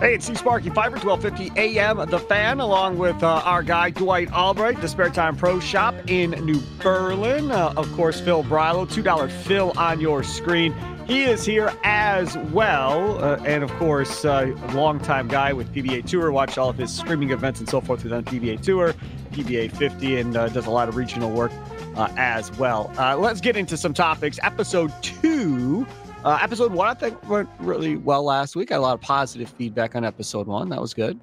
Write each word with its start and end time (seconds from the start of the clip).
Hey, 0.00 0.14
it's 0.14 0.26
C 0.26 0.34
Sparky 0.34 0.70
Fiber, 0.70 0.98
1250 0.98 1.58
AM, 1.78 2.10
The 2.10 2.18
Fan, 2.18 2.58
along 2.58 2.98
with 2.98 3.22
uh, 3.22 3.40
our 3.44 3.62
guy 3.62 3.90
Dwight 3.90 4.30
Albright, 4.32 4.80
the 4.80 4.88
Spare 4.88 5.08
Time 5.08 5.36
Pro 5.36 5.60
Shop 5.60 5.94
in 6.08 6.32
New 6.44 6.60
Berlin. 6.82 7.52
Uh, 7.52 7.72
of 7.76 7.90
course, 7.92 8.20
Phil 8.20 8.42
Brylow, 8.42 8.86
$2 8.86 9.30
Phil 9.30 9.72
on 9.76 10.00
your 10.00 10.24
screen. 10.24 10.74
He 11.06 11.22
is 11.22 11.44
here 11.44 11.72
as 11.84 12.36
well. 12.52 13.22
Uh, 13.22 13.36
and 13.46 13.62
of 13.62 13.70
course, 13.74 14.24
uh, 14.24 14.52
longtime 14.74 15.28
guy 15.28 15.52
with 15.52 15.72
PBA 15.72 16.06
Tour, 16.06 16.32
watched 16.32 16.58
all 16.58 16.68
of 16.68 16.76
his 16.76 16.92
streaming 16.92 17.30
events 17.30 17.60
and 17.60 17.68
so 17.68 17.80
forth 17.80 18.02
with 18.02 18.12
on 18.12 18.24
PBA 18.24 18.60
Tour, 18.62 18.94
PBA 19.30 19.70
50, 19.76 20.16
and 20.18 20.36
uh, 20.36 20.48
does 20.48 20.66
a 20.66 20.70
lot 20.70 20.88
of 20.88 20.96
regional 20.96 21.30
work 21.30 21.52
uh, 21.96 22.08
as 22.16 22.50
well. 22.58 22.92
Uh, 22.98 23.16
let's 23.16 23.40
get 23.40 23.56
into 23.56 23.76
some 23.76 23.94
topics. 23.94 24.40
Episode 24.42 24.92
two 25.02 25.86
uh, 26.24 26.38
episode 26.40 26.72
one, 26.72 26.88
I 26.88 26.94
think, 26.94 27.28
went 27.28 27.48
really 27.58 27.96
well 27.96 28.24
last 28.24 28.56
week. 28.56 28.72
I 28.72 28.74
had 28.74 28.80
a 28.80 28.82
lot 28.82 28.94
of 28.94 29.00
positive 29.02 29.50
feedback 29.50 29.94
on 29.94 30.04
episode 30.04 30.46
one. 30.46 30.70
That 30.70 30.80
was 30.80 30.94
good. 30.94 31.20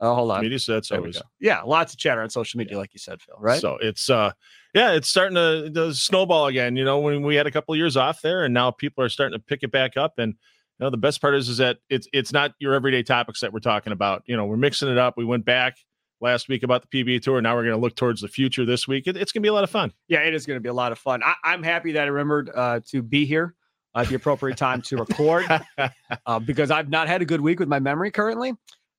Oh, 0.00 0.14
hold 0.14 0.32
on. 0.32 0.40
Media 0.40 0.58
sets 0.58 0.88
There 0.88 0.98
always. 0.98 1.20
Yeah, 1.38 1.60
lots 1.62 1.92
of 1.92 1.98
chatter 1.98 2.22
on 2.22 2.30
social 2.30 2.58
media, 2.58 2.76
like 2.76 2.92
you 2.92 2.98
said, 2.98 3.22
Phil. 3.22 3.36
Right? 3.38 3.60
So 3.60 3.78
it's 3.80 4.10
uh 4.10 4.32
yeah, 4.74 4.92
it's 4.92 5.08
starting 5.08 5.36
to, 5.36 5.70
to 5.70 5.94
snowball 5.94 6.46
again. 6.46 6.74
You 6.76 6.84
know, 6.84 6.98
when 6.98 7.22
we 7.22 7.36
had 7.36 7.46
a 7.46 7.50
couple 7.50 7.74
of 7.74 7.78
years 7.78 7.96
off 7.96 8.20
there, 8.20 8.44
and 8.44 8.52
now 8.52 8.70
people 8.70 9.04
are 9.04 9.08
starting 9.08 9.38
to 9.38 9.44
pick 9.44 9.62
it 9.62 9.70
back 9.70 9.96
up. 9.96 10.14
And 10.18 10.32
you 10.32 10.84
know, 10.86 10.90
the 10.90 10.96
best 10.96 11.20
part 11.20 11.34
is 11.34 11.48
is 11.48 11.58
that 11.58 11.78
it's 11.88 12.08
it's 12.12 12.32
not 12.32 12.54
your 12.58 12.74
everyday 12.74 13.04
topics 13.04 13.40
that 13.40 13.52
we're 13.52 13.60
talking 13.60 13.92
about. 13.92 14.22
You 14.26 14.36
know, 14.36 14.46
we're 14.46 14.56
mixing 14.56 14.88
it 14.88 14.98
up. 14.98 15.16
We 15.16 15.24
went 15.24 15.44
back 15.44 15.76
last 16.20 16.48
week 16.48 16.64
about 16.64 16.84
the 16.88 17.04
PBA 17.04 17.22
tour. 17.22 17.40
Now 17.40 17.54
we're 17.54 17.62
going 17.62 17.76
to 17.76 17.80
look 17.80 17.94
towards 17.94 18.22
the 18.22 18.28
future 18.28 18.64
this 18.64 18.88
week. 18.88 19.06
It, 19.06 19.16
it's 19.16 19.30
going 19.30 19.42
to 19.42 19.46
be 19.46 19.50
a 19.50 19.52
lot 19.52 19.64
of 19.64 19.70
fun. 19.70 19.92
yeah, 20.08 20.20
it 20.20 20.34
is 20.34 20.46
going 20.46 20.56
to 20.56 20.60
be 20.60 20.68
a 20.68 20.74
lot 20.74 20.90
of 20.90 20.98
fun. 20.98 21.22
I, 21.22 21.34
I'm 21.44 21.62
happy 21.62 21.92
that 21.92 22.02
I 22.02 22.06
remembered 22.06 22.50
uh, 22.52 22.80
to 22.88 23.02
be 23.02 23.24
here 23.24 23.54
at 23.94 24.08
the 24.08 24.14
appropriate 24.14 24.56
time 24.56 24.82
to 24.82 24.96
record 24.96 25.46
uh, 26.26 26.38
because 26.40 26.70
I've 26.70 26.88
not 26.88 27.08
had 27.08 27.22
a 27.22 27.24
good 27.24 27.40
week 27.40 27.60
with 27.60 27.68
my 27.68 27.78
memory 27.78 28.10
currently. 28.10 28.52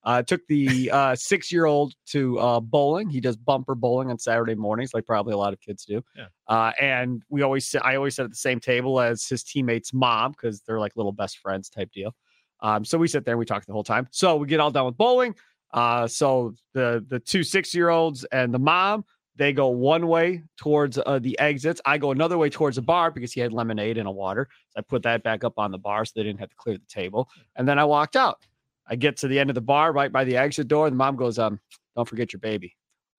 Uh, 0.04 0.22
took 0.22 0.46
the 0.48 0.90
uh, 0.90 1.14
six 1.14 1.50
year 1.50 1.64
old 1.64 1.94
to 2.06 2.38
uh, 2.38 2.60
bowling. 2.60 3.08
He 3.08 3.20
does 3.20 3.36
bumper 3.38 3.74
bowling 3.74 4.10
on 4.10 4.18
Saturday 4.18 4.54
mornings, 4.54 4.92
like 4.92 5.06
probably 5.06 5.32
a 5.32 5.38
lot 5.38 5.54
of 5.54 5.60
kids 5.60 5.86
do. 5.86 6.04
Yeah. 6.14 6.26
Uh, 6.46 6.72
and 6.78 7.22
we 7.30 7.40
always 7.40 7.66
sit, 7.66 7.80
I 7.82 7.96
always 7.96 8.16
sit 8.16 8.24
at 8.24 8.30
the 8.30 8.36
same 8.36 8.60
table 8.60 9.00
as 9.00 9.26
his 9.26 9.42
teammate's 9.42 9.94
mom 9.94 10.32
because 10.32 10.60
they're 10.60 10.78
like 10.78 10.92
little 10.94 11.12
best 11.12 11.38
friends 11.38 11.70
type 11.70 11.90
deal. 11.90 12.14
Um, 12.60 12.84
so 12.84 12.98
we 12.98 13.08
sit 13.08 13.24
there 13.24 13.32
and 13.32 13.38
we 13.38 13.46
talk 13.46 13.64
the 13.64 13.72
whole 13.72 13.82
time. 13.82 14.06
So 14.10 14.36
we 14.36 14.46
get 14.46 14.60
all 14.60 14.70
done 14.70 14.84
with 14.84 14.98
bowling. 14.98 15.34
Uh, 15.72 16.06
so 16.06 16.54
the 16.72 17.04
the 17.08 17.18
two 17.18 17.42
six 17.42 17.74
year 17.74 17.88
olds 17.88 18.24
and 18.24 18.52
the 18.52 18.58
mom 18.58 19.04
they 19.36 19.52
go 19.52 19.68
one 19.68 20.06
way 20.06 20.42
towards 20.56 20.98
uh, 21.04 21.18
the 21.20 21.38
exits. 21.38 21.80
I 21.84 21.98
go 21.98 22.10
another 22.12 22.38
way 22.38 22.50
towards 22.50 22.76
the 22.76 22.82
bar 22.82 23.10
because 23.10 23.32
he 23.32 23.40
had 23.40 23.52
lemonade 23.52 23.98
and 23.98 24.06
a 24.06 24.10
water. 24.10 24.48
So 24.70 24.78
I 24.78 24.82
put 24.82 25.02
that 25.02 25.22
back 25.22 25.42
up 25.44 25.54
on 25.58 25.70
the 25.72 25.78
bar 25.78 26.04
so 26.04 26.12
they 26.14 26.22
didn't 26.22 26.40
have 26.40 26.50
to 26.50 26.56
clear 26.56 26.76
the 26.76 26.86
table. 26.88 27.28
And 27.56 27.66
then 27.66 27.78
I 27.78 27.84
walked 27.84 28.14
out. 28.16 28.38
I 28.86 28.96
get 28.96 29.16
to 29.18 29.28
the 29.28 29.38
end 29.40 29.50
of 29.50 29.54
the 29.54 29.60
bar 29.60 29.92
right 29.92 30.12
by 30.12 30.24
the 30.24 30.36
exit 30.36 30.68
door. 30.68 30.86
And 30.86 30.94
the 30.94 30.98
mom 30.98 31.16
goes, 31.16 31.38
um, 31.38 31.58
don't 31.96 32.06
forget 32.08 32.32
your 32.32 32.40
baby. 32.40 32.76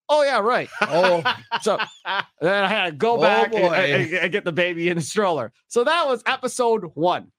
Oh, 0.08 0.24
yeah, 0.24 0.40
right. 0.40 0.70
Oh, 0.82 1.22
So 1.64 1.78
then 2.40 2.64
I 2.64 2.68
had 2.68 2.86
to 2.86 2.92
go 2.96 3.18
Oh, 3.18 3.22
back 3.22 3.54
and, 3.54 3.66
and- 3.74 4.14
and 4.14 4.32
get 4.32 4.46
the 4.46 4.52
baby 4.52 4.90
in 4.90 4.98
the 4.98 5.04
stroller. 5.04 5.52
So 5.68 5.84
that 5.84 6.08
was 6.08 6.22
episode 6.28 6.92
one. 6.94 7.32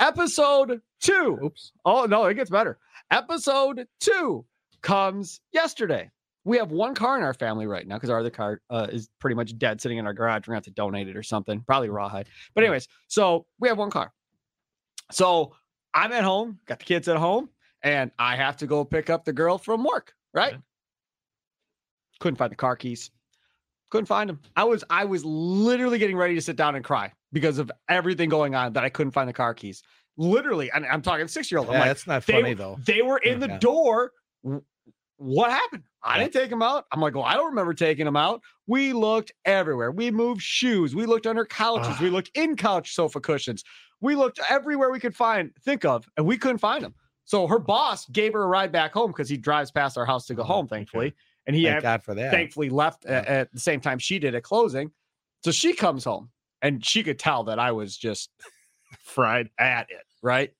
Episode 0.00 0.80
two. 1.00 1.38
oops. 1.42 1.72
Oh 1.84 2.06
no, 2.06 2.24
it 2.26 2.34
gets 2.34 2.50
better. 2.50 2.78
Episode 3.10 3.86
two 4.00 4.44
comes 4.82 5.40
yesterday. 5.52 6.10
We 6.46 6.58
have 6.58 6.70
one 6.70 6.94
car 6.94 7.16
in 7.18 7.24
our 7.24 7.34
family 7.34 7.66
right 7.66 7.84
now 7.84 7.96
because 7.96 8.08
our 8.08 8.20
other 8.20 8.30
car 8.30 8.60
uh, 8.70 8.86
is 8.88 9.08
pretty 9.18 9.34
much 9.34 9.58
dead, 9.58 9.80
sitting 9.80 9.98
in 9.98 10.06
our 10.06 10.14
garage. 10.14 10.42
We're 10.46 10.52
gonna 10.52 10.58
have 10.58 10.64
to 10.64 10.70
donate 10.70 11.08
it 11.08 11.16
or 11.16 11.24
something, 11.24 11.60
probably 11.66 11.88
rawhide. 11.88 12.28
But 12.54 12.62
anyways, 12.62 12.86
so 13.08 13.46
we 13.58 13.66
have 13.68 13.78
one 13.78 13.90
car. 13.90 14.12
So 15.10 15.56
I'm 15.92 16.12
at 16.12 16.22
home, 16.22 16.60
got 16.66 16.78
the 16.78 16.84
kids 16.84 17.08
at 17.08 17.16
home, 17.16 17.48
and 17.82 18.12
I 18.16 18.36
have 18.36 18.58
to 18.58 18.68
go 18.68 18.84
pick 18.84 19.10
up 19.10 19.24
the 19.24 19.32
girl 19.32 19.58
from 19.58 19.82
work. 19.82 20.14
Right? 20.32 20.52
Okay. 20.54 20.62
Couldn't 22.20 22.36
find 22.36 22.52
the 22.52 22.56
car 22.56 22.76
keys. 22.76 23.10
Couldn't 23.90 24.06
find 24.06 24.30
them. 24.30 24.38
I 24.54 24.62
was 24.64 24.84
I 24.88 25.04
was 25.04 25.24
literally 25.24 25.98
getting 25.98 26.16
ready 26.16 26.36
to 26.36 26.40
sit 26.40 26.54
down 26.54 26.76
and 26.76 26.84
cry 26.84 27.12
because 27.32 27.58
of 27.58 27.72
everything 27.88 28.28
going 28.28 28.54
on 28.54 28.72
that 28.74 28.84
I 28.84 28.88
couldn't 28.88 29.10
find 29.12 29.28
the 29.28 29.32
car 29.32 29.52
keys. 29.52 29.82
Literally, 30.16 30.70
and 30.70 30.86
I'm 30.86 31.02
talking 31.02 31.26
six 31.26 31.50
year 31.50 31.58
old. 31.58 31.66
Yeah, 31.66 31.74
I'm 31.74 31.80
like, 31.80 31.88
that's 31.88 32.06
not 32.06 32.24
they, 32.24 32.32
funny 32.34 32.54
though. 32.54 32.78
they 32.84 33.02
were 33.02 33.18
in 33.18 33.40
the 33.40 33.48
Yeah. 33.48 33.58
door. 33.58 34.12
What 35.18 35.50
happened? 35.50 35.84
I 36.02 36.16
Yeah. 36.16 36.24
didn't 36.24 36.34
take 36.34 36.50
them 36.50 36.62
out. 36.62 36.84
I'm 36.92 37.00
like, 37.00 37.14
well, 37.14 37.24
I 37.24 37.34
don't 37.34 37.46
remember 37.48 37.72
taking 37.74 38.04
them 38.04 38.16
out. 38.16 38.42
We 38.66 38.92
looked 38.92 39.32
everywhere. 39.44 39.90
We 39.90 40.10
moved 40.10 40.42
shoes. 40.42 40.94
We 40.94 41.06
looked 41.06 41.26
under 41.26 41.44
couches. 41.44 41.98
we 42.00 42.10
looked 42.10 42.30
in 42.34 42.56
couch 42.56 42.94
sofa 42.94 43.20
cushions. 43.20 43.64
We 44.00 44.14
looked 44.14 44.38
everywhere 44.50 44.90
we 44.90 45.00
could 45.00 45.16
find, 45.16 45.50
think 45.62 45.84
of, 45.84 46.06
and 46.16 46.26
we 46.26 46.36
couldn't 46.36 46.58
find 46.58 46.84
them. 46.84 46.94
So 47.24 47.46
her 47.46 47.58
boss 47.58 48.06
gave 48.10 48.34
her 48.34 48.42
a 48.42 48.46
ride 48.46 48.70
back 48.70 48.92
home 48.92 49.10
because 49.10 49.28
he 49.28 49.36
drives 49.36 49.70
past 49.70 49.96
our 49.98 50.04
house 50.06 50.26
to 50.26 50.34
go 50.34 50.42
Oh, 50.42 50.46
home, 50.46 50.66
okay. 50.66 50.76
thankfully. 50.76 51.14
And 51.46 51.56
he 51.56 51.62
Thank 51.64 51.74
had 51.74 51.82
God 51.82 52.02
for 52.04 52.14
that. 52.14 52.30
thankfully 52.30 52.68
left 52.68 53.04
Yeah. 53.04 53.24
at 53.26 53.52
the 53.52 53.58
same 53.60 53.80
time 53.80 53.98
she 53.98 54.18
did 54.18 54.34
at 54.34 54.42
closing. 54.42 54.90
So 55.42 55.50
she 55.50 55.72
comes 55.72 56.04
home 56.04 56.30
and 56.62 56.84
she 56.84 57.02
could 57.02 57.18
tell 57.18 57.44
that 57.44 57.58
I 57.58 57.72
was 57.72 57.96
just 57.96 58.30
fried 59.00 59.48
at 59.58 59.90
it, 59.90 60.02
right? 60.22 60.52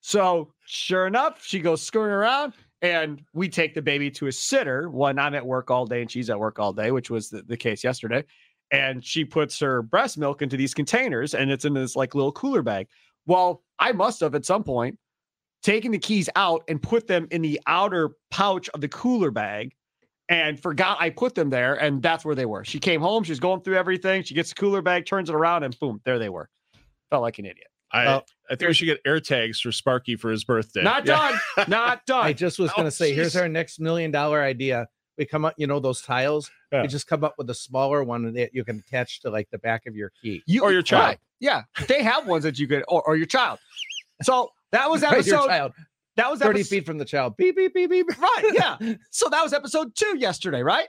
So 0.00 0.54
sure 0.66 1.06
enough, 1.06 1.44
she 1.44 1.60
goes 1.60 1.82
screwing 1.82 2.10
around 2.10 2.54
and 2.82 3.22
we 3.34 3.48
take 3.48 3.74
the 3.74 3.82
baby 3.82 4.10
to 4.12 4.26
a 4.26 4.32
sitter 4.32 4.88
when 4.88 5.18
I'm 5.18 5.34
at 5.34 5.44
work 5.44 5.70
all 5.70 5.86
day 5.86 6.00
and 6.00 6.10
she's 6.10 6.30
at 6.30 6.38
work 6.38 6.58
all 6.58 6.72
day, 6.72 6.90
which 6.90 7.10
was 7.10 7.28
the, 7.28 7.42
the 7.42 7.56
case 7.56 7.84
yesterday. 7.84 8.24
And 8.72 9.04
she 9.04 9.24
puts 9.24 9.58
her 9.60 9.82
breast 9.82 10.16
milk 10.16 10.42
into 10.42 10.56
these 10.56 10.72
containers 10.72 11.34
and 11.34 11.50
it's 11.50 11.64
in 11.64 11.74
this 11.74 11.96
like 11.96 12.14
little 12.14 12.32
cooler 12.32 12.62
bag. 12.62 12.86
Well, 13.26 13.62
I 13.78 13.92
must 13.92 14.20
have 14.20 14.34
at 14.34 14.46
some 14.46 14.64
point 14.64 14.98
taken 15.62 15.92
the 15.92 15.98
keys 15.98 16.30
out 16.36 16.62
and 16.68 16.80
put 16.80 17.06
them 17.06 17.26
in 17.30 17.42
the 17.42 17.60
outer 17.66 18.10
pouch 18.30 18.68
of 18.70 18.80
the 18.80 18.88
cooler 18.88 19.30
bag 19.30 19.74
and 20.30 20.58
forgot 20.58 20.98
I 21.00 21.10
put 21.10 21.34
them 21.34 21.50
there. 21.50 21.74
And 21.74 22.00
that's 22.00 22.24
where 22.24 22.36
they 22.36 22.46
were. 22.46 22.64
She 22.64 22.78
came 22.78 23.00
home, 23.00 23.24
she's 23.24 23.40
going 23.40 23.60
through 23.60 23.76
everything. 23.76 24.22
She 24.22 24.34
gets 24.34 24.50
the 24.50 24.54
cooler 24.54 24.80
bag, 24.80 25.04
turns 25.04 25.28
it 25.28 25.34
around, 25.34 25.64
and 25.64 25.78
boom, 25.78 26.00
there 26.04 26.18
they 26.18 26.28
were. 26.28 26.48
Felt 27.10 27.22
like 27.22 27.38
an 27.40 27.46
idiot. 27.46 27.66
I 27.92 28.06
Oh, 28.06 28.22
I 28.50 28.56
think 28.56 28.68
we 28.68 28.74
should 28.74 28.84
get 28.86 29.00
air 29.04 29.20
tags 29.20 29.60
for 29.60 29.72
Sparky 29.72 30.16
for 30.16 30.30
his 30.30 30.44
birthday. 30.44 30.82
Not 30.82 31.06
Yeah. 31.06 31.36
done. 31.56 31.64
Not 31.68 32.06
done. 32.06 32.24
I 32.26 32.32
just 32.32 32.58
was 32.58 32.70
Oh, 32.72 32.74
gonna 32.76 32.90
say, 32.90 33.12
here's 33.14 33.36
our 33.36 33.48
next 33.48 33.80
million 33.80 34.10
dollar 34.10 34.42
idea. 34.42 34.86
We 35.18 35.26
come 35.26 35.44
up, 35.44 35.54
you 35.58 35.66
know, 35.66 35.80
those 35.80 36.00
tiles. 36.00 36.50
Yeah. 36.72 36.82
We 36.82 36.88
just 36.88 37.06
come 37.06 37.24
up 37.24 37.34
with 37.36 37.50
a 37.50 37.54
smaller 37.54 38.02
one 38.04 38.32
that 38.34 38.54
you 38.54 38.64
can 38.64 38.78
attach 38.78 39.20
to 39.22 39.30
like 39.30 39.48
the 39.50 39.58
back 39.58 39.86
of 39.86 39.94
your 39.96 40.12
key. 40.22 40.42
You 40.46 40.62
Or 40.62 40.72
your 40.72 40.82
child. 40.82 41.04
right. 41.04 41.18
Yeah, 41.40 41.62
they 41.88 42.02
have 42.02 42.26
ones 42.26 42.44
that 42.44 42.58
you 42.58 42.68
could, 42.68 42.84
or, 42.88 43.02
or 43.02 43.16
your 43.16 43.26
child. 43.26 43.58
So 44.22 44.50
that 44.72 44.88
was 44.90 45.02
Right, 45.02 45.10
your 45.12 45.18
episode. 45.20 45.46
child, 45.46 45.72
that 46.16 46.30
was 46.30 46.40
30 46.40 46.60
episode, 46.60 46.68
feet 46.70 46.86
from 46.86 46.98
the 46.98 47.04
child. 47.04 47.36
Beep, 47.36 47.56
beep, 47.56 47.72
beep, 47.74 47.90
beep. 47.90 48.06
Right. 48.20 48.50
Yeah. 48.52 48.94
So 49.10 49.28
that 49.30 49.42
was 49.42 49.52
episode 49.52 49.94
two 49.94 50.16
yesterday, 50.18 50.62
right? 50.62 50.88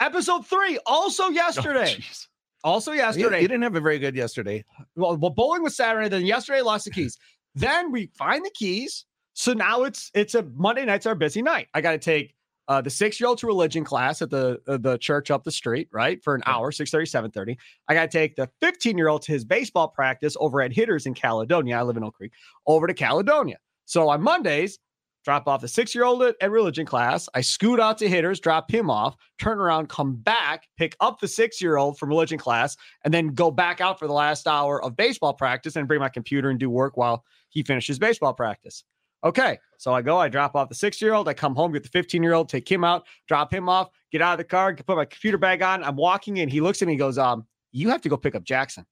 Episode 0.00 0.46
three 0.46 0.78
also 0.86 1.24
Oh, 1.24 1.30
yesterday. 1.30 1.94
jeez. 1.94 2.26
Also 2.64 2.92
yesterday. 2.92 3.42
you 3.42 3.48
didn't 3.48 3.62
have 3.62 3.76
a 3.76 3.80
very 3.80 3.98
good 3.98 4.14
yesterday. 4.14 4.64
well, 4.96 5.16
well, 5.16 5.30
bowling 5.30 5.62
was 5.62 5.76
Saturday. 5.76 6.08
Then 6.08 6.26
yesterday, 6.26 6.62
lost 6.62 6.84
the 6.84 6.90
keys. 6.98 7.18
then 7.54 7.90
we 7.92 8.10
find 8.16 8.44
the 8.44 8.52
keys. 8.54 9.04
So 9.34 9.52
now 9.52 9.84
it's 9.84 10.10
it's 10.14 10.34
a 10.34 10.42
Monday 10.54 10.84
night's 10.84 11.06
our 11.06 11.14
busy 11.14 11.42
night. 11.42 11.68
I 11.74 11.80
got 11.80 11.92
to 11.92 11.98
take 11.98 12.34
uh, 12.68 12.80
the 12.80 12.90
six 12.90 13.18
year 13.18 13.28
old 13.28 13.38
to 13.38 13.46
religion 13.46 13.84
class 13.84 14.22
at 14.22 14.30
the 14.30 14.60
uh, 14.68 14.76
the 14.76 14.98
church 14.98 15.30
up 15.30 15.44
the 15.44 15.50
street, 15.50 15.88
right, 15.90 16.22
for 16.22 16.34
an 16.34 16.42
hour, 16.46 16.70
6:30, 16.70 17.30
7:30. 17.32 17.56
I 17.88 17.94
got 17.94 18.10
to 18.10 18.18
take 18.18 18.36
the 18.36 18.48
15 18.60 18.96
year 18.96 19.08
old 19.08 19.22
to 19.22 19.32
his 19.32 19.44
baseball 19.44 19.88
practice 19.88 20.36
over 20.38 20.60
at 20.62 20.72
Hitters 20.72 21.06
in 21.06 21.14
Caledonia. 21.14 21.78
I 21.78 21.82
live 21.82 21.96
in 21.96 22.04
Oak 22.04 22.14
Creek, 22.14 22.32
over 22.66 22.86
to 22.86 22.94
Caledonia. 22.94 23.56
So 23.86 24.08
on 24.08 24.22
Mondays, 24.22 24.78
drop 25.24 25.46
off 25.46 25.60
the 25.60 25.68
six 25.68 25.94
year 25.94 26.04
old 26.04 26.22
at, 26.22 26.36
at 26.40 26.50
religion 26.50 26.86
class. 26.86 27.28
I 27.34 27.40
scoot 27.40 27.80
out 27.80 27.98
to 27.98 28.08
hitters, 28.08 28.40
drop 28.40 28.70
him 28.70 28.90
off, 28.90 29.16
turn 29.40 29.58
around, 29.58 29.88
come 29.88 30.16
back, 30.16 30.68
pick 30.76 30.96
up 31.00 31.20
the 31.20 31.28
six 31.28 31.60
year 31.60 31.76
old 31.76 31.98
from 31.98 32.08
religion 32.08 32.38
class, 32.38 32.76
and 33.04 33.12
then 33.12 33.28
go 33.28 33.50
back 33.50 33.80
out 33.80 33.98
for 33.98 34.06
the 34.06 34.12
last 34.12 34.46
hour 34.46 34.82
of 34.82 34.96
baseball 34.96 35.34
practice 35.34 35.76
and 35.76 35.88
bring 35.88 36.00
my 36.00 36.08
computer 36.08 36.50
and 36.50 36.58
do 36.58 36.70
work 36.70 36.96
while 36.96 37.24
he 37.48 37.62
finishes 37.62 37.98
baseball 37.98 38.34
practice. 38.34 38.84
Okay. 39.24 39.58
So 39.78 39.92
I 39.94 40.02
go, 40.02 40.18
I 40.18 40.28
drop 40.28 40.56
off 40.56 40.68
the 40.68 40.74
six 40.74 41.00
year 41.00 41.14
old, 41.14 41.28
I 41.28 41.34
come 41.34 41.54
home, 41.54 41.72
get 41.72 41.82
the 41.82 41.88
15 41.88 42.22
year 42.22 42.32
old, 42.32 42.48
take 42.48 42.70
him 42.70 42.84
out, 42.84 43.06
drop 43.28 43.52
him 43.52 43.68
off, 43.68 43.90
get 44.10 44.22
out 44.22 44.32
of 44.32 44.38
the 44.38 44.44
car, 44.44 44.74
put 44.74 44.96
my 44.96 45.04
computer 45.04 45.38
bag 45.38 45.62
on. 45.62 45.84
I'm 45.84 45.96
walking 45.96 46.38
in. 46.38 46.48
He 46.48 46.60
looks 46.60 46.82
at 46.82 46.88
me, 46.88 46.94
he 46.94 46.98
goes, 46.98 47.18
um, 47.18 47.46
you 47.70 47.88
have 47.90 48.02
to 48.02 48.08
go 48.08 48.16
pick 48.16 48.34
up 48.34 48.44
Jackson. 48.44 48.84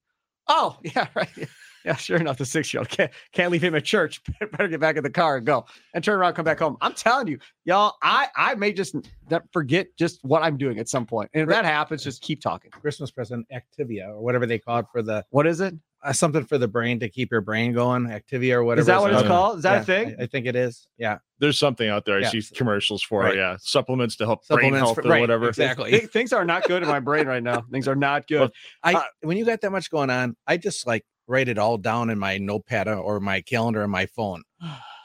Oh, 0.47 0.77
yeah, 0.83 1.07
right. 1.15 1.29
Yeah, 1.85 1.95
sure 1.95 2.17
enough, 2.17 2.37
the 2.37 2.45
six 2.45 2.73
year 2.73 2.79
old 2.81 2.89
can't, 2.89 3.11
can't 3.31 3.51
leave 3.51 3.63
him 3.63 3.75
at 3.75 3.83
church. 3.85 4.21
Better 4.51 4.67
get 4.67 4.79
back 4.79 4.97
in 4.97 5.03
the 5.03 5.09
car 5.09 5.37
and 5.37 5.45
go 5.45 5.65
and 5.93 6.03
turn 6.03 6.19
around, 6.19 6.33
come 6.33 6.45
back 6.45 6.59
home. 6.59 6.77
I'm 6.81 6.93
telling 6.93 7.27
you, 7.27 7.39
y'all, 7.65 7.95
I, 8.01 8.27
I 8.35 8.55
may 8.55 8.71
just 8.73 8.95
forget 9.51 9.87
just 9.97 10.23
what 10.23 10.43
I'm 10.43 10.57
doing 10.57 10.79
at 10.79 10.89
some 10.89 11.05
point. 11.05 11.29
And 11.33 11.43
if 11.43 11.49
that 11.49 11.65
happens, 11.65 12.03
just 12.03 12.21
keep 12.21 12.41
talking. 12.41 12.71
Christmas 12.71 13.11
present 13.11 13.47
Activia 13.51 14.09
or 14.09 14.21
whatever 14.21 14.45
they 14.45 14.59
call 14.59 14.79
it 14.79 14.85
for 14.91 15.01
the 15.01 15.25
What 15.29 15.47
is 15.47 15.61
it? 15.61 15.73
uh, 16.03 16.11
something 16.11 16.43
for 16.43 16.57
the 16.57 16.67
brain 16.67 16.99
to 16.99 17.07
keep 17.07 17.29
your 17.29 17.41
brain 17.41 17.73
going. 17.73 18.05
Activia 18.07 18.53
or 18.55 18.63
whatever. 18.63 18.81
Is 18.81 18.87
that 18.87 18.99
what 19.01 19.13
it's 19.13 19.21
called? 19.21 19.57
Is 19.57 19.63
that 19.63 19.73
Yeah, 19.73 19.81
a 19.81 19.83
thing? 19.83 20.15
I, 20.19 20.23
I 20.23 20.25
think 20.25 20.47
it 20.47 20.55
is. 20.55 20.87
Yeah. 20.97 21.19
There's 21.37 21.59
something 21.59 21.87
out 21.87 22.05
there. 22.05 22.15
I 22.17 22.21
Yeah. 22.21 22.29
see 22.29 22.41
commercials 22.55 23.03
for 23.03 23.21
Right. 23.21 23.35
it. 23.35 23.37
Yeah, 23.37 23.57
supplements 23.59 24.15
to 24.15 24.25
help 24.25 24.47
brain 24.47 24.73
health 24.73 24.95
for- 24.95 25.05
or 25.05 25.09
right, 25.11 25.21
whatever. 25.21 25.47
exactly. 25.49 25.91
Thi- 25.91 26.07
Things 26.07 26.33
are 26.33 26.43
not 26.43 26.63
good 26.67 26.81
in 26.81 26.89
my 26.89 26.99
brain 26.99 27.27
right 27.27 27.43
now. 27.43 27.61
Things 27.71 27.87
are 27.87 27.95
not 27.95 28.25
good. 28.27 28.51
I 28.83 28.93
Uh, 28.95 29.03
when 29.21 29.37
you 29.37 29.45
got 29.45 29.61
that 29.61 29.71
much 29.71 29.91
going 29.91 30.09
on, 30.09 30.35
I 30.47 30.57
just 30.57 30.87
like 30.87 31.05
write 31.27 31.47
it 31.47 31.57
all 31.57 31.77
down 31.77 32.09
in 32.09 32.19
my 32.19 32.37
notepad 32.37 32.87
uh, 32.87 32.95
or 32.95 33.19
my 33.19 33.41
calendar 33.41 33.83
on 33.83 33.89
my 33.89 34.05
phone. 34.05 34.43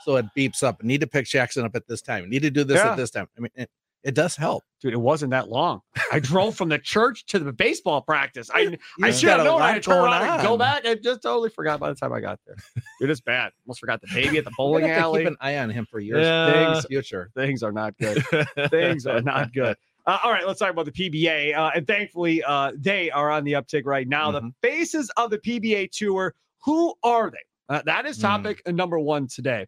So 0.05 0.17
it 0.17 0.27
beeps 0.37 0.63
up. 0.63 0.83
Need 0.83 1.01
to 1.03 1.07
pick 1.07 1.27
Jackson 1.27 1.65
up 1.65 1.77
at 1.77 1.87
this 1.87 2.03
time. 2.03 2.29
Need 2.29 2.43
to 2.43 2.51
do 2.51 2.65
this 2.65 2.79
Yeah. 2.79 2.91
at 2.93 2.97
this 2.97 3.11
time. 3.11 3.29
I 3.37 3.41
mean, 3.41 3.51
it, 3.55 3.71
it 4.05 4.15
does 4.15 4.37
help. 4.37 4.63
Dude, 4.81 4.93
it 4.93 5.01
wasn't 5.01 5.33
that 5.33 5.49
long. 5.49 5.81
I 6.13 6.21
drove 6.21 6.55
from 6.55 6.69
the 6.69 6.79
church 6.79 7.27
to 7.27 7.41
the 7.41 7.53
baseball 7.53 8.03
practice. 8.03 8.49
I, 8.55 8.61
You 8.71 8.79
I 9.03 9.11
should 9.11 9.31
have 9.31 9.43
known 9.45 9.61
I 9.61 9.73
had 9.73 9.83
to 9.83 9.91
turn 9.91 10.05
around 10.05 10.23
and 10.23 10.43
go 10.47 10.57
back. 10.57 10.87
I 10.87 10.95
just 10.95 11.23
totally 11.23 11.51
forgot 11.51 11.81
by 11.81 11.89
the 11.89 11.97
time 11.97 12.13
I 12.13 12.21
got 12.21 12.39
there. 12.47 12.55
Dude, 13.01 13.11
it's 13.11 13.21
bad. 13.21 13.51
Almost 13.67 13.81
forgot 13.81 14.01
the 14.01 14.07
baby 14.15 14.39
at 14.39 14.45
the 14.45 14.53
bowling 14.57 14.83
gonna 14.83 14.93
have 14.93 15.03
to 15.03 15.05
alley. 15.07 15.21
Keep 15.23 15.29
an 15.33 15.37
eye 15.41 15.59
on 15.59 15.71
him 15.71 15.87
for 15.91 15.99
years. 15.99 16.25
Yeah. 16.25 16.73
Things 16.75 16.87
future. 16.87 17.31
Things 17.35 17.65
are 17.65 17.73
not 17.73 17.97
good. 17.99 18.23
Things 18.71 19.07
are 19.07 19.23
not 19.23 19.53
good. 19.53 19.77
Uh, 20.07 20.19
all 20.23 20.31
right, 20.31 20.47
let's 20.47 20.61
talk 20.61 20.71
about 20.71 20.85
the 20.87 20.93
PBA. 20.93 21.55
Uh, 21.57 21.71
and 21.75 21.87
thankfully, 21.87 22.43
uh, 22.45 22.73
they 22.77 23.11
are 23.11 23.31
on 23.31 23.43
the 23.45 23.53
uptick 23.55 23.83
right 23.85 24.07
now. 24.07 24.31
Mhm. 24.31 24.53
The 24.63 24.69
faces 24.69 25.11
of 25.17 25.31
the 25.31 25.39
PBA 25.39 25.89
Tour, 25.91 26.35
who 26.65 26.95
are 27.03 27.31
they? 27.31 27.39
Uh, 27.69 27.83
that 27.87 28.07
is 28.07 28.17
Mm. 28.19 28.23
topic 28.23 28.63
number 28.69 28.99
one 29.01 29.27
today. 29.27 29.67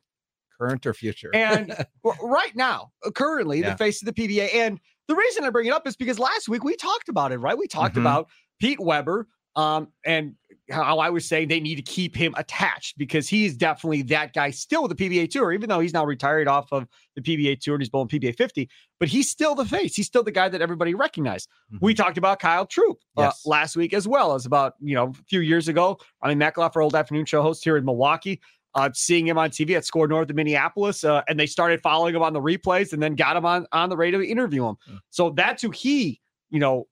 Current 0.56 0.86
or 0.86 0.94
future. 0.94 1.30
And 1.34 1.74
right 2.22 2.54
now, 2.54 2.92
uh, 3.04 3.10
currently, 3.10 3.60
the 3.62 3.68
Yeah. 3.68 3.76
face 3.76 4.00
of 4.00 4.06
the 4.06 4.12
PBA. 4.12 4.48
And 4.54 4.78
the 5.08 5.16
reason 5.16 5.42
I 5.44 5.50
bring 5.50 5.66
it 5.66 5.72
up 5.72 5.86
is 5.88 5.96
because 5.96 6.18
last 6.20 6.48
week 6.48 6.62
we 6.62 6.76
talked 6.76 7.08
about 7.08 7.32
it, 7.32 7.38
right? 7.38 7.58
We 7.58 7.66
talked 7.66 7.96
Mhm. 7.96 8.00
about 8.02 8.28
Pete 8.60 8.78
Weber 8.80 9.26
um, 9.56 9.92
and 10.04 10.36
how 10.70 10.98
I 10.98 11.08
was 11.10 11.26
saying 11.26 11.48
they 11.48 11.60
need 11.60 11.76
to 11.76 11.82
keep 11.82 12.14
him 12.14 12.34
attached 12.36 12.98
because 12.98 13.28
he's 13.28 13.56
definitely 13.56 14.02
that 14.02 14.34
guy 14.34 14.50
still 14.50 14.82
with 14.86 14.96
the 14.96 15.08
PBA 15.08 15.30
Tour, 15.30 15.52
even 15.52 15.68
though 15.68 15.80
he's 15.80 15.92
now 15.94 16.04
retired 16.04 16.46
off 16.48 16.72
of 16.72 16.86
the 17.16 17.22
PBA 17.22 17.60
Tour 17.60 17.74
and 17.76 17.82
he's 17.82 17.88
bowling 17.88 18.08
PBA 18.08 18.36
50, 18.36 18.68
but 19.00 19.08
he's 19.08 19.30
still 19.30 19.54
the 19.54 19.64
face. 19.64 19.94
He's 19.94 20.06
still 20.06 20.22
the 20.22 20.30
guy 20.32 20.48
that 20.48 20.60
everybody 20.60 20.94
recognized. 20.94 21.48
We 21.80 21.94
talked 21.94 22.18
about 22.18 22.38
Kyle 22.38 22.66
Troop 22.66 22.98
uh, 23.16 23.22
Yes. 23.22 23.42
last 23.46 23.76
week 23.76 23.92
as 23.94 24.06
well 24.06 24.34
as 24.34 24.46
about, 24.46 24.74
you 24.80 24.94
know, 24.94 25.08
a 25.08 25.24
few 25.28 25.40
years 25.40 25.68
ago. 25.68 25.98
I 26.22 26.28
mean, 26.28 26.38
Metcalf, 26.38 26.76
old 26.76 26.94
afternoon 26.94 27.24
show 27.24 27.42
host 27.42 27.64
here 27.64 27.76
in 27.76 27.84
Milwaukee, 27.84 28.40
uh, 28.74 28.90
seeing 28.92 29.26
him 29.26 29.38
on 29.38 29.50
TV 29.50 29.76
at 29.76 29.84
Score 29.84 30.06
North 30.06 30.28
of 30.28 30.36
Minneapolis, 30.36 31.02
uh, 31.02 31.22
and 31.28 31.40
they 31.40 31.46
started 31.46 31.80
following 31.80 32.14
him 32.14 32.22
on 32.22 32.32
the 32.32 32.40
replays 32.40 32.92
and 32.92 33.02
then 33.02 33.14
got 33.14 33.36
him 33.36 33.46
on, 33.46 33.66
on 33.72 33.88
the 33.88 33.96
radio 33.96 34.18
to 34.20 34.26
interview 34.26 34.66
him. 34.66 34.76
Mm. 34.90 34.98
So 35.10 35.30
that's 35.30 35.62
who 35.62 35.70
he, 35.70 36.20
you 36.50 36.60
know, 36.60 36.86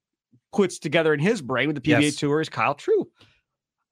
puts 0.52 0.78
together 0.78 1.12
in 1.12 1.20
his 1.20 1.42
brain 1.42 1.66
with 1.68 1.76
the 1.76 1.82
PBA 1.82 2.00
Yes. 2.02 2.16
Tour 2.16 2.40
is 2.40 2.48
Kyle 2.48 2.74
Troop. 2.74 3.08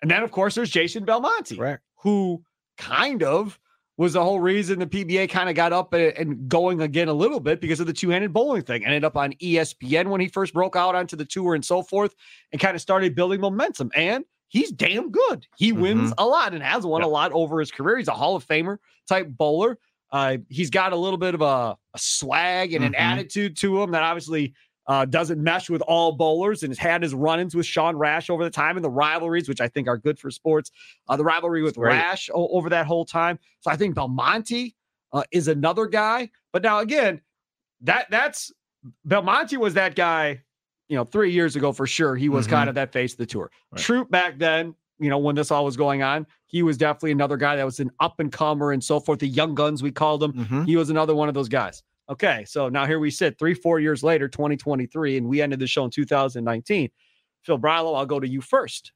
And 0.03 0.11
then, 0.11 0.23
of 0.23 0.31
course, 0.31 0.55
there's 0.55 0.71
Jason 0.71 1.05
Belmonte 1.05 1.57
Correct. 1.57 1.83
who 2.03 2.43
kind 2.79 3.23
of 3.23 3.59
was 3.97 4.15
the 4.15 4.23
whole 4.23 4.41
reason 4.41 4.81
the 4.81 4.87
PBA 4.87 5.31
kind 5.31 5.49
of 5.49 5.55
got 5.55 5.73
up 5.73 5.93
and, 5.95 6.49
going 6.49 6.81
again 6.83 7.07
a 7.09 7.13
little 7.13 7.39
bit 7.39 7.61
because 7.61 7.79
of 7.79 7.87
the 7.87 7.93
two-handed 7.93 8.33
bowling 8.33 8.63
thing. 8.63 8.85
Ended 8.85 9.05
up 9.05 9.17
on 9.17 9.33
ESPN 9.35 10.09
when 10.09 10.21
he 10.21 10.27
first 10.29 10.53
broke 10.53 10.75
out 10.75 10.95
onto 10.97 11.15
the 11.17 11.25
tour 11.25 11.55
and 11.55 11.65
so 11.65 11.81
forth, 11.83 12.15
and 12.53 12.61
kind 12.61 12.75
of 12.75 12.81
started 12.81 13.15
building 13.15 13.41
momentum. 13.41 13.93
And 13.95 14.25
he's 14.49 14.73
damn 14.73 15.13
good. 15.13 15.47
He 15.57 15.71
wins 15.73 16.13
a 16.19 16.27
lot 16.27 16.55
and 16.55 16.63
has 16.63 16.85
won 16.85 17.03
a 17.03 17.09
lot 17.09 17.31
over 17.33 17.61
his 17.61 17.71
career. 17.71 17.99
He's 17.99 18.09
a 18.09 18.13
Hall 18.13 18.35
of 18.35 18.45
Famer 18.45 18.79
type 19.09 19.29
bowler. 19.29 19.79
Uh, 20.11 20.39
he's 20.49 20.71
got 20.71 20.93
a 20.93 20.97
little 20.97 21.19
bit 21.19 21.35
of 21.35 21.41
a, 21.43 21.77
a 21.95 21.99
swag 21.99 22.73
and 22.73 22.85
an 22.85 22.93
Mhm. 22.93 22.99
attitude 23.01 23.57
to 23.59 23.81
him 23.83 23.93
that 23.93 24.03
obviously 24.03 24.55
uh, 24.87 25.05
doesn't 25.07 25.43
mesh 25.43 25.71
with 25.71 25.81
all 25.83 26.13
bowlers 26.13 26.63
and 26.63 26.71
has 26.71 26.79
had 26.79 27.03
his 27.03 27.15
run-ins 27.15 27.55
with 27.55 27.65
Sean 27.67 27.97
Rash 27.97 28.29
over 28.31 28.45
the 28.45 28.51
time 28.51 28.77
and 28.77 28.85
the 28.85 28.91
rivalries, 28.91 29.49
which 29.49 29.61
I 29.61 29.69
think 29.69 29.89
are 29.89 29.97
good 29.97 30.19
for 30.19 30.31
sports. 30.31 30.71
Uh, 31.09 31.17
the 31.17 31.25
rivalry 31.25 31.63
with 31.63 31.77
Rash 31.79 32.29
o- 32.35 32.49
over 32.49 32.69
that 32.71 32.87
whole 32.87 33.05
time. 33.05 33.39
So 33.61 33.71
I 33.71 33.77
think 33.77 33.95
Belmonte 33.95 34.75
uh, 35.13 35.23
is 35.33 35.49
another 35.49 35.87
guy. 35.87 36.31
But 36.53 36.63
now 36.63 36.81
again, 36.81 37.21
that 37.83 38.07
that's 38.11 38.53
Belmonte 39.05 39.57
was 39.57 39.75
that 39.75 39.95
guy, 39.95 40.43
you 40.89 40.97
know, 40.97 41.05
three 41.05 41.31
years 41.33 41.57
ago 41.57 41.73
for 41.73 41.87
sure. 41.87 42.17
He 42.17 42.29
was 42.29 42.47
Mhm. 42.47 42.51
kind 42.51 42.69
of 42.69 42.75
that 42.75 42.93
face 42.93 43.13
of 43.13 43.19
the 43.19 43.27
tour. 43.27 43.51
Right. 43.73 43.81
Troop 43.81 44.11
back 44.11 44.39
then, 44.39 44.75
you 44.99 45.09
know, 45.09 45.19
when 45.19 45.35
this 45.35 45.51
all 45.51 45.65
was 45.65 45.77
going 45.77 46.03
on, 46.03 46.27
he 46.47 46.63
was 46.63 46.77
definitely 46.77 47.13
another 47.13 47.37
guy 47.37 47.57
that 47.57 47.65
was 47.65 47.81
an 47.81 47.91
up 48.01 48.21
and 48.21 48.31
comer 48.31 48.73
and 48.73 48.85
so 48.85 49.01
forth. 49.01 49.19
The 49.19 49.27
young 49.29 49.55
guns, 49.55 49.83
we 49.83 49.91
called 49.91 50.23
him. 50.23 50.33
Mhm. 50.35 50.67
He 50.67 50.77
was 50.77 50.91
another 50.91 51.15
one 51.15 51.29
of 51.29 51.35
those 51.35 51.49
guys. 51.49 51.83
Okay, 52.11 52.45
so 52.47 52.69
now 52.69 52.87
here 52.87 52.99
we 52.99 53.11
sit, 53.11 53.39
three, 53.39 53.55
four 53.55 53.81
years 53.81 54.03
later, 54.03 54.29
2023, 54.29 55.17
and 55.17 55.27
we 55.27 55.41
ended 55.41 55.59
the 55.59 55.67
show 55.67 55.85
in 55.85 55.91
2019. 55.91 56.91
Phil 57.43 57.59
Brilo, 57.59 57.97
I'll 57.97 58.05
go 58.07 58.21
to 58.21 58.29
you 58.29 58.41
first. 58.41 58.93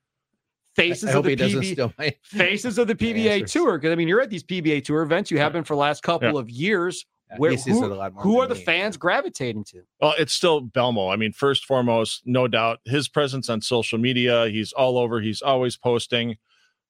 Faces 0.77 1.11
I 1.15 1.19
of 1.19 1.25
the 1.25 1.31
he 1.31 1.37
PB, 1.37 2.15
faces 2.23 2.79
of 2.79 2.87
the 2.87 2.95
PBA 2.95 3.51
tour. 3.51 3.79
Because 3.79 3.93
I 3.93 3.95
mean, 3.97 4.07
you're 4.09 4.21
at 4.21 4.31
these 4.31 4.45
PBA 4.45 4.85
tour 4.85 5.03
events. 5.03 5.31
You 5.31 5.39
have 5.39 5.53
been 5.53 5.65
for 5.65 5.75
the 5.75 5.81
last 5.81 6.03
couple 6.03 6.39
of 6.39 6.49
years. 6.51 7.05
Where- 7.37 7.55
who- 7.57 7.85
a 7.85 7.95
lot 7.95 8.13
Who 8.19 8.33
than 8.35 8.41
are 8.43 8.47
the 8.47 8.55
me. 8.55 8.63
fans 8.65 8.97
gravitating 8.97 9.65
to? 9.65 9.83
Well, 10.01 10.15
it's 10.19 10.33
still 10.33 10.63
Belmo. 10.63 11.13
I 11.13 11.17
mean, 11.17 11.33
first 11.33 11.65
foremost, 11.67 12.23
no 12.27 12.47
doubt, 12.49 12.79
his 12.85 13.09
presence 13.09 13.51
on 13.51 13.61
social 13.61 13.99
media. 13.99 14.49
He's 14.49 14.73
all 14.73 14.97
over. 14.99 15.21
He's 15.21 15.43
always 15.43 15.77
posting. 15.77 16.37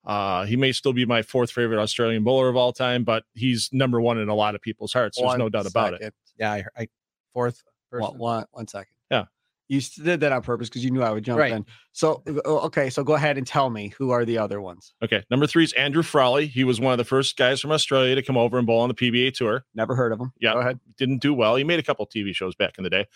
Uh, 0.05 0.45
he 0.47 0.57
may 0.57 0.73
still 0.73 0.93
be 0.93 1.05
my 1.05 1.23
fourth 1.23 1.51
favorite 1.51 1.79
Australian 1.81 2.25
bowler 2.25 2.49
of 2.49 2.57
all 2.57 2.73
time, 2.73 3.05
but 3.05 3.25
he's 3.35 3.69
number 3.73 4.01
one 4.01 4.19
in 4.19 4.29
a 4.29 4.35
lot 4.35 4.55
of 4.55 4.63
people's 4.63 4.93
hearts. 4.93 5.19
There's 5.19 5.37
no 5.37 5.45
One 5.45 5.51
doubt 5.53 5.67
about 5.67 5.95
it. 5.95 6.15
Yeah, 6.39 6.53
I, 6.53 6.65
I 6.77 6.89
fourth 7.35 7.63
One, 7.91 8.01
person. 8.03 8.19
one, 8.19 8.45
one 8.53 8.67
second. 8.69 8.93
Yeah. 9.11 9.25
You 9.69 9.79
s- 9.79 9.97
did 9.97 10.21
that 10.21 10.33
on 10.33 10.41
purpose 10.41 10.71
because 10.71 10.83
you 10.83 10.91
knew 10.91 11.03
I 11.03 11.11
would 11.11 11.25
jump 11.25 11.39
Right. 11.41 11.53
in. 11.53 11.67
So, 11.93 12.23
okay, 12.47 12.89
so 12.89 13.05
go 13.05 13.15
ahead 13.15 13.37
and 13.37 13.47
tell 13.47 13.69
me 13.69 13.89
who 13.99 14.11
are 14.13 14.25
the 14.25 14.39
other 14.39 14.63
ones. 14.63 14.95
Okay. 15.05 15.25
Number 15.31 15.47
three 15.47 15.65
is 15.65 15.75
Andrew 15.75 16.03
Frawley. 16.03 16.47
He 16.47 16.65
was 16.65 16.81
one 16.81 16.93
of 16.93 16.99
the 16.99 17.05
first 17.05 17.37
guys 17.37 17.61
from 17.61 17.73
Australia 17.73 18.15
to 18.15 18.23
come 18.23 18.39
over 18.39 18.57
and 18.57 18.67
bowl 18.67 18.81
on 18.81 18.89
the 18.89 18.95
PBA 18.95 19.35
tour. 19.35 19.67
Never 19.75 19.95
heard 19.95 20.13
of 20.13 20.21
him. 20.21 20.33
Yeah. 20.41 20.55
Go 20.55 20.61
ahead. 20.61 20.81
Didn't 20.97 21.19
do 21.21 21.35
well. 21.35 21.57
He 21.57 21.65
made 21.65 21.81
a 21.81 21.83
couple 21.83 22.07
TV 22.07 22.35
shows 22.35 22.55
back 22.55 22.79
in 22.79 22.85
the 22.85 22.89
day. 22.91 23.07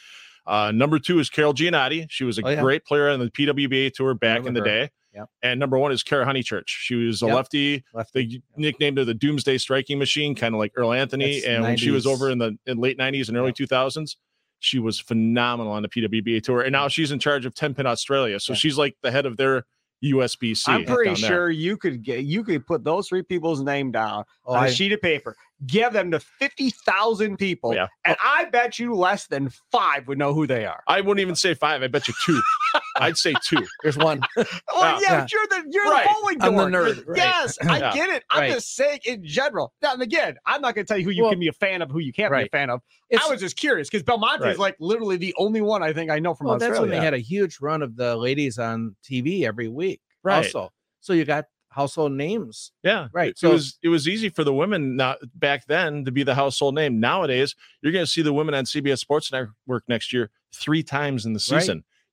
Uh, 0.46 0.72
number 0.72 0.98
two 0.98 1.20
is 1.20 1.30
Carol 1.30 1.54
Giannotti. 1.54 2.06
She 2.10 2.24
was 2.24 2.38
a 2.38 2.42
Oh, 2.44 2.50
yeah. 2.50 2.60
great 2.60 2.84
player 2.84 3.08
on 3.08 3.20
the 3.20 3.30
PWBA 3.30 3.92
tour 3.94 4.12
back 4.12 4.38
in 4.44 4.52
the 4.52 4.60
Remember 4.60 4.68
her. 4.68 4.86
day. 4.86 4.90
Yep. 5.14 5.28
And 5.42 5.60
number 5.60 5.78
one 5.78 5.92
is 5.92 6.02
Cara 6.02 6.24
Honeychurch. 6.24 6.64
She 6.68 6.94
was 6.94 7.22
a 7.22 7.26
Yep. 7.26 7.34
lefty. 7.34 7.84
Lefty. 7.92 8.24
They 8.26 8.40
nicknamed 8.56 8.98
her 8.98 9.04
the 9.04 9.14
Doomsday 9.14 9.58
Striking 9.58 9.98
Machine, 9.98 10.34
kind 10.34 10.54
of 10.54 10.58
like 10.58 10.72
Earl 10.74 10.92
Anthony. 10.92 11.34
That's 11.40 11.46
and 11.46 11.62
when 11.62 11.76
she 11.76 11.90
was 11.90 12.06
over 12.06 12.30
in 12.30 12.38
the 12.38 12.56
in 12.66 12.78
late 12.78 12.96
90s 12.98 13.28
and 13.28 13.36
early 13.36 13.48
Yep. 13.48 13.56
2000s, 13.68 14.16
she 14.60 14.78
was 14.78 14.98
phenomenal 15.00 15.72
on 15.72 15.82
the 15.82 15.88
PWBA 15.88 16.40
tour. 16.42 16.62
And 16.62 16.72
now 16.72 16.88
she's 16.88 17.10
in 17.10 17.18
charge 17.18 17.44
of 17.44 17.54
10 17.54 17.74
Pin 17.74 17.86
Australia. 17.86 18.40
So 18.40 18.54
she's 18.54 18.78
like 18.78 18.96
the 19.02 19.10
head 19.10 19.26
of 19.26 19.36
their 19.36 19.64
USBC. 20.04 20.68
I'm 20.68 20.84
pretty 20.84 21.14
sure 21.14 21.48
you 21.50 21.76
could 21.76 22.02
get 22.02 22.24
you 22.24 22.42
could 22.42 22.66
put 22.66 22.82
those 22.82 23.06
three 23.08 23.22
people's 23.22 23.60
name 23.62 23.92
down 23.92 24.24
Oh, 24.44 24.54
on 24.54 24.64
a 24.64 24.66
I- 24.66 24.70
sheet 24.70 24.90
of 24.92 25.00
paper, 25.00 25.36
give 25.66 25.92
them 25.92 26.10
to 26.10 26.18
fifty 26.18 26.70
thousand 26.70 27.36
people, 27.36 27.72
Yeah. 27.72 27.86
and 28.04 28.16
oh. 28.18 28.24
I 28.36 28.46
bet 28.46 28.80
you 28.80 28.94
less 28.96 29.28
than 29.28 29.50
five 29.70 30.08
would 30.08 30.18
know 30.18 30.34
who 30.34 30.44
they 30.48 30.64
are. 30.66 30.82
I 30.88 31.00
wouldn't 31.02 31.20
even 31.20 31.36
say 31.36 31.54
five. 31.54 31.82
I 31.84 31.86
bet 31.86 32.08
you 32.08 32.14
two. 32.24 32.42
I'd 32.96 33.16
say 33.16 33.34
two. 33.42 33.66
There's 33.82 33.96
one. 33.96 34.20
Well, 34.36 34.46
Yeah. 34.76 34.98
yeah, 35.02 35.20
but 35.20 35.32
you're 35.32 35.46
the 35.48 35.64
you're 35.70 35.84
Right. 35.84 36.06
the 36.06 36.14
bowling 36.14 36.42
I'm 36.42 36.56
the 36.72 36.78
nerd, 36.78 37.06
right. 37.06 37.16
Yes, 37.18 37.58
I 37.66 37.78
Yeah. 37.78 37.92
get 37.92 38.10
it. 38.10 38.24
I'm 38.30 38.40
Right. 38.40 38.52
just 38.52 38.74
saying 38.74 39.00
in 39.04 39.24
general. 39.24 39.72
Now, 39.82 39.92
and 39.92 40.02
again, 40.02 40.36
I'm 40.46 40.60
not 40.60 40.74
going 40.74 40.84
to 40.86 40.88
tell 40.88 40.98
you 40.98 41.04
who 41.04 41.10
you 41.10 41.22
Well- 41.22 41.32
can 41.32 41.40
be 41.40 41.48
a 41.48 41.52
fan 41.52 41.82
of, 41.82 41.90
who 41.90 41.98
you 42.00 42.12
can't 42.12 42.32
be 42.32 42.42
a 42.42 42.48
fan 42.48 42.70
of. 42.70 42.80
It's, 43.10 43.24
I 43.24 43.30
was 43.30 43.40
just 43.40 43.56
curious 43.56 43.88
because 43.88 44.02
Belmonte 44.02 44.42
Right. 44.42 44.52
is 44.52 44.58
like 44.58 44.76
literally 44.80 45.16
the 45.16 45.34
only 45.38 45.60
one 45.60 45.82
I 45.82 45.92
think 45.92 46.10
I 46.10 46.18
know 46.18 46.34
from 46.34 46.48
well, 46.48 46.58
that's 46.58 46.78
when 46.80 46.90
they 46.90 46.96
had 46.98 47.14
a 47.14 47.18
huge 47.18 47.60
run 47.60 47.82
of 47.82 47.96
the 47.96 48.16
ladies 48.16 48.58
on 48.58 48.96
TV 49.04 49.44
every 49.46 49.68
week. 49.68 50.00
Right. 50.22 50.36
Also, 50.38 50.72
so 51.00 51.12
you 51.12 51.24
got 51.24 51.46
household 51.68 52.12
names. 52.12 52.72
Yeah. 52.82 53.08
Right. 53.12 53.30
It 53.30 53.38
So 53.38 53.50
was 53.52 53.78
it 53.82 53.88
was 53.88 54.06
easy 54.06 54.28
for 54.28 54.44
the 54.44 54.52
women 54.52 54.96
not 54.96 55.18
back 55.34 55.66
then 55.66 56.04
to 56.04 56.12
be 56.12 56.22
the 56.22 56.34
household 56.34 56.74
name. 56.74 57.00
Nowadays, 57.00 57.54
you're 57.80 57.92
going 57.92 58.04
to 58.04 58.10
see 58.10 58.20
the 58.22 58.32
women 58.32 58.54
on 58.54 58.64
CBS 58.64 58.98
Sports 58.98 59.32
Network 59.32 59.84
next 59.88 60.12
year 60.12 60.30
three 60.54 60.82
times 60.82 61.24
in 61.24 61.32
the 61.32 61.38
Right. 61.50 61.62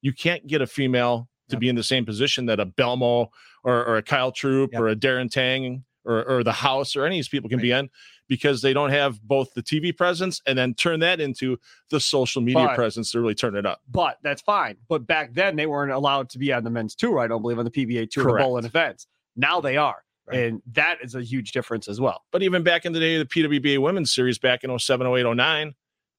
You 0.01 0.13
can't 0.13 0.45
get 0.47 0.61
a 0.61 0.67
female 0.67 1.27
to 1.49 1.55
Yep. 1.55 1.59
be 1.61 1.69
in 1.69 1.75
the 1.75 1.83
same 1.83 2.05
position 2.05 2.45
that 2.45 2.59
a 2.59 2.65
Belmo 2.65 3.29
or, 3.63 3.83
or 3.85 3.97
a 3.97 4.03
Kyle 4.03 4.31
Troop 4.31 4.71
Yep. 4.73 4.81
or 4.81 4.87
a 4.89 4.95
Darren 4.95 5.29
Tang 5.31 5.83
or, 6.05 6.23
or 6.23 6.43
the 6.43 6.51
House 6.53 6.95
or 6.95 7.05
any 7.05 7.15
of 7.15 7.19
these 7.19 7.27
people 7.29 7.49
can 7.49 7.59
be 7.59 7.71
in 7.71 7.89
because 8.27 8.61
they 8.61 8.71
don't 8.73 8.91
have 8.91 9.19
both 9.23 9.51
the 9.55 9.63
TV 9.63 9.95
presence 9.95 10.41
and 10.45 10.57
then 10.57 10.73
turn 10.75 10.99
that 11.01 11.19
into 11.19 11.57
the 11.89 11.99
social 11.99 12.41
media 12.41 12.65
But- 12.67 12.75
presence 12.75 13.11
to 13.11 13.19
really 13.19 13.33
turn 13.35 13.55
it 13.55 13.65
up. 13.65 13.81
but 13.91 14.17
that's 14.21 14.41
fine. 14.43 14.77
But 14.87 15.07
back 15.07 15.33
then 15.33 15.55
they 15.55 15.65
weren't 15.65 15.91
allowed 15.91 16.29
to 16.29 16.37
be 16.39 16.53
on 16.53 16.63
the 16.63 16.69
men's 16.69 16.93
tour. 16.95 17.19
I 17.19 17.27
don't 17.27 17.41
believe 17.41 17.57
on 17.59 17.65
the 17.65 17.71
PBA 17.71 18.05
tour, 18.11 18.23
the 18.25 18.29
Correct. 18.29 18.43
bowling 18.45 18.65
events. 18.65 19.07
Now 19.35 19.59
they 19.59 19.75
are, 19.77 20.03
Right. 20.27 20.39
and 20.41 20.61
that 20.73 20.99
is 21.01 21.15
a 21.15 21.21
huge 21.23 21.51
difference 21.51 21.87
as 21.87 21.99
well. 21.99 22.23
But 22.31 22.43
even 22.43 22.61
back 22.63 22.85
in 22.85 22.93
the 22.93 22.99
day, 22.99 23.17
the 23.17 23.25
PWBA 23.25 23.79
women's 23.79 24.13
series 24.13 24.37
back 24.37 24.63
in 24.63 24.69
07, 24.69 25.07
08, 25.07 25.25
09, 25.25 25.73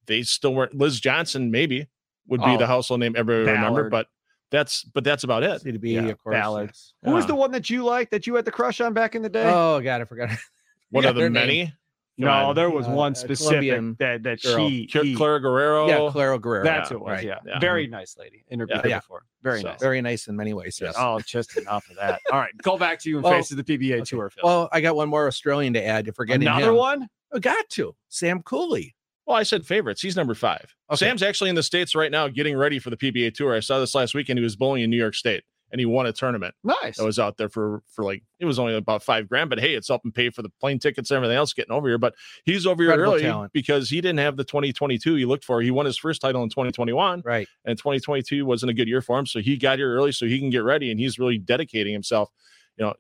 they 0.06 0.22
still 0.22 0.54
weren't. 0.54 0.75
Liz 0.75 0.99
Johnson 1.00 1.50
maybe 1.52 1.87
would 2.28 2.40
be 2.40 2.46
Oh, 2.46 2.58
the 2.58 2.66
household 2.66 3.00
name 3.00 3.14
everybody 3.16 3.50
remember, 3.56 3.88
but 3.90 4.06
that's 4.50 4.84
but 4.84 5.04
that's 5.04 5.24
about 5.24 5.42
it. 5.42 5.62
CDB, 5.62 5.92
Yeah, 5.94 6.02
of 6.08 6.18
course. 6.22 6.34
Ballard. 6.34 6.70
yes. 6.70 6.92
Who 7.04 7.12
was 7.12 7.24
Yeah. 7.24 7.28
the 7.28 7.34
one 7.36 7.52
that 7.52 7.70
you 7.70 7.84
liked 7.84 8.10
that 8.10 8.26
you 8.26 8.34
had 8.34 8.44
the 8.44 8.50
crush 8.50 8.80
on 8.80 8.92
back 8.92 9.14
in 9.14 9.22
the 9.22 9.28
day? 9.28 9.44
Oh 9.46 9.80
God, 9.80 10.00
I 10.00 10.04
forgot. 10.04 10.30
One 10.90 11.04
of 11.04 11.14
their 11.14 11.26
the 11.26 11.30
name. 11.30 11.46
many. 11.46 11.74
no, 12.18 12.26
God. 12.26 12.56
there 12.56 12.68
was 12.68 12.86
Uh, 12.88 12.90
one 12.90 13.14
specific 13.14 13.46
Colombian 13.70 13.96
that 14.00 14.24
that 14.24 14.42
girl. 14.42 14.68
she, 14.68 14.88
Cla- 14.88 15.14
Clara 15.16 15.40
Guerrero. 15.40 15.86
yeah, 15.86 16.10
Clara 16.10 16.36
Guerrero. 16.38 16.64
that's 16.64 16.90
yeah, 16.90 16.96
it 16.96 17.00
was. 17.00 17.08
right. 17.12 17.24
Yeah. 17.24 17.38
Yeah. 17.46 17.58
very 17.60 17.86
nice 17.86 18.16
lady. 18.18 18.44
Interviewed 18.50 18.78
Yeah. 18.78 18.82
her 18.82 18.88
Yeah. 18.88 18.98
before. 18.98 19.22
Very 19.42 19.60
So- 19.62 19.68
nice. 19.68 19.80
Very 19.80 20.02
nice 20.02 20.26
in 20.26 20.34
many 20.36 20.52
ways. 20.52 20.78
Yes. 20.82 20.96
Oh, 20.98 21.20
just 21.20 21.56
enough 21.56 21.88
of 21.88 21.96
that. 21.96 22.20
All 22.32 22.38
right, 22.40 22.50
go 22.60 22.76
back 22.76 22.98
to 23.02 23.08
you 23.08 23.18
and 23.18 23.24
Well, 23.24 23.34
face 23.34 23.52
of 23.52 23.56
the 23.56 23.62
PBA 23.64 23.94
okay. 24.00 24.04
tour. 24.04 24.28
Phil. 24.30 24.42
Well, 24.42 24.68
I 24.72 24.80
got 24.80 24.96
one 24.96 25.08
more 25.08 25.28
Australian 25.28 25.72
to 25.74 25.86
add. 25.86 26.04
You're 26.06 26.12
forgetting 26.12 26.48
Another 26.48 26.70
him. 26.70 26.74
one. 26.76 27.08
I 27.32 27.38
got 27.38 27.68
to 27.70 27.94
Sam 28.08 28.42
Cooley. 28.42 28.96
Well, 29.30 29.38
I 29.38 29.44
said 29.44 29.64
favorites. 29.64 30.02
He's 30.02 30.16
number 30.16 30.34
five. 30.34 30.75
Okay. 30.90 30.96
Sam's 30.96 31.22
actually 31.22 31.50
in 31.50 31.56
the 31.56 31.62
States 31.62 31.94
right 31.94 32.10
now 32.10 32.26
getting 32.26 32.56
ready 32.56 32.80
for 32.80 32.90
the 32.90 32.96
PBA 32.96 33.32
tour. 33.32 33.54
I 33.54 33.60
saw 33.60 33.78
this 33.78 33.94
last 33.94 34.12
weekend. 34.12 34.40
He 34.40 34.42
was 34.42 34.56
bowling 34.56 34.82
in 34.82 34.90
New 34.90 34.96
York 34.96 35.14
State 35.14 35.44
and 35.70 35.78
he 35.78 35.87
won 35.87 36.04
a 36.06 36.12
tournament. 36.12 36.52
Nice. 36.64 36.99
I 36.99 37.04
was 37.04 37.20
out 37.20 37.37
there 37.37 37.49
for 37.49 37.84
for 37.92 38.04
like 38.04 38.25
it 38.40 38.44
was 38.44 38.58
only 38.58 38.75
about 38.75 39.04
five 39.04 39.28
grand, 39.28 39.49
but 39.49 39.60
hey, 39.60 39.75
it's 39.75 39.87
helping 39.87 40.10
pay 40.10 40.30
for 40.30 40.42
the 40.42 40.49
plane 40.60 40.80
tickets 40.80 41.12
and 41.12 41.16
everything 41.16 41.37
else 41.37 41.52
getting 41.52 41.70
over 41.70 41.87
here. 41.87 41.96
But 41.96 42.16
he's 42.44 42.66
over 42.66 42.82
here 42.82 42.90
Incredible 42.90 43.12
early 43.14 43.22
talent. 43.22 43.52
because 43.52 43.88
he 43.88 44.00
didn't 44.00 44.18
have 44.18 44.37
the 44.37 44.42
2022 44.42 45.14
he 45.14 45.25
looked 45.26 45.44
for. 45.44 45.62
He 45.62 45.70
won 45.70 45.87
his 45.87 45.96
first 45.96 46.20
title 46.20 46.42
in 46.42 46.49
2021, 46.49 47.22
Right. 47.25 47.46
and 47.64 47.78
2022 47.78 48.44
wasn't 48.44 48.70
a 48.70 48.75
good 48.75 48.88
year 48.88 49.00
for 49.00 49.16
him. 49.16 49.26
So 49.26 49.38
he 49.38 49.56
got 49.56 49.78
here 49.78 49.94
early 49.94 50.10
so 50.10 50.26
he 50.26 50.40
can 50.40 50.50
get 50.50 50.64
ready, 50.64 50.90
and 50.90 50.99
he's 50.99 51.20
really 51.20 51.38
dedicating 51.38 51.92
himself. 51.92 52.30
You 52.76 52.87
know, 52.87 52.94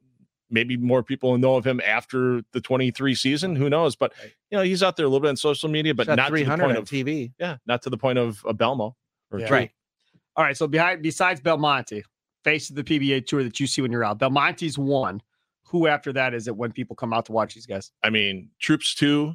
maybe 0.50 0.76
more 0.76 1.02
people 1.02 1.30
will 1.30 1.38
know 1.38 1.56
of 1.56 1.66
him 1.66 1.80
after 1.84 2.42
the 2.52 2.60
23 2.60 3.14
season. 3.14 3.56
Who 3.56 3.70
knows? 3.70 3.96
But 3.96 4.12
you 4.50 4.58
know, 4.58 4.64
he's 4.64 4.82
out 4.82 4.96
there 4.96 5.06
a 5.06 5.08
little 5.08 5.20
bit 5.20 5.28
on 5.28 5.36
social 5.36 5.68
media, 5.68 5.94
but 5.94 6.06
not 6.06 6.16
to 6.16 6.22
the 6.22 6.28
300 6.28 6.62
point 6.62 6.76
on 6.76 6.82
of 6.82 6.88
TV. 6.88 7.32
yeah, 7.38 7.56
not 7.66 7.82
to 7.82 7.90
the 7.90 7.98
point 7.98 8.18
of 8.18 8.42
a 8.46 8.54
Belmo 8.54 8.94
or 9.30 9.40
Yeah. 9.40 9.52
Right. 9.52 9.70
All 10.36 10.44
right. 10.44 10.56
So 10.56 10.66
behind 10.66 11.02
besides 11.02 11.40
Belmonte, 11.40 12.02
face 12.44 12.70
of 12.70 12.76
the 12.76 12.84
PBA 12.84 13.26
tour 13.26 13.42
that 13.42 13.60
you 13.60 13.66
see 13.66 13.82
when 13.82 13.92
you're 13.92 14.04
out. 14.04 14.18
Belmonte's 14.18 14.78
one. 14.78 15.22
Who 15.66 15.86
after 15.86 16.12
that 16.14 16.34
is 16.34 16.48
it 16.48 16.56
when 16.56 16.72
people 16.72 16.96
come 16.96 17.12
out 17.12 17.26
to 17.26 17.32
watch 17.32 17.54
these 17.54 17.66
guys? 17.66 17.92
I 18.02 18.10
mean, 18.10 18.50
Troops 18.58 18.94
two, 18.94 19.34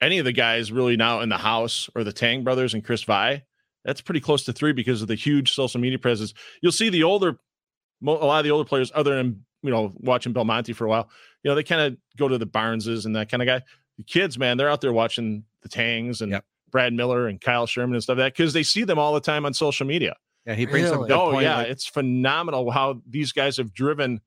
any 0.00 0.18
of 0.18 0.24
the 0.24 0.32
guys 0.32 0.70
really 0.70 0.96
now 0.96 1.20
in 1.20 1.28
the 1.28 1.38
house 1.38 1.90
or 1.96 2.04
the 2.04 2.12
Tang 2.12 2.44
brothers 2.44 2.74
and 2.74 2.84
Chris 2.84 3.02
Via, 3.02 3.40
that's 3.84 4.00
pretty 4.00 4.20
close 4.20 4.44
to 4.44 4.52
three 4.52 4.72
because 4.72 5.02
of 5.02 5.08
the 5.08 5.16
huge 5.16 5.52
social 5.52 5.80
media 5.80 5.98
presence. 5.98 6.32
You'll 6.60 6.70
see 6.70 6.90
the 6.90 7.02
older, 7.02 7.40
a 8.06 8.10
lot 8.10 8.38
of 8.38 8.44
the 8.44 8.52
older 8.52 8.68
players, 8.68 8.92
other 8.94 9.16
than 9.16 9.44
you 9.62 9.70
know 9.70 9.92
watching 9.98 10.32
Belmonte 10.32 10.72
for 10.72 10.84
a 10.86 10.88
while, 10.88 11.08
you 11.42 11.50
know 11.50 11.54
they 11.54 11.62
kind 11.62 11.80
of 11.80 11.96
go 12.16 12.28
to 12.28 12.38
the 12.38 12.46
Barneses 12.46 13.06
and 13.06 13.14
that 13.16 13.30
kind 13.30 13.42
of 13.42 13.46
guy. 13.46 13.62
The 13.98 14.04
kids, 14.04 14.38
man, 14.38 14.56
they're 14.56 14.70
out 14.70 14.80
there 14.80 14.92
watching 14.92 15.44
the 15.62 15.68
Tangs 15.68 16.20
and 16.22 16.32
Yep. 16.32 16.44
Brad 16.70 16.92
Miller 16.94 17.28
and 17.28 17.40
Kyle 17.40 17.66
Sherman 17.66 17.94
and 17.94 18.02
stuff 18.02 18.16
like 18.16 18.24
that 18.26 18.32
because 18.34 18.52
they 18.54 18.62
see 18.62 18.84
them 18.84 18.98
all 18.98 19.12
the 19.12 19.20
time 19.20 19.44
on 19.44 19.52
social 19.52 19.86
media. 19.86 20.16
Yeah, 20.46 20.54
he 20.54 20.64
brings 20.66 20.88
up 20.88 20.96
Really? 20.96 21.08
good 21.08 21.18
Oh 21.18 21.30
point. 21.32 21.44
yeah, 21.44 21.58
like- 21.58 21.68
it's 21.68 21.86
phenomenal 21.86 22.70
how 22.70 23.02
these 23.08 23.32
guys 23.32 23.56
have 23.58 23.72
driven 23.74 24.20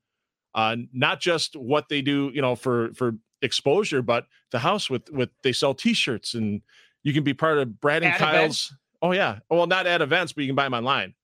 uh 0.54 0.76
not 0.92 1.20
just 1.20 1.54
what 1.56 1.88
they 1.88 2.00
do, 2.02 2.30
you 2.34 2.40
know, 2.40 2.54
for 2.56 2.94
for 2.94 3.16
exposure, 3.42 4.00
but 4.02 4.26
the 4.52 4.58
house 4.60 4.88
with 4.88 5.10
with 5.10 5.28
they 5.42 5.52
sell 5.52 5.74
t-shirts 5.74 6.32
and 6.34 6.62
you 7.02 7.12
can 7.12 7.22
be 7.24 7.34
part 7.34 7.58
of 7.58 7.78
Brad 7.80 8.02
and 8.02 8.12
At 8.14 8.18
Kyle's. 8.18 8.34
events? 8.34 8.74
Oh 9.02 9.12
yeah. 9.12 9.40
Well, 9.50 9.66
not 9.66 9.86
at 9.86 10.00
events, 10.00 10.32
but 10.32 10.42
you 10.44 10.48
can 10.48 10.56
buy 10.56 10.64
them 10.64 10.72
online. 10.74 11.14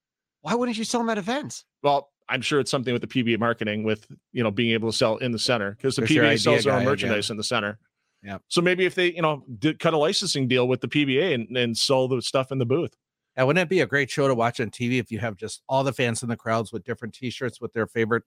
Why 0.43 0.55
wouldn't 0.55 0.77
you 0.77 0.85
sell 0.85 1.01
them 1.01 1.09
at 1.11 1.17
events? 1.19 1.65
Well, 1.83 2.11
I'm 2.29 2.41
sure 2.43 2.61
it's 2.61 2.71
something 2.71 2.93
with 2.93 3.03
the 3.03 3.09
PBA 3.09 3.39
marketing 3.39 3.85
with 3.85 4.07
you 4.33 4.43
know 4.43 4.51
being 4.51 4.71
able 4.73 4.91
to 4.91 4.97
sell 4.97 5.17
in 5.19 5.33
the 5.33 5.39
center 5.39 5.73
because 5.73 5.97
the 5.97 6.03
There's 6.03 6.11
PBA 6.13 6.25
idea 6.27 6.39
sells 6.39 6.65
their 6.65 6.73
own 6.75 6.81
guy 6.81 6.85
merchandise 6.85 7.31
in 7.31 7.37
the 7.37 7.45
center. 7.45 7.79
Yeah. 8.23 8.39
So 8.49 8.61
maybe 8.61 8.87
if 8.87 8.95
they 8.95 9.13
you 9.13 9.23
know 9.23 9.45
did 9.59 9.79
cut 9.79 9.95
a 9.95 9.99
licensing 9.99 10.49
deal 10.49 10.69
with 10.69 10.81
the 10.81 10.89
PBA 10.89 11.35
and, 11.35 11.57
and 11.57 11.77
sell 11.77 12.09
the 12.09 12.23
stuff 12.23 12.53
in 12.53 12.59
the 12.59 12.67
booth. 12.67 12.95
Yeah, 13.37 13.45
wouldn't 13.45 13.63
it 13.63 13.69
be 13.71 13.81
a 13.81 13.87
great 13.87 14.11
show 14.11 14.29
to 14.29 14.35
watch 14.35 14.61
on 14.61 14.71
TV 14.71 14.99
if 15.01 15.11
you 15.11 15.19
have 15.19 15.37
just 15.37 15.63
all 15.69 15.83
the 15.85 15.93
fans 15.93 16.23
in 16.23 16.29
the 16.29 16.37
crowds 16.37 16.71
with 16.71 16.85
different 16.85 17.15
T-shirts 17.15 17.61
with 17.63 17.73
their 17.73 17.87
favorite 17.87 18.25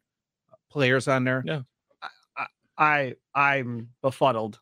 uh, 0.52 0.56
players 0.72 1.08
on 1.08 1.24
there? 1.26 1.44
Yeah. 1.46 1.62
I 2.78 3.16
I'm 3.34 3.90
befuddled. 4.02 4.60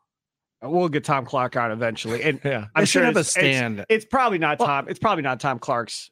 We'll 0.62 0.88
get 0.90 1.04
Tom 1.04 1.26
Clark 1.26 1.58
on 1.58 1.72
eventually, 1.72 2.22
and 2.24 2.40
Yeah. 2.46 2.66
I'm 2.76 2.84
I 2.84 2.84
sure 2.84 3.02
should 3.02 3.06
have 3.06 3.18
a 3.18 3.20
it's- 3.22 3.38
it's- 3.38 3.86
It's, 3.90 4.06
probably 4.06 4.38
not 4.38 4.60
Well- 4.60 4.68
Tom. 4.68 4.88
It's 4.90 5.00
probably 5.00 5.24
not 5.24 5.40
Tom 5.40 5.60
Clark's 5.60 6.12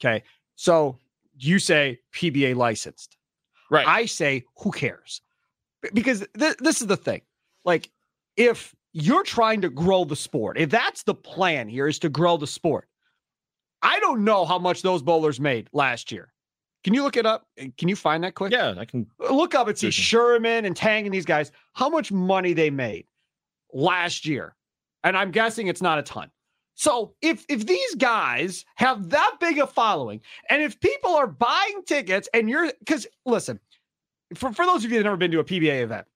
Okay, 0.00 0.22
so 0.54 0.98
you 1.38 1.58
say 1.58 2.00
PBA 2.14 2.54
licensed. 2.54 3.16
Right. 3.70 3.86
I 3.86 4.06
say 4.06 4.44
who 4.58 4.70
cares? 4.70 5.20
Because 5.92 6.26
th- 6.38 6.56
this 6.58 6.80
is 6.80 6.86
the 6.86 6.96
thing. 6.96 7.22
Like, 7.64 7.90
if 8.36 8.74
you're 8.92 9.24
trying 9.24 9.60
to 9.62 9.70
grow 9.70 10.04
the 10.04 10.16
sport, 10.16 10.58
if 10.58 10.70
that's 10.70 11.02
the 11.02 11.14
plan 11.14 11.68
here 11.68 11.86
is 11.88 11.98
to 12.00 12.08
grow 12.08 12.36
the 12.36 12.46
sport, 12.46 12.88
I 13.82 13.98
don't 14.00 14.24
know 14.24 14.44
how 14.44 14.58
much 14.58 14.82
those 14.82 15.02
bowlers 15.02 15.40
made 15.40 15.68
last 15.72 16.10
year. 16.10 16.32
Can 16.84 16.94
you 16.94 17.02
look 17.02 17.16
it 17.16 17.26
up? 17.26 17.46
Uh, 17.60 17.66
can 17.76 17.88
you 17.88 17.96
find 17.96 18.22
that 18.24 18.34
quick? 18.34 18.52
yeah, 18.52 18.74
I 18.78 18.84
can 18.84 19.06
uh, 19.20 19.34
Look 19.34 19.54
up 19.54 19.66
and 19.68 19.76
see. 19.76 19.90
Sherman 19.90 20.64
and 20.64 20.76
Tang 20.76 21.04
and 21.04 21.12
these 21.12 21.24
guys, 21.24 21.50
how 21.72 21.88
much 21.88 22.12
money 22.12 22.52
they 22.52 22.70
made 22.70 23.06
last 23.72 24.24
year. 24.24 24.54
And 25.02 25.16
I'm 25.16 25.30
guessing 25.30 25.66
it's 25.66 25.82
not 25.82 25.98
a 25.98 26.02
ton. 26.02 26.30
So 26.76 27.14
if 27.22 27.44
if 27.48 27.66
these 27.66 27.94
guys 27.94 28.64
have 28.76 29.08
that 29.10 29.36
big 29.40 29.58
a 29.58 29.66
following, 29.66 30.20
and 30.50 30.62
if 30.62 30.78
people 30.78 31.16
are 31.16 31.26
buying 31.26 31.82
tickets 31.86 32.28
and 32.34 32.48
you're 32.50 32.70
because 32.78 33.06
listen, 33.24 33.58
for, 34.34 34.52
for 34.52 34.66
those 34.66 34.84
of 34.84 34.90
you 34.92 34.98
that 34.98 35.04
have 35.04 35.04
never 35.04 35.16
been 35.16 35.30
to 35.32 35.40
a 35.40 35.44
PBA 35.44 35.80
event, 35.80 36.06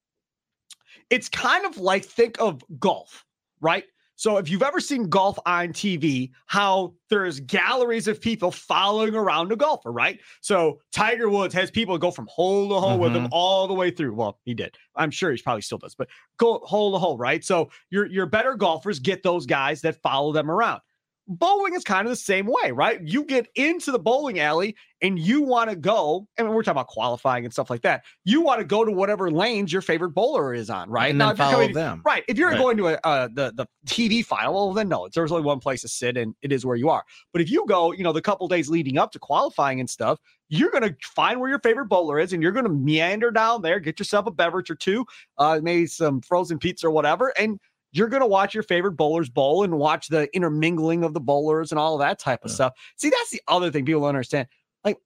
it's 1.09 1.31
kind 1.31 1.65
of 1.65 1.79
like 1.79 2.05
think 2.05 2.39
of 2.39 2.63
golf, 2.79 3.25
right? 3.63 3.85
So 4.21 4.37
if 4.37 4.51
you've 4.51 4.63
ever 4.63 4.81
seen 4.81 5.09
golf 5.09 5.39
on 5.47 5.69
TV, 5.69 6.31
how 6.45 6.93
there's 7.09 7.41
galleries 7.41 8.07
of 8.07 8.21
people 8.21 8.51
following 8.51 9.15
around 9.15 9.51
a 9.51 9.57
golfer, 9.57 9.91
right? 9.91 10.21
So 10.43 10.83
Tiger 10.93 11.31
Woods 11.31 11.55
has 11.55 11.71
people 11.71 11.97
go 11.97 12.11
from 12.11 12.29
hole 12.31 12.69
to 12.69 12.75
hole 12.75 12.99
with 12.99 13.17
him 13.17 13.23
mm-hmm. 13.23 13.33
all 13.33 13.67
the 13.67 13.73
way 13.73 13.91
through. 13.91 14.13
Well, 14.13 14.39
he 14.45 14.53
did. 14.53 14.77
I'm 14.95 15.11
sure 15.11 15.33
he 15.33 15.41
probably 15.41 15.63
still 15.63 15.79
does, 15.79 15.95
but 15.95 16.09
go 16.37 16.59
hole 16.65 16.93
to 16.93 16.99
hole, 16.99 17.17
right? 17.17 17.43
So 17.43 17.71
your 17.89 18.05
your 18.05 18.27
better 18.27 18.57
golfers 18.57 18.99
get 18.99 19.23
those 19.23 19.47
guys 19.47 19.81
that 19.81 20.03
follow 20.03 20.35
them 20.35 20.51
around 20.51 20.83
bowling 21.31 21.75
is 21.75 21.85
kind 21.85 22.07
of 22.07 22.11
the 22.11 22.17
same 22.17 22.47
way, 22.47 22.73
right? 22.73 23.01
You 23.03 23.25
get 23.25 23.47
into 23.55 23.93
the 23.93 23.99
bowling 23.99 24.41
alley 24.41 24.75
and 25.01 25.19
you 25.19 25.41
want 25.43 25.71
to 25.71 25.77
go, 25.77 26.27
and 26.37 26.49
we're 26.51 26.63
talking 26.63 26.73
about 26.73 26.89
qualifying 26.89 27.45
and 27.45 27.53
stuff 27.53 27.71
like 27.71 27.83
that. 27.83 28.05
You 28.25 28.43
want 28.43 28.59
to 28.59 28.65
go 28.67 28.85
to 28.85 28.91
whatever 28.93 29.31
lanes 29.31 29.73
your 29.73 29.81
favorite 29.81 30.11
bowler 30.11 30.53
is 30.53 30.69
on, 30.69 30.91
right? 30.91 31.09
And 31.11 31.19
now, 31.19 31.31
if 31.31 31.39
follow 31.39 31.53
coming- 31.53 31.73
them. 31.73 32.03
Right. 32.05 32.25
If 32.29 32.37
you're 32.37 32.51
Right. 32.51 32.59
going 32.59 32.77
to 32.79 32.89
a, 32.89 32.99
uh, 33.05 33.29
the 33.33 33.53
the 33.55 33.67
TV 33.87 34.23
file, 34.25 34.53
well, 34.53 34.73
then 34.75 34.89
no, 34.89 35.09
there's 35.15 35.31
only 35.33 35.45
one 35.45 35.61
place 35.61 35.81
to 35.83 35.89
sit, 35.89 36.17
and 36.19 36.35
it 36.43 36.53
is 36.53 36.67
where 36.67 36.77
you 36.77 36.91
are. 36.91 37.05
But 37.33 37.41
if 37.41 37.51
you 37.51 37.65
go, 37.67 37.93
you 37.93 38.03
know, 38.05 38.13
the 38.13 38.21
couple 38.21 38.47
days 38.49 38.69
leading 38.69 38.99
up 38.99 39.13
to 39.13 39.19
qualifying 39.19 39.81
and 39.81 39.89
stuff, 39.89 40.19
you're 40.49 40.71
going 40.71 40.83
to 40.83 40.95
find 41.03 41.41
where 41.41 41.49
your 41.49 41.61
favorite 41.61 41.87
bowler 41.87 42.19
is, 42.19 42.33
and 42.33 42.43
you're 42.43 42.53
going 42.53 42.67
to 42.67 42.71
meander 42.73 43.31
down 43.31 43.63
there, 43.63 43.79
get 43.81 43.99
yourself 44.01 44.27
a 44.27 44.31
beverage 44.33 44.69
or 44.69 44.75
two, 44.75 45.07
uh, 45.39 45.61
maybe 45.63 45.87
some 45.87 46.21
frozen 46.23 46.59
pizza 46.59 46.89
or 46.89 46.91
whatever, 46.91 47.33
and 47.39 47.59
you're 47.93 48.09
going 48.09 48.21
to 48.23 48.27
watch 48.27 48.55
your 48.55 48.63
favorite 48.63 48.93
bowlers 48.93 49.29
bowl 49.29 49.65
and 49.65 49.79
watch 49.79 50.09
the 50.09 50.29
intermingling 50.35 51.05
of 51.05 51.15
the 51.15 51.21
bowlers 51.21 51.73
and 51.73 51.79
all 51.79 51.95
of 51.95 52.01
that 52.01 52.19
type 52.19 52.45
of 52.45 52.51
Yeah. 52.51 52.55
stuff. 52.55 52.73
See, 52.97 53.11
that's 53.11 53.31
the 53.31 53.43
other 53.49 53.71
thing 53.71 53.85
people 53.85 54.03
don't 54.03 54.11
understand. 54.11 54.49
Like, 54.85 54.99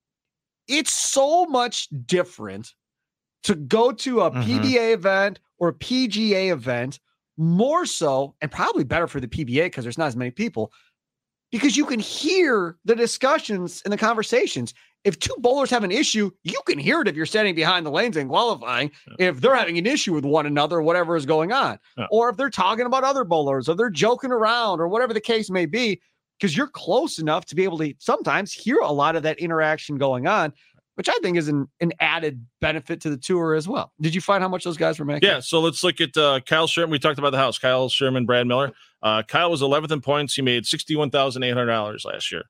it's 0.68 0.94
so 0.94 1.46
much 1.46 1.88
different 2.06 2.74
to 3.44 3.54
go 3.54 3.92
to 3.92 4.20
a 4.22 4.30
Mhm. 4.30 4.44
PBA 4.44 4.92
event 4.92 5.40
or 5.58 5.68
a 5.68 5.72
PGA 5.74 6.50
event, 6.50 7.00
more 7.36 7.84
so, 7.86 8.34
and 8.40 8.50
probably 8.50 8.84
better 8.84 9.06
for 9.06 9.20
the 9.20 9.28
PBA 9.28 9.64
because 9.66 9.84
there's 9.84 9.98
not 9.98 10.06
as 10.06 10.16
many 10.16 10.30
people, 10.30 10.72
because 11.54 11.76
you 11.76 11.86
can 11.86 12.00
hear 12.00 12.76
the 12.84 12.96
discussions 12.96 13.80
and 13.84 13.92
the 13.92 13.96
conversations. 13.96 14.74
If 15.04 15.20
two 15.20 15.36
bowlers 15.38 15.70
have 15.70 15.84
an 15.84 15.92
issue, 15.92 16.32
you 16.42 16.58
can 16.66 16.80
hear 16.80 17.00
it 17.02 17.06
if 17.06 17.14
you're 17.14 17.26
standing 17.26 17.54
behind 17.54 17.86
the 17.86 17.90
lanes 17.92 18.16
and 18.16 18.28
qualifying. 18.28 18.90
If 19.20 19.40
they're 19.40 19.54
having 19.54 19.78
an 19.78 19.86
issue 19.86 20.12
with 20.14 20.24
one 20.24 20.46
another, 20.46 20.82
whatever 20.82 21.14
is 21.14 21.26
going 21.26 21.52
on, 21.52 21.78
Yeah. 21.96 22.06
or 22.10 22.28
if 22.30 22.36
they're 22.36 22.50
talking 22.50 22.86
about 22.86 23.04
other 23.04 23.22
bowlers, 23.22 23.68
or 23.68 23.76
they're 23.76 23.88
joking 23.88 24.32
around, 24.32 24.80
or 24.80 24.88
whatever 24.88 25.14
the 25.14 25.20
case 25.20 25.48
may 25.48 25.66
be, 25.66 26.00
because 26.40 26.56
you're 26.56 26.66
close 26.66 27.20
enough 27.20 27.44
to 27.46 27.54
be 27.54 27.62
able 27.62 27.78
to 27.78 27.94
sometimes 28.00 28.52
hear 28.52 28.78
a 28.78 28.90
lot 28.90 29.14
of 29.14 29.22
that 29.22 29.38
interaction 29.38 29.96
going 29.96 30.26
on, 30.26 30.52
which 30.96 31.08
I 31.08 31.16
think 31.22 31.36
is 31.36 31.48
an, 31.48 31.68
an 31.80 31.92
added 32.00 32.44
benefit 32.60 33.00
to 33.02 33.10
the 33.10 33.16
tour 33.16 33.54
as 33.54 33.68
well. 33.68 33.92
Did 34.00 34.14
you 34.14 34.20
find 34.20 34.42
how 34.42 34.48
much 34.48 34.64
those 34.64 34.76
guys 34.76 34.98
were 34.98 35.04
making? 35.04 35.28
Yeah, 35.28 35.40
so 35.40 35.60
let's 35.60 35.84
look 35.84 36.00
at 36.00 36.16
uh, 36.16 36.40
Kyle 36.40 36.66
Sherman. 36.66 36.90
We 36.90 36.98
talked 36.98 37.18
about 37.18 37.30
the 37.30 37.38
house. 37.38 37.58
Kyle 37.58 37.88
Sherman, 37.88 38.26
Brad 38.26 38.46
Miller. 38.46 38.72
Uh, 39.04 39.22
Kyle 39.22 39.50
was 39.50 39.62
11th 39.62 39.92
in 39.92 40.00
points. 40.00 40.34
He 40.34 40.42
made 40.42 40.64
$61,800 40.64 42.04
last 42.04 42.32
year. 42.32 42.44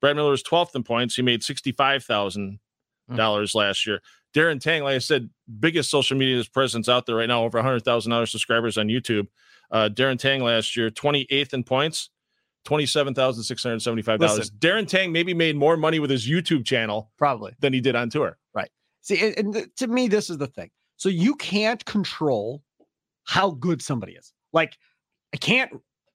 Brad 0.00 0.14
Miller 0.14 0.30
was 0.30 0.42
12th 0.42 0.76
in 0.76 0.84
points. 0.84 1.16
He 1.16 1.22
made 1.22 1.40
$65,000 1.40 3.54
last 3.54 3.86
year. 3.86 4.00
Darren 4.34 4.60
Tang, 4.60 4.84
like 4.84 4.94
I 4.94 4.98
said, 4.98 5.30
biggest 5.58 5.90
social 5.90 6.18
media 6.18 6.44
presence 6.52 6.90
out 6.90 7.06
there 7.06 7.16
right 7.16 7.28
now, 7.28 7.44
over 7.44 7.56
100,000 7.56 8.26
subscribers 8.26 8.76
on 8.76 8.88
YouTube. 8.88 9.26
Uh, 9.70 9.88
Darren 9.90 10.18
Tang 10.18 10.42
last 10.42 10.76
year, 10.76 10.90
28th 10.90 11.54
in 11.54 11.64
points, 11.64 12.10
$27,675. 12.66 14.18
Listen. 14.18 14.44
Darren 14.58 14.86
Tang 14.86 15.12
maybe 15.12 15.32
made 15.32 15.56
more 15.56 15.78
money 15.78 15.98
with 15.98 16.10
his 16.10 16.28
YouTube 16.28 16.66
channel 16.66 17.10
probably. 17.16 17.54
than 17.60 17.72
he 17.72 17.80
did 17.80 17.96
on 17.96 18.10
tour. 18.10 18.36
Right. 18.54 18.68
See, 19.00 19.18
and, 19.24 19.38
and 19.38 19.54
th- 19.54 19.68
to 19.78 19.86
me, 19.86 20.08
this 20.08 20.28
is 20.28 20.36
the 20.36 20.48
thing. 20.48 20.68
So 20.96 21.08
you 21.08 21.36
can't 21.36 21.82
control 21.86 22.62
how 23.24 23.52
good 23.52 23.80
somebody 23.80 24.12
is. 24.12 24.34
Like, 24.52 24.76
I 25.32 25.38
can't, 25.38 25.72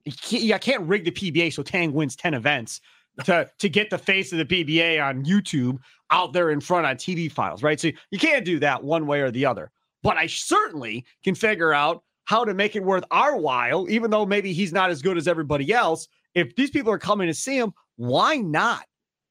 I 0.08 0.12
can't, 0.12 0.51
I 0.53 0.58
can't 0.58 0.84
rig 0.84 1.05
the 1.05 1.12
PBA 1.12 1.53
so 1.53 1.63
Tang 1.63 1.93
wins 1.93 2.15
10 2.15 2.34
events 2.34 2.81
to, 3.25 3.50
to 3.60 3.70
get 3.70 3.89
the 3.89 3.98
face 3.98 4.31
of 4.31 4.38
the 4.38 4.46
PBA 4.46 5.03
on 5.03 5.24
YouTube 5.24 5.77
out 6.12 6.34
there 6.34 6.51
in 6.51 6.60
front 6.62 6.86
on 6.86 6.96
TV 6.96 7.31
files, 7.31 7.63
right? 7.63 7.79
So 7.79 7.89
you 8.10 8.20
can't 8.20 8.46
do 8.46 8.60
that 8.60 8.84
one 8.84 9.08
way 9.08 9.22
or 9.22 9.31
the 9.31 9.46
other. 9.46 9.72
But 10.03 10.17
I 10.17 10.27
certainly 10.27 11.05
can 11.24 11.36
figure 11.36 11.74
out 11.74 12.03
how 12.25 12.46
to 12.46 12.53
make 12.53 12.75
it 12.75 12.84
worth 12.84 13.03
our 13.12 13.38
while, 13.38 13.89
even 13.89 14.12
though 14.12 14.25
maybe 14.25 14.53
he's 14.53 14.74
not 14.74 14.90
as 14.90 15.01
good 15.01 15.18
as 15.18 15.27
everybody 15.27 15.72
else. 15.74 16.07
If 16.33 16.55
these 16.55 16.72
people 16.72 16.92
are 16.92 16.98
coming 16.98 17.27
to 17.27 17.33
see 17.33 17.57
him, 17.57 17.74
why 17.98 18.37
not? 18.37 18.85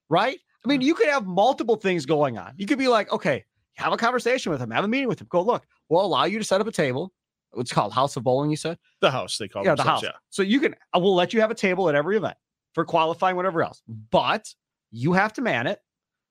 Right? 0.08 0.38
I 0.64 0.68
mean, 0.68 0.80
you 0.80 0.94
could 0.94 1.08
have 1.08 1.26
multiple 1.26 1.76
things 1.76 2.04
going 2.04 2.36
on. 2.36 2.52
You 2.56 2.66
could 2.66 2.78
be 2.78 2.88
like, 2.88 3.10
okay, 3.12 3.44
have 3.74 3.92
a 3.92 3.96
conversation 3.96 4.52
with 4.52 4.60
him, 4.60 4.70
have 4.70 4.84
a 4.84 4.88
meeting 4.88 5.08
with 5.08 5.20
him. 5.20 5.28
Go 5.30 5.42
look. 5.42 5.64
We'll 5.88 6.04
allow 6.04 6.24
you 6.24 6.38
to 6.38 6.44
set 6.44 6.60
up 6.60 6.66
a 6.66 6.72
table. 6.72 7.12
It's 7.56 7.72
called 7.72 7.92
House 7.92 8.16
of 8.16 8.24
Bowling. 8.24 8.50
You 8.50 8.56
said, 8.56 8.78
The 9.00 9.10
house, 9.10 9.38
they 9.38 9.48
call 9.48 9.62
it, 9.62 9.66
yeah, 9.66 9.74
the 9.74 9.82
house. 9.82 10.02
themselves, 10.02 10.18
So 10.30 10.42
you 10.42 10.60
can. 10.60 10.74
I 10.92 10.98
will 10.98 11.14
let 11.14 11.32
you 11.32 11.40
have 11.40 11.50
a 11.50 11.54
table 11.54 11.88
at 11.88 11.94
every 11.94 12.16
event 12.16 12.36
for 12.74 12.84
qualifying, 12.84 13.36
whatever 13.36 13.62
else. 13.62 13.82
But 13.88 14.54
you 14.90 15.12
have 15.14 15.32
to 15.34 15.42
man 15.42 15.66
it. 15.66 15.80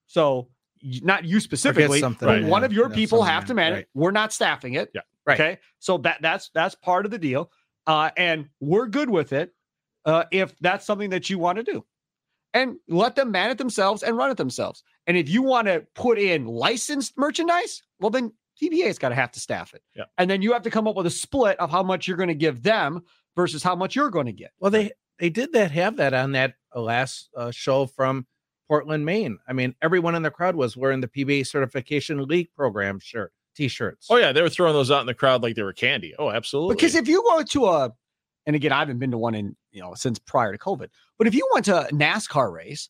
So 0.08 0.50
not 0.82 1.26
you 1.26 1.40
specifically, 1.40 2.00
something, 2.00 2.28
but 2.28 2.42
yeah, 2.42 2.48
one 2.48 2.64
of 2.64 2.72
your 2.72 2.90
yeah, 2.90 2.96
people 2.96 3.24
have 3.24 3.46
to 3.46 3.54
man 3.54 3.74
right. 3.74 3.82
it. 3.82 3.90
We're 3.94 4.12
not 4.12 4.32
staffing 4.32 4.76
it. 4.76 4.92
Yeah, 4.94 5.02
right. 5.26 5.40
Okay. 5.40 5.60
So 5.80 5.98
that 6.00 6.22
that's 6.22 6.50
that's 6.54 6.76
part 6.76 7.06
of 7.06 7.12
the 7.12 7.20
deal. 7.20 7.52
Uh, 7.86 8.12
and 8.18 8.50
we're 8.60 8.88
good 8.88 9.10
with 9.10 9.34
it. 9.34 9.54
Uh, 10.06 10.24
if 10.32 10.58
that's 10.60 10.86
something 10.86 11.10
that 11.10 11.30
you 11.30 11.38
want 11.38 11.58
to 11.58 11.64
do. 11.64 11.86
And 12.54 12.78
let 12.88 13.16
them 13.16 13.30
man 13.30 13.52
it 13.52 13.60
themselves 13.60 14.02
and 14.02 14.18
run 14.18 14.32
it 14.32 14.38
themselves. 14.38 14.84
And 15.06 15.16
if 15.16 15.30
you 15.30 15.44
want 15.44 15.68
to 15.68 15.86
put 15.94 16.18
in 16.18 16.46
licensed 16.46 17.16
merchandise, 17.16 17.84
well, 18.00 18.10
then 18.10 18.32
PBA's 18.62 19.00
got 19.00 19.10
to 19.10 19.16
have 19.16 19.32
to 19.32 19.40
staff 19.40 19.74
it. 19.74 19.82
Yeah. 19.96 20.06
And 20.18 20.30
then 20.30 20.42
you 20.42 20.54
have 20.54 20.64
to 20.64 20.70
come 20.70 20.88
up 20.88 20.96
with 20.96 21.06
a 21.06 21.12
split 21.12 21.60
of 21.60 21.72
how 21.72 21.84
much 21.84 22.08
you're 22.08 22.18
going 22.18 22.30
to 22.30 22.36
give 22.36 22.64
them 22.64 23.02
versus 23.36 23.64
how 23.64 23.76
much 23.76 23.96
you're 23.96 24.10
going 24.10 24.26
to 24.26 24.34
get. 24.34 24.52
Well, 24.60 24.72
they 24.72 24.92
they 25.20 25.30
did 25.30 25.54
that 25.54 25.72
have 25.72 25.98
that 25.98 26.14
on 26.14 26.32
that 26.34 26.56
uh, 26.76 26.82
last 26.82 27.30
uh, 27.36 27.52
show 27.52 27.86
from 27.86 28.26
Portland, 28.68 29.06
Maine. 29.06 29.38
I 29.48 29.54
mean, 29.54 29.76
everyone 29.82 30.16
in 30.16 30.24
the 30.24 30.32
crowd 30.32 30.56
was 30.56 30.78
wearing 30.78 31.02
the 31.02 31.08
PBA 31.08 31.48
Certification 31.48 32.24
League 32.26 32.50
program 32.56 33.00
shirt, 33.00 33.34
t-shirts. 33.56 34.08
Oh 34.10 34.18
yeah, 34.18 34.32
they 34.32 34.42
were 34.42 34.50
throwing 34.50 34.74
those 34.74 34.92
out 34.92 35.02
in 35.02 35.08
the 35.08 35.14
crowd 35.14 35.44
like 35.44 35.56
they 35.56 35.64
were 35.64 35.74
candy. 35.74 36.14
Oh, 36.18 36.30
absolutely. 36.30 36.76
Because 36.76 36.96
if 36.96 37.08
you 37.08 37.24
go 37.24 37.44
to 37.44 37.66
a, 37.66 37.94
and 38.46 38.56
again, 38.56 38.72
I 38.72 38.80
haven't 38.80 39.00
been 39.00 39.12
to 39.12 39.18
one 39.18 39.36
in 39.36 39.56
you 39.72 39.82
know 39.82 39.94
since 39.96 40.20
prior 40.20 40.52
to 40.52 40.58
COVID, 40.58 40.88
but 41.18 41.28
if 41.28 41.34
you 41.34 41.48
went 41.54 41.66
to 41.66 41.88
a 41.88 41.90
NASCAR 41.90 42.52
race, 42.52 42.90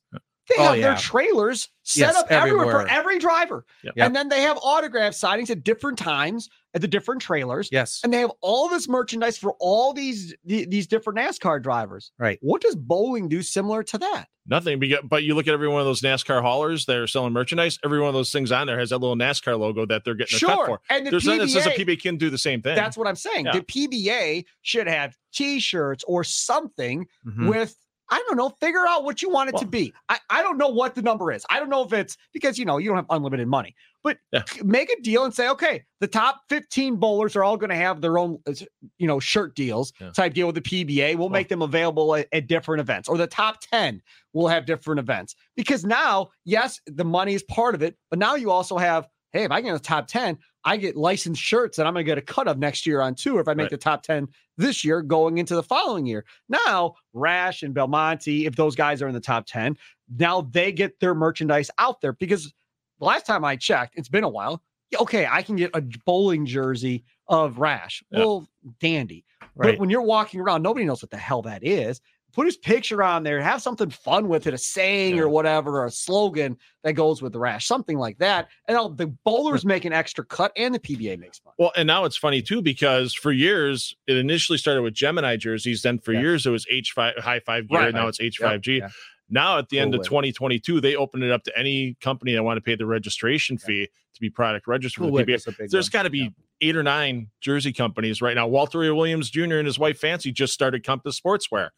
they 0.49 0.55
Oh, 0.57 0.63
have 0.73 0.77
their 0.81 0.95
trailers 0.97 1.69
set 1.83 1.99
Yes, 2.13 2.15
up 2.17 2.27
everywhere. 2.31 2.65
for 2.83 2.87
every 2.87 3.17
driver, 3.19 3.65
Yep. 3.83 3.93
Yep. 3.95 4.05
and 4.05 4.15
then 4.15 4.29
they 4.29 4.41
have 4.41 4.57
autograph 4.61 5.13
signings 5.13 5.49
at 5.49 5.63
different 5.63 5.97
times 5.97 6.49
at 6.75 6.81
the 6.81 6.87
different 6.87 7.21
trailers, 7.21 7.67
yes, 7.71 7.99
and 8.03 8.13
they 8.13 8.19
have 8.19 8.31
all 8.41 8.69
this 8.69 8.87
merchandise 8.87 9.37
for 9.39 9.55
all 9.59 9.91
these 9.93 10.35
the- 10.45 10.65
these 10.65 10.85
different 10.85 11.17
NASCAR 11.17 11.61
drivers. 11.63 12.11
Right. 12.19 12.37
What 12.41 12.61
does 12.61 12.75
bowling 12.75 13.27
do 13.27 13.41
similar 13.41 13.81
to 13.83 13.97
that? 13.97 14.27
Nothing, 14.45 14.79
but 15.09 15.23
you- 15.23 15.33
look 15.35 15.47
at 15.47 15.53
every 15.53 15.67
one 15.67 15.79
of 15.79 15.85
those 15.87 16.01
NASCAR 16.01 16.41
haulers 16.41 16.85
that 16.85 16.97
are 16.97 17.07
selling 17.07 17.33
merchandise. 17.33 17.77
Every 17.83 17.99
one 17.99 18.07
of 18.09 18.13
those 18.15 18.31
things 18.31 18.51
on 18.51 18.67
there 18.67 18.79
has 18.79 18.89
that 18.91 18.97
little 18.99 19.15
NASCAR 19.15 19.57
logo 19.59 19.85
that 19.87 20.03
they're 20.03 20.15
getting 20.15 20.37
a 20.37 20.39
cut 20.39 20.65
for. 20.67 20.81
and 20.89 21.05
the 21.07 21.11
There's 21.11 21.25
nothing 21.25 21.41
that 21.41 21.49
says 21.49 21.65
a 21.65 21.69
PBA 21.71 21.95
PBA 21.97 22.01
can 22.01 22.17
do 22.17 22.29
the 22.29 22.37
same 22.37 22.61
thing. 22.61 22.75
That's 22.75 22.97
what 22.97 23.07
I'm 23.07 23.15
saying. 23.15 23.45
Yeah. 23.45 23.53
The 23.53 23.61
PBA 23.61 24.45
should 24.61 24.87
have 24.87 25.15
T-shirts 25.33 26.03
or 26.07 26.23
something 26.23 27.07
Mhm. 27.27 27.47
with 27.49 27.75
I 28.11 28.23
don't 28.27 28.37
know, 28.37 28.49
figure 28.61 28.85
out 28.87 29.03
what 29.03 29.21
you 29.21 29.29
want 29.29 29.49
it 29.49 29.57
to 29.57 29.65
be. 29.65 29.93
I, 30.09 30.17
I 30.29 30.41
don't 30.41 30.57
know 30.57 30.69
what 30.69 30.95
the 30.95 31.01
number 31.01 31.31
is. 31.31 31.45
I 31.49 31.59
don't 31.59 31.69
know 31.69 31.83
if 31.83 31.93
it's 31.93 32.17
because 32.33 32.57
you 32.57 32.65
know 32.65 32.77
you 32.77 32.87
don't 32.89 32.95
have 32.97 33.05
unlimited 33.09 33.47
money, 33.47 33.75
but 34.03 34.17
Yeah. 34.31 34.43
make 34.63 34.89
a 34.91 35.01
deal 35.01 35.25
and 35.25 35.33
say, 35.33 35.47
okay, 35.49 35.83
the 35.99 36.07
top 36.07 36.41
15 36.49 36.95
bowlers 36.95 37.35
are 37.35 37.43
all 37.43 37.57
going 37.57 37.69
to 37.69 37.75
have 37.75 38.01
their 38.01 38.17
own 38.17 38.39
uh, 38.47 38.53
you 38.97 39.07
know 39.07 39.19
shirt 39.19 39.55
deals 39.55 39.93
Yeah. 39.99 40.11
type 40.11 40.33
deal 40.33 40.47
with 40.47 40.55
the 40.55 40.61
PBA. 40.61 41.15
We'll 41.15 41.27
Well- 41.27 41.29
make 41.29 41.49
them 41.49 41.61
available 41.61 42.15
at, 42.15 42.27
at 42.33 42.47
different 42.47 42.81
events, 42.81 43.07
or 43.09 43.17
the 43.17 43.27
top 43.27 43.59
10 43.71 44.01
will 44.33 44.47
have 44.47 44.65
different 44.65 44.99
events. 44.99 45.35
Because 45.55 45.83
now, 45.85 46.29
yes, 46.45 46.79
the 46.85 47.05
money 47.05 47.33
is 47.33 47.43
part 47.43 47.75
of 47.75 47.81
it, 47.83 47.95
but 48.09 48.19
now 48.19 48.35
you 48.35 48.51
also 48.51 48.77
have, 48.77 49.07
hey, 49.31 49.43
if 49.43 49.51
I 49.51 49.61
get 49.61 49.67
in 49.69 49.73
the 49.73 49.79
top 49.79 50.07
10, 50.07 50.37
I 50.65 50.77
get 50.77 50.95
licensed 50.97 51.41
shirts 51.41 51.77
that 51.77 51.87
I'm 51.87 51.93
going 51.93 52.05
to 52.05 52.09
get 52.09 52.17
a 52.17 52.21
cut 52.21 52.47
of 52.47 52.57
next 52.57 52.85
year 52.85 53.01
on 53.01 53.15
tour 53.15 53.39
if 53.39 53.47
I 53.47 53.53
make 53.53 53.65
Right. 53.65 53.71
the 53.71 53.77
top 53.77 54.03
10 54.03 54.27
this 54.57 54.83
year 54.83 55.01
going 55.01 55.37
into 55.37 55.55
the 55.55 55.63
following 55.63 56.05
year. 56.05 56.25
Now, 56.49 56.95
Rash 57.13 57.63
and 57.63 57.73
Belmonte, 57.73 58.45
if 58.45 58.55
those 58.55 58.75
guys 58.75 59.01
are 59.01 59.07
in 59.07 59.13
the 59.13 59.19
top 59.21 59.45
10, 59.47 59.77
now 60.17 60.41
they 60.41 60.71
get 60.71 60.99
their 60.99 61.15
merchandise 61.15 61.71
out 61.77 62.01
there 62.01 62.13
because 62.13 62.53
last 62.99 63.25
time 63.25 63.45
I 63.45 63.55
checked, 63.55 63.93
it's 63.97 64.09
been 64.09 64.23
a 64.23 64.29
while. 64.29 64.61
Okay, 64.99 65.27
I 65.29 65.43
can 65.43 65.55
get 65.55 65.71
a 65.75 65.81
bowling 66.05 66.45
jersey 66.45 67.03
of 67.27 67.59
Rash. 67.59 68.03
Yeah. 68.11 68.19
Well, 68.19 68.47
dandy. 68.79 69.23
right. 69.55 69.71
But 69.73 69.79
when 69.79 69.89
you're 69.91 70.01
walking 70.01 70.39
around, 70.41 70.63
nobody 70.63 70.83
knows 70.85 71.01
what 71.03 71.11
the 71.11 71.17
hell 71.17 71.43
that 71.43 71.63
is. 71.63 72.01
Put 72.33 72.45
his 72.45 72.57
picture 72.57 73.01
on 73.01 73.23
there, 73.23 73.41
have 73.41 73.61
something 73.61 73.89
fun 73.89 74.27
with 74.27 74.45
it, 74.47 74.53
a 74.53 74.57
saying 74.57 75.15
Yeah. 75.15 75.23
or 75.23 75.29
whatever, 75.29 75.79
or 75.81 75.85
a 75.87 75.91
slogan 75.91 76.57
that 76.83 76.93
goes 76.93 77.21
with 77.21 77.33
the 77.33 77.39
rash, 77.39 77.65
something 77.65 77.97
like 77.97 78.17
that. 78.19 78.49
And 78.67 78.75
now 78.77 78.87
the 78.89 79.07
bowlers 79.25 79.65
make 79.65 79.83
an 79.85 79.93
extra 79.93 80.23
cut 80.23 80.51
and 80.55 80.73
the 80.73 80.79
PBA 80.79 81.17
makes 81.17 81.41
money. 81.43 81.55
Well, 81.57 81.71
and 81.75 81.87
now 81.87 82.05
it's 82.05 82.17
funny 82.17 82.41
too 82.41 82.61
because 82.61 83.13
for 83.13 83.31
years 83.31 83.95
it 84.07 84.15
initially 84.15 84.57
started 84.57 84.83
with 84.83 84.93
Gemini 84.93 85.37
jerseys. 85.37 85.81
Then 85.81 85.97
for 85.97 86.13
Yeah. 86.13 86.21
years 86.21 86.45
it 86.45 86.51
was 86.51 86.65
H5 86.71 87.17
high 87.17 87.39
five 87.39 87.67
gear. 87.67 87.79
Right, 87.79 87.93
now 87.93 88.07
it's 88.07 88.19
H5G. 88.19 88.77
yeah. 88.77 88.89
Now 89.31 89.57
at 89.59 89.69
the 89.69 89.79
end 89.79 89.93
of 89.93 89.99
with 89.99 90.07
2022, 90.07 90.81
they 90.81 90.95
opened 90.95 91.23
it 91.23 91.31
up 91.31 91.43
to 91.43 91.57
any 91.57 91.95
company 92.01 92.33
that 92.33 92.43
want 92.43 92.57
to 92.57 92.61
pay 92.61 92.75
the 92.75 92.85
registration 92.85 93.57
fee 93.57 93.87
to 94.13 94.21
be 94.21 94.29
product 94.29 94.67
registered 94.67 95.01
Cool 95.03 95.11
with 95.11 95.27
Whip 95.27 95.27
PBA. 95.27 95.35
is 95.35 95.47
a 95.47 95.67
There's 95.71 95.89
got 95.89 96.03
to 96.03 96.09
be 96.09 96.19
Yeah. 96.19 96.29
eight 96.61 96.75
or 96.75 96.83
nine 96.83 97.29
jersey 97.41 97.71
companies 97.73 98.21
right 98.21 98.35
now. 98.35 98.47
Walter. 98.47 98.79
Williams 98.95 99.29
Jr. 99.29 99.55
and 99.57 99.65
his 99.67 99.77
wife 99.79 99.99
Fancy 99.99 100.31
just 100.31 100.53
started 100.53 100.83
Compass 100.83 101.19
Sportswear. 101.19 101.69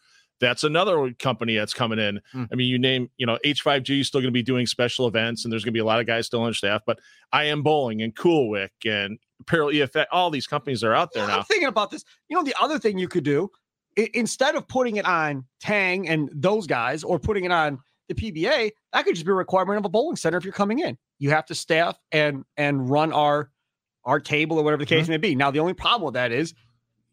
That's 0.41 0.65
another 0.65 1.13
company 1.19 1.55
that's 1.55 1.73
coming 1.73 1.99
in. 1.99 2.19
Hmm. 2.33 2.43
I 2.51 2.55
mean, 2.55 2.67
you 2.67 2.77
name, 2.79 3.09
you 3.17 3.25
know, 3.25 3.37
H5G 3.45 4.01
is 4.01 4.07
still 4.07 4.19
going 4.19 4.29
to 4.29 4.37
be 4.37 4.43
doing 4.43 4.65
special 4.65 5.07
events, 5.07 5.45
and 5.45 5.51
there's 5.53 5.63
going 5.63 5.71
to 5.71 5.77
be 5.77 5.79
a 5.79 5.85
lot 5.85 5.99
of 6.01 6.07
guys 6.07 6.25
still 6.25 6.41
on 6.41 6.53
staff. 6.53 6.81
But 6.85 6.99
I 7.31 7.45
am 7.45 7.63
Bowling 7.63 8.01
and 8.01 8.13
Coolwick 8.15 8.71
and 8.85 9.17
Apparel 9.39 9.69
EFX, 9.69 10.05
all 10.11 10.29
these 10.29 10.45
companies 10.47 10.83
are 10.83 10.93
out 10.93 11.13
there 11.13 11.23
Yeah, 11.25 11.31
I'm 11.31 11.37
now. 11.39 11.43
thinking 11.43 11.67
about 11.69 11.89
this. 11.91 12.03
You 12.27 12.35
know, 12.35 12.43
the 12.43 12.55
other 12.61 12.77
thing 12.77 12.97
you 12.97 13.07
could 13.07 13.23
do 13.23 13.49
i- 13.97 14.09
instead 14.13 14.55
of 14.55 14.67
putting 14.67 14.97
it 14.97 15.05
on 15.05 15.45
Tang 15.61 16.07
and 16.09 16.29
those 16.33 16.67
guys 16.67 17.03
or 17.03 17.17
putting 17.19 17.45
it 17.45 17.51
on 17.51 17.79
the 18.07 18.13
PBA, 18.15 18.71
that 18.93 19.05
could 19.05 19.15
just 19.15 19.25
be 19.25 19.31
a 19.31 19.35
requirement 19.35 19.77
of 19.79 19.85
a 19.85 19.89
bowling 19.89 20.15
center 20.15 20.37
if 20.37 20.43
you're 20.43 20.53
coming 20.53 20.79
in. 20.79 20.97
You 21.19 21.29
have 21.31 21.45
to 21.47 21.55
staff 21.55 21.97
and 22.11 22.43
and 22.57 22.89
run 22.89 23.11
our 23.13 23.49
our 24.05 24.19
table 24.19 24.57
or 24.57 24.63
whatever 24.63 24.81
the 24.81 24.85
case 24.87 25.07
may 25.07 25.17
be. 25.17 25.35
Now, 25.35 25.51
the 25.51 25.59
only 25.59 25.73
problem 25.73 26.05
with 26.05 26.15
that 26.15 26.31
is 26.31 26.53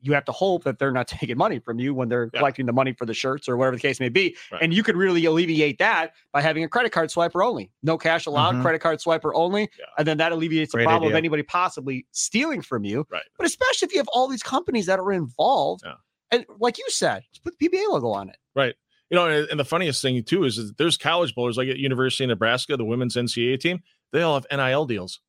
you 0.01 0.13
have 0.13 0.25
to 0.27 0.33
hope 0.33 0.65
that 0.65 0.79
they're 0.79 0.93
not 0.93 1.09
taking 1.09 1.37
money 1.37 1.59
from 1.59 1.79
you 1.79 1.93
when 1.95 2.09
they're 2.09 2.31
Yeah. 2.33 2.39
collecting 2.41 2.67
the 2.67 2.73
money 2.73 2.93
for 2.93 3.05
the 3.07 3.15
shirts 3.15 3.49
or 3.49 3.57
whatever 3.57 3.77
the 3.77 3.83
case 3.83 3.99
may 4.01 4.09
be. 4.09 4.37
Right. 4.53 4.63
And 4.63 4.73
you 4.73 4.83
could 4.83 4.97
really 4.97 5.25
alleviate 5.25 5.79
that 5.79 6.13
by 6.33 6.41
having 6.41 6.63
a 6.65 6.69
credit 6.69 6.93
card 6.93 7.11
swiper 7.11 7.45
only. 7.45 7.71
No 7.83 7.99
cash 7.99 8.27
allowed, 8.27 8.55
Mhm. 8.57 8.63
credit 8.63 8.81
card 8.81 9.01
swiper 9.01 9.33
only. 9.35 9.63
Yeah. 9.79 9.85
And 9.99 10.07
then 10.07 10.19
that 10.19 10.33
alleviates 10.33 10.73
the 10.73 10.79
Great 10.79 10.85
problem 10.87 11.11
of 11.13 11.17
anybody 11.17 11.43
possibly 11.43 12.07
stealing 12.13 12.63
from 12.63 12.85
you. 12.85 13.07
Right. 13.11 13.23
But 13.37 13.47
especially 13.47 13.87
if 13.87 13.93
you 13.93 13.99
have 13.99 14.09
all 14.13 14.29
these 14.29 14.43
companies 14.43 14.87
that 14.87 14.99
are 15.01 15.13
involved. 15.13 15.83
Yeah. 15.85 15.95
And 16.31 16.45
like 16.61 16.79
you 16.79 16.85
said, 16.89 17.23
just 17.33 17.43
put 17.43 17.59
the 17.59 17.69
PBA 17.69 17.87
logo 17.91 18.09
on 18.11 18.29
it. 18.29 18.37
Right. 18.55 18.75
You 19.11 19.17
know, 19.17 19.27
and, 19.27 19.49
and 19.49 19.59
the 19.59 19.65
funniest 19.65 20.03
thing 20.03 20.23
too 20.23 20.45
is, 20.45 20.57
that 20.57 20.77
there's 20.77 20.97
college 20.99 21.35
bowlers 21.35 21.57
like 21.57 21.69
at 21.69 21.79
University 21.79 22.25
of 22.25 22.29
Nebraska, 22.29 22.77
the 22.77 22.85
women's 22.85 23.17
NCAA 23.17 23.59
team, 23.59 23.83
they 24.13 24.21
all 24.23 24.35
have 24.35 24.47
NIL 24.53 24.85
deals. 24.85 25.21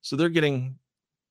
So 0.00 0.16
they're 0.16 0.30
getting 0.30 0.78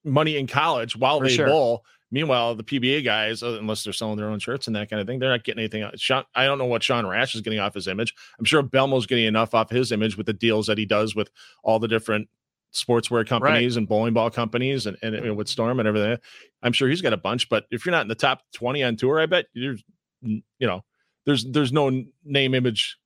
money 0.03 0.37
in 0.37 0.45
college 0.45 0.95
while 0.95 1.17
For 1.19 1.27
they 1.27 1.33
sure. 1.35 1.47
bowl. 1.47 1.83
Meanwhile, 2.11 2.55
the 2.55 2.63
PBA 2.63 3.03
guys, 3.03 3.41
uh, 3.41 3.57
unless 3.59 3.83
they're 3.83 3.93
selling 3.93 4.17
their 4.17 4.29
own 4.29 4.39
shirts 4.39 4.67
and 4.67 4.75
that 4.75 4.89
kind 4.89 5.01
of 5.01 5.07
thing, 5.07 5.19
they're 5.19 5.29
not 5.29 5.43
getting 5.43 5.59
anything. 5.59 5.89
Sean, 5.95 6.23
I 6.35 6.45
don't 6.45 6.57
know 6.57 6.65
what 6.65 6.83
Sean 6.83 7.05
Rash 7.05 7.35
is 7.35 7.41
getting 7.41 7.59
off 7.59 7.73
his 7.73 7.87
image. 7.87 8.13
I'm 8.37 8.45
sure 8.45 8.61
Belmo's 8.61 9.05
getting 9.05 9.25
enough 9.25 9.53
off 9.53 9.69
his 9.69 9.91
image 9.91 10.15
with 10.15 10.27
the 10.27 10.33
deals 10.33 10.67
that 10.67 10.77
he 10.77 10.85
does 10.85 11.15
with 11.15 11.29
all 11.63 11.79
the 11.79 11.87
different 11.87 12.29
sportswear 12.73 13.27
companies 13.27 13.77
and 13.77 13.87
bowling 13.87 14.13
ball 14.13 14.29
companies 14.29 14.85
and, 14.85 14.97
and, 15.01 15.15
and 15.15 15.37
with 15.37 15.47
Storm 15.47 15.79
and 15.79 15.87
everything. 15.87 16.17
I'm 16.61 16.73
sure 16.73 16.89
he's 16.89 17.01
got 17.01 17.13
a 17.13 17.17
bunch, 17.17 17.49
but 17.49 17.65
if 17.71 17.85
you're 17.85 17.91
not 17.91 18.01
in 18.01 18.07
the 18.07 18.15
top 18.15 18.43
20 18.53 18.83
on 18.83 18.95
tour, 18.97 19.19
I 19.19 19.25
bet 19.25 19.45
you're, 19.53 19.77
you 20.21 20.43
know, 20.61 20.83
there's 21.25 21.45
there's 21.45 21.71
no 21.71 22.03
name 22.23 22.53
image 22.53 22.97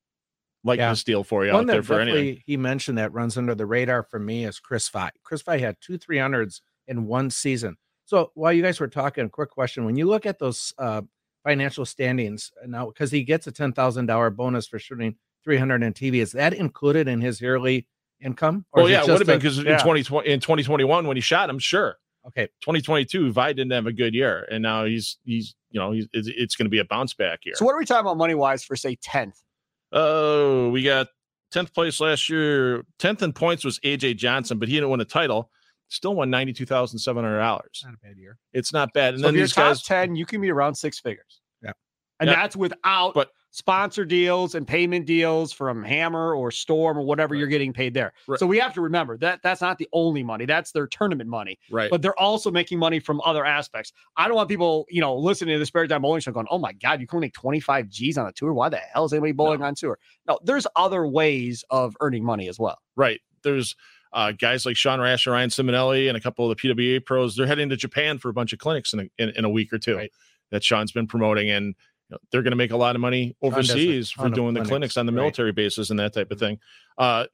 likeness 0.64 1.04
deal 1.04 1.24
for 1.24 1.46
you 1.46 1.54
One 1.54 1.70
out 1.70 1.72
there 1.72 1.84
for 1.84 2.02
anything. 2.02 2.42
he 2.46 2.58
mentioned 2.58 2.98
that 2.98 3.14
runs 3.14 3.38
under 3.38 3.56
the 3.56 3.66
radar 3.66 4.04
for 4.04 4.20
me 4.20 4.46
is 4.46 4.60
Chris 4.60 4.90
Via. 4.90 5.12
Chris 5.24 5.42
Via 5.42 5.60
had 5.60 5.78
two 5.80 5.98
300s 5.98 6.62
in 6.88 7.06
one 7.06 7.30
season. 7.30 7.78
So 8.10 8.32
while 8.34 8.52
you 8.52 8.64
guys 8.64 8.80
were 8.80 8.88
talking, 8.88 9.26
a 9.26 9.30
quick 9.30 9.52
question: 9.52 9.86
When 9.86 9.96
you 9.96 10.08
look 10.08 10.26
at 10.26 10.40
those 10.40 10.74
uh, 10.80 11.04
financial 11.44 11.86
standings 11.86 12.52
uh, 12.60 12.66
now, 12.66 12.88
because 12.88 13.12
he 13.12 13.24
gets 13.24 13.46
a 13.46 13.52
ten 13.52 13.72
thousand 13.72 14.08
dollar 14.08 14.32
bonus 14.32 14.66
for 14.66 14.80
shooting 14.80 15.16
300 15.44 15.84
in 15.84 15.94
TV, 15.94 16.16
is 16.16 16.32
that 16.32 16.56
included 16.56 17.08
in 17.08 17.22
his 17.22 17.40
yearly 17.40 17.86
income? 18.20 18.66
Oh 18.74 18.88
is 18.88 18.92
yeah, 18.94 19.04
it 19.04 19.08
would 19.08 19.20
have 19.20 19.28
been 19.28 19.38
because 19.38 19.60
yeah. 19.60 19.74
in 19.74 19.78
2020 19.78 20.28
in 20.28 20.40
2021 20.40 21.06
when 21.06 21.18
he 21.18 21.22
shot 21.22 21.52
him, 21.52 21.60
sure. 21.60 21.98
okay. 22.26 22.48
2022, 22.62 23.32
Via 23.32 23.54
didn't 23.54 23.74
have 23.74 23.86
a 23.86 23.94
good 23.94 24.16
year, 24.16 24.48
and 24.50 24.64
now 24.64 24.86
he's 24.86 25.20
he's 25.24 25.54
you 25.70 25.80
know 25.80 25.92
he's 25.92 26.08
it's, 26.12 26.30
it's 26.36 26.56
going 26.56 26.66
to 26.66 26.72
be 26.72 26.80
a 26.80 26.86
bounce 26.86 27.14
back 27.14 27.46
year. 27.46 27.54
So 27.54 27.64
what 27.64 27.76
are 27.76 27.78
we 27.78 27.86
talking 27.86 28.08
about 28.08 28.18
money 28.18 28.34
wise 28.34 28.64
for 28.64 28.76
say 28.76 28.96
10th? 28.96 29.40
Oh, 29.92 30.70
we 30.70 30.82
got 30.82 31.10
10th 31.54 31.76
place 31.76 32.00
last 32.00 32.28
year. 32.28 32.86
10th 32.98 33.22
in 33.22 33.34
points 33.34 33.64
was 33.64 33.80
AJ 33.82 34.18
Johnson, 34.18 34.58
but 34.58 34.68
he 34.68 34.74
didn't 34.74 34.90
win 34.90 35.00
a 35.00 35.06
title. 35.06 35.52
Still 35.90 36.16
won 36.16 36.30
ninety 36.30 36.54
two 36.54 36.66
thousand 36.66 37.00
seven 37.00 37.24
hundred 37.24 37.40
dollars. 37.40 37.82
Not 37.84 37.96
a 37.96 37.98
bad 38.08 38.18
year. 38.18 38.38
It's 38.54 38.72
not 38.72 38.94
bad. 38.94 39.16
And 39.16 39.22
so 39.22 39.28
if 39.28 39.28
then 39.30 39.36
you're 39.36 39.44
these 39.46 39.54
top 39.54 39.68
guys, 39.70 39.84
10, 39.84 40.16
you 40.16 40.26
can 40.26 40.40
be 40.40 40.52
around 40.52 40.76
six 40.76 41.00
figures. 41.00 41.42
Yeah. 41.64 41.72
And 42.20 42.30
Yeah. 42.30 42.36
that's 42.36 42.56
without 42.56 43.14
But- 43.16 43.32
sponsor 43.52 44.06
deals 44.06 44.54
and 44.54 44.68
payment 44.68 45.08
deals 45.08 45.52
from 45.52 45.84
Hammer 45.84 46.36
or 46.36 46.52
Storm 46.52 47.00
or 47.00 47.02
whatever 47.02 47.34
Right. 47.34 47.40
you're 47.40 47.48
getting 47.48 47.74
paid 47.74 47.96
there. 47.96 48.14
Right. 48.28 48.40
So 48.40 48.46
we 48.46 48.60
have 48.60 48.76
to 48.76 48.82
remember 48.82 49.18
that 49.18 49.40
that's 49.42 49.60
not 49.62 49.80
the 49.80 49.90
only 49.92 50.22
money. 50.22 50.46
That's 50.46 50.72
their 50.72 50.86
tournament 50.86 51.28
money. 51.28 51.58
right? 51.72 51.90
But 51.90 52.04
they're 52.04 52.18
also 52.20 52.52
making 52.52 52.78
money 52.78 53.00
from 53.00 53.20
other 53.26 53.44
aspects. 53.44 53.92
I 54.16 54.28
don't 54.28 54.38
want 54.38 54.50
people, 54.50 54.86
you 54.92 55.02
know, 55.02 55.16
listening 55.18 55.56
to 55.56 55.60
the 55.60 55.66
Spare 55.66 55.88
Time 55.88 56.04
Bowling 56.04 56.22
Show 56.22 56.32
going, 56.32 56.46
oh 56.52 56.60
my 56.60 56.74
God, 56.74 57.02
you 57.02 57.08
can 57.08 57.20
make 57.22 57.34
25 57.34 57.90
G's 57.90 58.20
on 58.20 58.28
a 58.28 58.32
tour. 58.32 58.54
Why 58.54 58.70
the 58.70 58.78
hell 58.78 59.06
is 59.06 59.14
anybody 59.14 59.32
bowling 59.32 59.64
on 59.64 59.74
tour? 59.74 59.98
No, 60.28 60.38
there's 60.44 60.68
other 60.76 61.08
ways 61.08 61.64
of 61.72 61.98
earning 62.02 62.24
money 62.24 62.48
as 62.50 62.60
well. 62.60 62.78
Right. 62.96 63.20
There's 63.42 63.76
uh, 64.14 64.32
guys 64.32 64.66
like 64.66 64.76
Sean 64.76 65.00
Rash 65.00 65.26
and 65.26 65.34
Ryan 65.34 65.50
Ciminelli 65.50 66.08
and 66.08 66.18
a 66.18 66.22
couple 66.22 66.50
of 66.50 66.58
the 66.58 66.70
PWA 66.70 67.04
pros. 67.06 67.36
They're 67.36 67.48
heading 67.48 67.70
to 67.70 67.76
Japan 67.78 68.18
for 68.18 68.30
a 68.30 68.34
bunch 68.34 68.54
of 68.54 68.60
clinics 68.60 68.94
in 68.94 69.00
a, 69.02 69.04
in, 69.18 69.30
in 69.30 69.46
a 69.46 69.50
week 69.50 69.72
or 69.72 69.78
two 69.78 69.96
Right. 69.96 70.12
that 70.52 70.64
Sean's 70.64 70.92
been 70.92 71.08
promoting. 71.08 71.50
And 71.50 71.68
you 71.68 71.74
know, 72.12 72.18
they're 72.32 72.42
going 72.42 72.52
to 72.52 72.58
make 72.58 72.72
a 72.72 72.78
lot 72.78 72.96
of 72.96 73.02
money 73.02 73.36
Sean 73.42 73.52
does 73.52 73.70
a 73.70 73.74
overseas 73.74 74.12
for 74.12 74.30
doing 74.30 74.54
the 74.54 74.62
clinics, 74.62 74.70
clinics 74.70 74.98
on 74.98 75.06
the 75.06 75.12
right. 75.12 75.18
military 75.22 75.52
bases 75.52 75.92
and 75.92 76.00
that 76.00 76.14
type 76.14 76.32
of 76.32 76.40
thing. 76.40 76.60
Uh, 76.98 77.26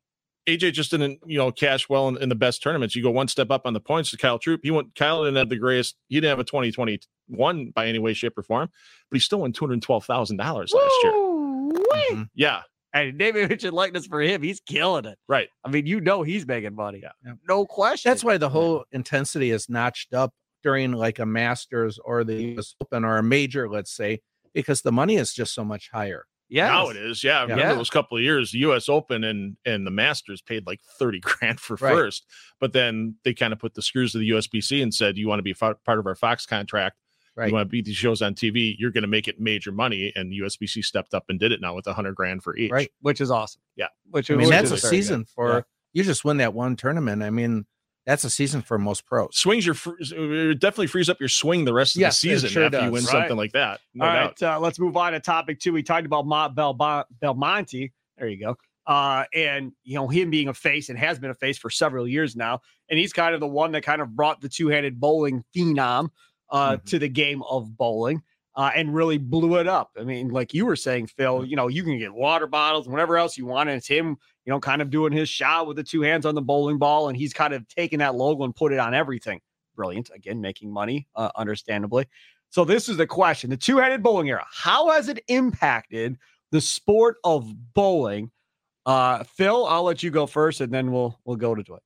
AJ 0.47 0.73
just 0.73 0.91
didn't, 0.91 1.19
you 1.25 1.37
know, 1.39 1.51
cash 1.51 1.89
well 1.89 2.07
in, 2.07 2.17
in 2.17 2.29
the 2.29 2.35
best 2.35 2.61
tournaments. 2.61 2.95
You 2.95 3.01
go 3.01 3.09
one 3.09 3.27
step 3.27 3.49
up 3.49 3.65
on 3.65 3.73
the 3.73 3.79
points 3.79 4.11
to 4.11 4.17
Kyle 4.17 4.37
Troop. 4.37 4.61
He 4.63 4.69
went, 4.69 4.93
Kyle 4.93 5.23
didn't 5.23 5.37
have 5.37 5.49
the 5.49 5.55
greatest, 5.57 5.95
he 6.07 6.15
didn't 6.17 6.29
have 6.29 6.39
a 6.39 6.43
2021 6.43 7.71
by 7.71 7.87
any 7.87 7.99
way, 7.99 8.13
shape, 8.13 8.37
or 8.37 8.43
form, 8.43 8.69
but 9.09 9.15
he 9.15 9.19
still 9.21 9.39
won 9.39 9.53
$212,000 9.53 10.37
last 10.39 10.73
year. 11.03 11.13
Mhm. 11.13 12.29
Yeah. 12.35 12.61
And 12.95 13.19
David 13.19 13.49
Mitchell 13.49 13.73
likeness 13.73 14.07
for 14.07 14.21
him, 14.21 14.41
he's 14.41 14.59
killing 14.61 15.05
it. 15.05 15.19
Right. 15.27 15.49
I 15.63 15.69
mean, 15.69 15.85
you 15.85 15.99
know 16.01 16.23
he's 16.23 16.47
making 16.47 16.73
money. 16.75 17.01
Yeah. 17.03 17.09
Yeah. 17.25 17.33
No 17.47 17.65
question. 17.65 18.09
That's 18.09 18.23
why 18.23 18.37
the 18.37 18.49
whole 18.49 18.85
intensity 18.93 19.51
is 19.51 19.69
notched 19.69 20.13
up 20.13 20.33
during 20.63 20.93
like 20.93 21.19
a 21.19 21.25
Masters 21.25 21.99
or 22.03 22.23
the 22.23 22.57
US 22.57 22.73
Open 22.81 23.03
or 23.05 23.17
a 23.17 23.23
major, 23.23 23.69
let's 23.69 23.91
say, 23.95 24.21
because 24.53 24.81
the 24.81 24.91
money 24.93 25.17
is 25.17 25.33
just 25.33 25.53
so 25.53 25.63
much 25.65 25.89
higher. 25.91 26.25
yeah. 26.47 26.67
Now 26.69 26.89
it 26.89 26.95
is. 26.95 27.23
Yeah. 27.23 27.39
I 27.39 27.41
remember 27.43 27.63
Yeah. 27.63 27.73
those 27.73 27.89
couple 27.89 28.17
of 28.17 28.23
years, 28.23 28.51
the 28.51 28.59
US 28.59 28.87
Open 28.87 29.23
and 29.25 29.57
and 29.65 29.85
the 29.85 29.91
Masters 29.91 30.41
paid 30.41 30.65
like 30.65 30.79
30 30.97 31.19
grand 31.21 31.59
for 31.59 31.75
Right. 31.81 31.93
first. 31.93 32.25
But 32.61 32.71
then 32.73 33.15
they 33.25 33.33
kind 33.33 33.51
of 33.51 33.59
put 33.59 33.73
the 33.73 33.81
screws 33.81 34.13
to 34.13 34.19
the 34.19 34.29
USBC 34.29 34.81
and 34.81 34.93
said, 34.93 35.17
You 35.17 35.27
want 35.27 35.39
to 35.39 35.43
be 35.43 35.53
fo- 35.53 35.73
part 35.85 35.99
of 35.99 36.07
our 36.07 36.15
Fox 36.15 36.45
contract. 36.45 36.95
Right. 37.35 37.47
You 37.49 37.53
want 37.53 37.67
to 37.67 37.71
beat 37.71 37.85
these 37.85 37.95
shows 37.97 38.21
on 38.21 38.33
TV. 38.33 38.75
You're 38.79 38.91
going 38.91 39.01
to 39.03 39.07
make 39.09 39.27
it 39.27 39.39
major 39.39 39.71
money. 39.71 40.11
And 40.15 40.31
USBC 40.31 40.83
stepped 40.85 41.13
up 41.13 41.25
and 41.29 41.37
did 41.39 41.51
it 41.51 41.59
now 41.61 41.75
with 41.75 41.85
a 41.87 41.93
hundred 41.93 42.15
grand 42.15 42.43
for 42.43 42.55
each. 42.55 42.71
Right. 42.71 42.91
Which 43.01 43.19
is 43.19 43.29
awesome. 43.31 43.61
Yeah. 43.75 43.87
Which, 44.09 44.31
I 44.31 44.35
mean, 44.35 44.41
which 44.47 44.49
that's 44.51 44.71
is 44.71 44.71
a 44.71 44.75
very 44.75 44.81
good. 44.81 44.89
season 45.03 45.25
for 45.25 45.53
Yeah. 45.55 45.61
you 45.93 46.03
just 46.03 46.23
win 46.23 46.37
that 46.37 46.53
one 46.53 46.75
tournament. 46.77 47.23
I 47.23 47.29
mean, 47.29 47.65
that's 48.05 48.23
a 48.23 48.29
season 48.29 48.61
for 48.61 48.77
most 48.77 49.05
pros. 49.05 49.35
Swings 49.35 49.65
your 49.65 49.75
it 49.99 50.59
definitely 50.59 50.87
frees 50.87 51.09
up 51.09 51.19
your 51.19 51.27
swing 51.27 51.65
the 51.65 51.73
rest 51.73 51.95
of 51.95 52.01
Yes, 52.01 52.21
the 52.21 52.29
season 52.29 52.49
sure 52.51 52.63
after 52.65 52.77
you 52.85 52.91
win 52.91 53.03
Right. 53.03 53.11
something 53.11 53.35
like 53.35 53.51
that. 53.53 53.81
No 53.95 54.05
All 54.05 54.13
doubt. 54.13 54.41
right, 54.41 54.53
uh, 54.55 54.59
let's 54.59 54.77
move 54.79 54.95
on 54.95 55.13
to 55.13 55.19
topic 55.19 55.59
two. 55.59 55.73
We 55.73 55.81
talked 55.83 56.05
about 56.05 56.25
Ma- 56.27 56.47
Bel- 56.49 57.05
Belmonte. 57.19 57.91
There 58.17 58.27
you 58.27 58.39
go. 58.39 58.57
Uh, 58.87 59.25
and 59.33 59.71
you 59.83 59.95
know 59.95 60.07
him 60.07 60.29
being 60.29 60.47
a 60.47 60.53
face 60.53 60.89
and 60.89 60.99
has 60.99 61.17
been 61.17 61.31
a 61.31 61.35
face 61.35 61.57
for 61.57 61.71
several 61.71 62.07
years 62.07 62.35
now, 62.35 62.61
and 62.89 62.99
he's 62.99 63.11
kind 63.11 63.33
of 63.33 63.41
the 63.41 63.47
one 63.47 63.71
that 63.71 63.81
kind 63.81 63.99
of 64.01 64.15
brought 64.15 64.39
the 64.41 64.47
two-handed 64.49 64.99
bowling 64.99 65.43
phenom 65.57 66.09
uh, 66.49 66.77
Mhm. 66.77 66.85
to 66.85 66.99
the 66.99 67.09
game 67.09 67.41
of 67.43 67.75
bowling. 67.77 68.21
Uh, 68.57 68.71
and 68.73 68.95
really 68.95 69.17
blew 69.17 69.57
it 69.59 69.67
up. 69.67 69.91
I 69.99 70.05
mean, 70.05 70.29
like 70.29 70.53
you 70.53 70.65
were 70.65 70.77
saying, 70.77 71.07
Phil, 71.07 71.43
you 71.43 71.57
know, 71.57 71.67
you 71.67 71.83
can 71.83 71.99
get 71.99 72.13
water 72.13 72.47
bottles 72.47 72.85
and 72.85 72.93
whatever 72.93 73.17
else 73.17 73.37
you 73.37 73.45
want. 73.45 73.67
And 73.67 73.75
it's 73.77 73.85
him, 73.85 74.15
you 74.45 74.49
know, 74.49 74.61
kind 74.61 74.81
of 74.81 74.89
doing 74.89 75.11
his 75.11 75.27
shot 75.27 75.67
with 75.67 75.75
the 75.75 75.83
two 75.83 75.99
hands 76.03 76.25
on 76.25 76.35
the 76.35 76.41
bowling 76.41 76.77
ball. 76.77 77.09
And 77.09 77.17
he's 77.17 77.33
kind 77.33 77.53
of 77.53 77.67
taken 77.67 77.99
that 77.99 78.15
logo 78.15 78.45
and 78.45 78.55
put 78.55 78.71
it 78.71 78.79
on 78.79 78.93
everything. 78.93 79.41
Brilliant. 79.75 80.09
Again, 80.15 80.39
making 80.39 80.71
money, 80.71 81.05
uh, 81.17 81.31
understandably. 81.35 82.05
So 82.49 82.63
this 82.63 82.87
is 82.87 82.95
the 82.95 83.05
question: 83.05 83.49
the 83.49 83.57
two 83.57 83.75
headed 83.75 84.01
bowling 84.01 84.29
era. 84.29 84.45
How 84.49 84.89
has 84.91 85.09
it 85.09 85.21
impacted 85.27 86.17
the 86.51 86.61
sport 86.61 87.17
of 87.25 87.53
bowling? 87.73 88.31
Uh, 88.85 89.25
Phil, 89.25 89.65
I'll 89.65 89.83
let 89.83 90.01
you 90.01 90.11
go 90.11 90.25
first, 90.27 90.61
and 90.61 90.73
then 90.73 90.93
we'll 90.93 91.19
we'll 91.25 91.35
go 91.35 91.55
to 91.55 91.73
it. 91.75 91.83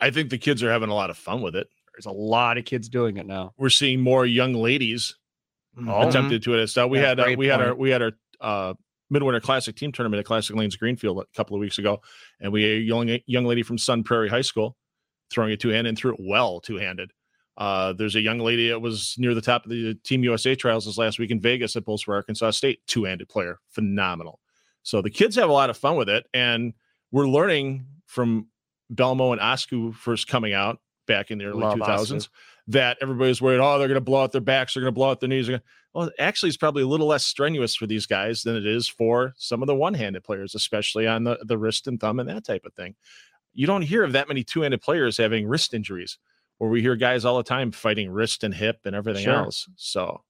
I 0.00 0.10
think 0.10 0.28
the 0.28 0.36
kids 0.36 0.62
are 0.62 0.70
having 0.70 0.90
a 0.90 0.94
lot 0.94 1.08
of 1.08 1.16
fun 1.16 1.40
with 1.40 1.56
it. 1.56 1.68
There's 1.94 2.06
a 2.06 2.10
lot 2.10 2.58
of 2.58 2.64
kids 2.64 2.88
doing 2.88 3.16
it 3.16 3.26
now. 3.26 3.52
We're 3.56 3.70
seeing 3.70 4.00
more 4.00 4.26
young 4.26 4.52
ladies 4.54 5.14
Mhm. 5.78 6.08
attempted 6.08 6.42
to 6.44 6.54
it 6.54 6.60
and 6.60 6.70
stuff. 6.70 6.90
We 6.90 6.98
Yeah, 6.98 7.08
had 7.08 7.20
uh, 7.20 7.24
great 7.24 7.38
we 7.38 7.46
had 7.46 7.60
our 7.60 7.74
we 7.74 7.90
had 7.90 8.02
our 8.02 8.12
uh 8.40 8.74
midwinter 9.10 9.40
classic 9.40 9.76
team 9.76 9.92
tournament 9.92 10.18
at 10.18 10.24
Classic 10.24 10.54
Lanes 10.56 10.76
Greenfield 10.76 11.18
a 11.18 11.24
couple 11.36 11.54
of 11.56 11.60
weeks 11.60 11.78
ago, 11.78 12.00
and 12.40 12.52
we 12.52 12.64
a 12.64 12.78
young 12.78 13.18
young 13.26 13.44
lady 13.44 13.62
from 13.62 13.78
Sun 13.78 14.04
Prairie 14.04 14.28
High 14.28 14.40
School 14.42 14.76
throwing 15.30 15.52
it 15.52 15.60
two 15.60 15.70
handed 15.70 15.88
and 15.88 15.98
threw 15.98 16.12
it 16.14 16.20
well 16.20 16.60
two 16.60 16.76
handed. 16.76 17.10
Uh, 17.56 17.92
there's 17.92 18.16
a 18.16 18.20
young 18.20 18.38
lady 18.40 18.68
that 18.68 18.80
was 18.80 19.14
near 19.18 19.32
the 19.34 19.40
top 19.40 19.64
of 19.64 19.70
the 19.70 19.94
Team 20.04 20.24
USA 20.24 20.54
trials 20.56 20.86
this 20.86 20.98
last 20.98 21.18
week 21.20 21.30
in 21.30 21.40
Vegas 21.40 21.76
at 21.76 21.84
Bulls 21.84 22.02
for 22.02 22.14
Arkansas 22.14 22.50
State, 22.50 22.80
two 22.88 23.04
handed 23.04 23.28
player, 23.28 23.58
phenomenal. 23.70 24.40
So 24.82 25.00
the 25.00 25.10
kids 25.10 25.36
have 25.36 25.48
a 25.48 25.52
lot 25.52 25.70
of 25.70 25.76
fun 25.76 25.96
with 25.96 26.08
it, 26.08 26.26
and 26.34 26.74
we're 27.12 27.28
learning 27.28 27.86
from 28.06 28.48
Belmo 28.92 29.32
and 29.32 29.40
Osku 29.40 29.94
first 29.94 30.26
coming 30.28 30.52
out 30.52 30.78
back 31.06 31.30
in 31.30 31.38
the 31.38 31.44
early 31.44 31.64
2000s 31.64 32.28
that 32.68 32.96
everybody's 33.00 33.42
worried, 33.42 33.60
oh, 33.60 33.78
they're 33.78 33.88
going 33.88 33.96
to 33.96 34.00
blow 34.00 34.22
out 34.22 34.32
their 34.32 34.40
backs, 34.40 34.74
they're 34.74 34.82
going 34.82 34.92
to 34.92 34.94
blow 34.94 35.10
out 35.10 35.20
their 35.20 35.28
knees. 35.28 35.50
Well, 35.92 36.10
actually, 36.18 36.48
it's 36.48 36.56
probably 36.56 36.82
a 36.82 36.86
little 36.86 37.06
less 37.06 37.24
strenuous 37.24 37.76
for 37.76 37.86
these 37.86 38.06
guys 38.06 38.42
than 38.42 38.56
it 38.56 38.66
is 38.66 38.88
for 38.88 39.34
some 39.36 39.62
of 39.62 39.66
the 39.66 39.74
one-handed 39.74 40.24
players, 40.24 40.54
especially 40.54 41.06
on 41.06 41.24
the, 41.24 41.38
the 41.44 41.58
wrist 41.58 41.86
and 41.86 42.00
thumb 42.00 42.18
and 42.18 42.28
that 42.28 42.44
type 42.44 42.64
of 42.64 42.72
thing. 42.74 42.96
You 43.52 43.66
don't 43.66 43.82
hear 43.82 44.02
of 44.02 44.12
that 44.12 44.26
many 44.26 44.42
two-handed 44.42 44.80
players 44.80 45.16
having 45.18 45.46
wrist 45.46 45.74
injuries 45.74 46.18
where 46.58 46.70
we 46.70 46.80
hear 46.80 46.96
guys 46.96 47.24
all 47.24 47.36
the 47.36 47.42
time 47.42 47.70
fighting 47.70 48.10
wrist 48.10 48.42
and 48.42 48.54
hip 48.54 48.80
and 48.84 48.96
everything 48.96 49.24
Sure. 49.24 49.44
else. 49.44 49.68
So 49.76 50.22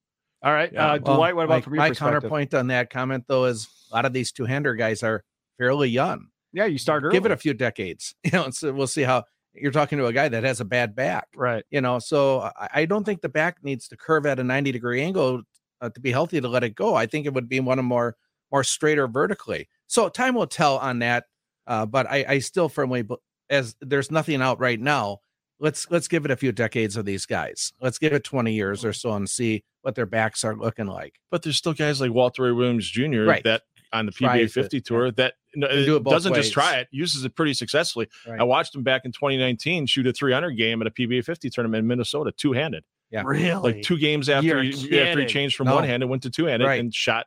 All 0.43 0.53
right, 0.53 0.71
Yeah. 0.71 0.93
uh, 0.93 0.99
Well, 1.03 1.17
Dwight. 1.17 1.37
What 1.37 1.45
about 1.45 1.55
my, 1.55 1.61
from 1.63 1.75
your 1.75 1.83
my 1.89 1.95
counterpoint 1.95 2.53
on 2.53 2.67
that 2.67 2.91
comment 2.91 3.25
though 3.27 3.47
is 3.47 3.67
a 3.91 3.95
lot 3.95 4.05
of 4.05 4.13
these 4.13 4.31
two-hander 4.33 4.75
guys 4.75 5.03
are 5.03 5.25
fairly 5.57 5.89
young. 5.89 6.27
Yeah, 6.53 6.67
you 6.67 6.77
start 6.77 7.03
early. 7.03 7.15
Give 7.17 7.25
it 7.25 7.33
a 7.33 7.37
few 7.39 7.55
decades, 7.55 8.15
you 8.25 8.31
know, 8.33 8.45
and 8.45 8.55
so 8.55 8.71
we'll 8.73 8.87
see 8.87 9.03
how 9.03 9.25
you're 9.55 9.73
talking 9.73 9.99
to 9.99 10.07
a 10.07 10.13
guy 10.13 10.29
that 10.29 10.45
has 10.45 10.61
a 10.61 10.65
bad 10.65 10.95
back, 10.95 11.29
right. 11.37 11.65
you 11.71 11.81
know. 11.81 11.99
So 11.99 12.41
I, 12.41 12.69
I 12.75 12.85
don't 12.85 13.05
think 13.05 13.21
the 13.21 13.29
back 13.29 13.63
needs 13.63 13.89
to 13.89 13.97
curve 13.97 14.27
at 14.27 14.39
a 14.39 14.45
90 14.45 14.73
degree 14.73 15.03
angle 15.03 15.43
uh, 15.81 15.91
to 15.91 16.01
be 16.01 16.11
healthy 16.11 16.41
to 16.41 16.49
let 16.49 16.65
it 16.65 16.75
go. 16.75 16.95
I 16.95 17.07
think 17.07 17.27
it 17.27 17.35
would 17.35 17.49
be 17.49 17.61
one 17.61 17.79
of 17.79 17.85
more 17.85 18.17
more 18.51 18.65
straighter 18.65 19.09
vertically. 19.09 19.69
So 19.87 20.09
time 20.09 20.35
will 20.35 20.47
tell 20.47 20.79
on 20.79 21.01
that. 21.01 21.25
Uh, 21.67 21.87
but 21.87 22.11
I, 22.11 22.25
I 22.29 22.39
still 22.41 22.69
firmly, 22.69 23.05
as 23.51 23.75
there's 23.81 24.11
nothing 24.11 24.43
out 24.43 24.61
right 24.61 24.81
now. 24.81 25.19
Let's 25.61 25.89
let's 25.89 26.09
give 26.09 26.25
it 26.25 26.31
a 26.33 26.37
few 26.37 26.51
decades 26.51 26.97
of 26.97 27.05
these 27.05 27.27
guys. 27.27 27.73
Let's 27.81 27.99
give 27.99 28.13
it 28.13 28.25
20 28.25 28.53
years 28.53 28.85
or 28.85 28.93
so 28.93 29.13
and 29.13 29.31
see 29.31 29.63
what 29.83 29.95
their 29.95 30.05
backs 30.05 30.43
are 30.43 30.57
looking 30.57 30.87
like. 30.87 31.15
but 31.31 31.43
there's 31.43 31.57
still 31.57 31.75
guys 31.75 32.01
like 32.01 32.11
Walter 32.11 32.43
Ray 32.43 32.53
Williams 32.53 32.91
Jr. 32.91 33.23
Right. 33.23 33.45
that 33.45 33.63
on 33.93 34.07
the 34.07 34.13
PBA 34.13 34.45
it, 34.45 34.51
50 34.51 34.81
tour 34.81 35.11
that 35.13 35.35
do 35.61 35.97
it 35.97 36.03
both 36.03 36.13
doesn't 36.13 36.35
just 36.35 36.53
try 36.53 36.77
it, 36.77 36.89
uses 36.91 37.25
it 37.25 37.35
pretty 37.35 37.55
successfully. 37.55 38.09
Right. 38.27 38.41
I 38.41 38.45
watched 38.45 38.75
him 38.75 38.83
back 38.83 39.03
in 39.05 39.13
2019 39.13 39.87
shoot 39.87 40.07
a 40.07 40.13
300 40.13 40.53
game 40.53 40.81
at 40.81 40.87
a 40.87 40.91
PBA 40.91 41.25
50 41.25 41.51
tournament 41.51 41.81
in 41.81 41.87
Minnesota, 41.87 42.33
two 42.37 42.53
handed. 42.53 42.85
Yeah. 43.11 43.23
Really? 43.25 43.55
Like 43.55 43.83
two 43.83 43.99
games 43.99 44.29
after 44.29 44.63
he, 44.63 44.99
after 45.01 45.21
he 45.21 45.27
changed 45.27 45.57
from 45.57 45.67
No. 45.67 45.75
one 45.77 45.85
handed, 45.85 46.07
went 46.09 46.23
to 46.25 46.31
two 46.31 46.47
handed 46.47 46.67
Right. 46.67 46.81
and 46.81 46.93
shot. 46.95 47.27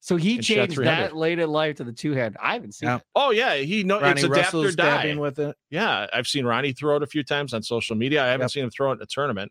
So 0.00 0.16
he 0.16 0.38
changed 0.38 0.76
that 0.78 1.16
late 1.16 1.38
in 1.38 1.50
life 1.50 1.76
to 1.76 1.84
the 1.84 1.92
two 1.92 2.12
hand. 2.12 2.36
I 2.40 2.52
haven't 2.54 2.72
seen 2.72 2.88
Yeah. 2.88 2.96
it. 2.96 3.02
Oh 3.16 3.30
yeah, 3.30 3.56
he 3.56 3.82
know 3.82 4.00
Ronnie 4.00 4.12
it's 4.12 4.22
adapt 4.24 4.36
Russell's 4.54 4.74
or 4.74 4.76
die. 4.76 5.14
with 5.16 5.38
it. 5.40 5.56
Yeah, 5.70 6.06
I've 6.12 6.28
seen 6.28 6.44
Ronnie 6.46 6.72
throw 6.72 6.96
it 6.96 7.02
a 7.02 7.06
few 7.06 7.24
times 7.24 7.52
on 7.52 7.62
social 7.62 7.96
media. 7.96 8.22
I 8.22 8.26
haven't 8.28 8.44
Yep. 8.44 8.50
seen 8.52 8.64
him 8.64 8.70
throw 8.70 8.90
it 8.92 8.96
in 8.96 9.02
a 9.02 9.06
tournament. 9.06 9.50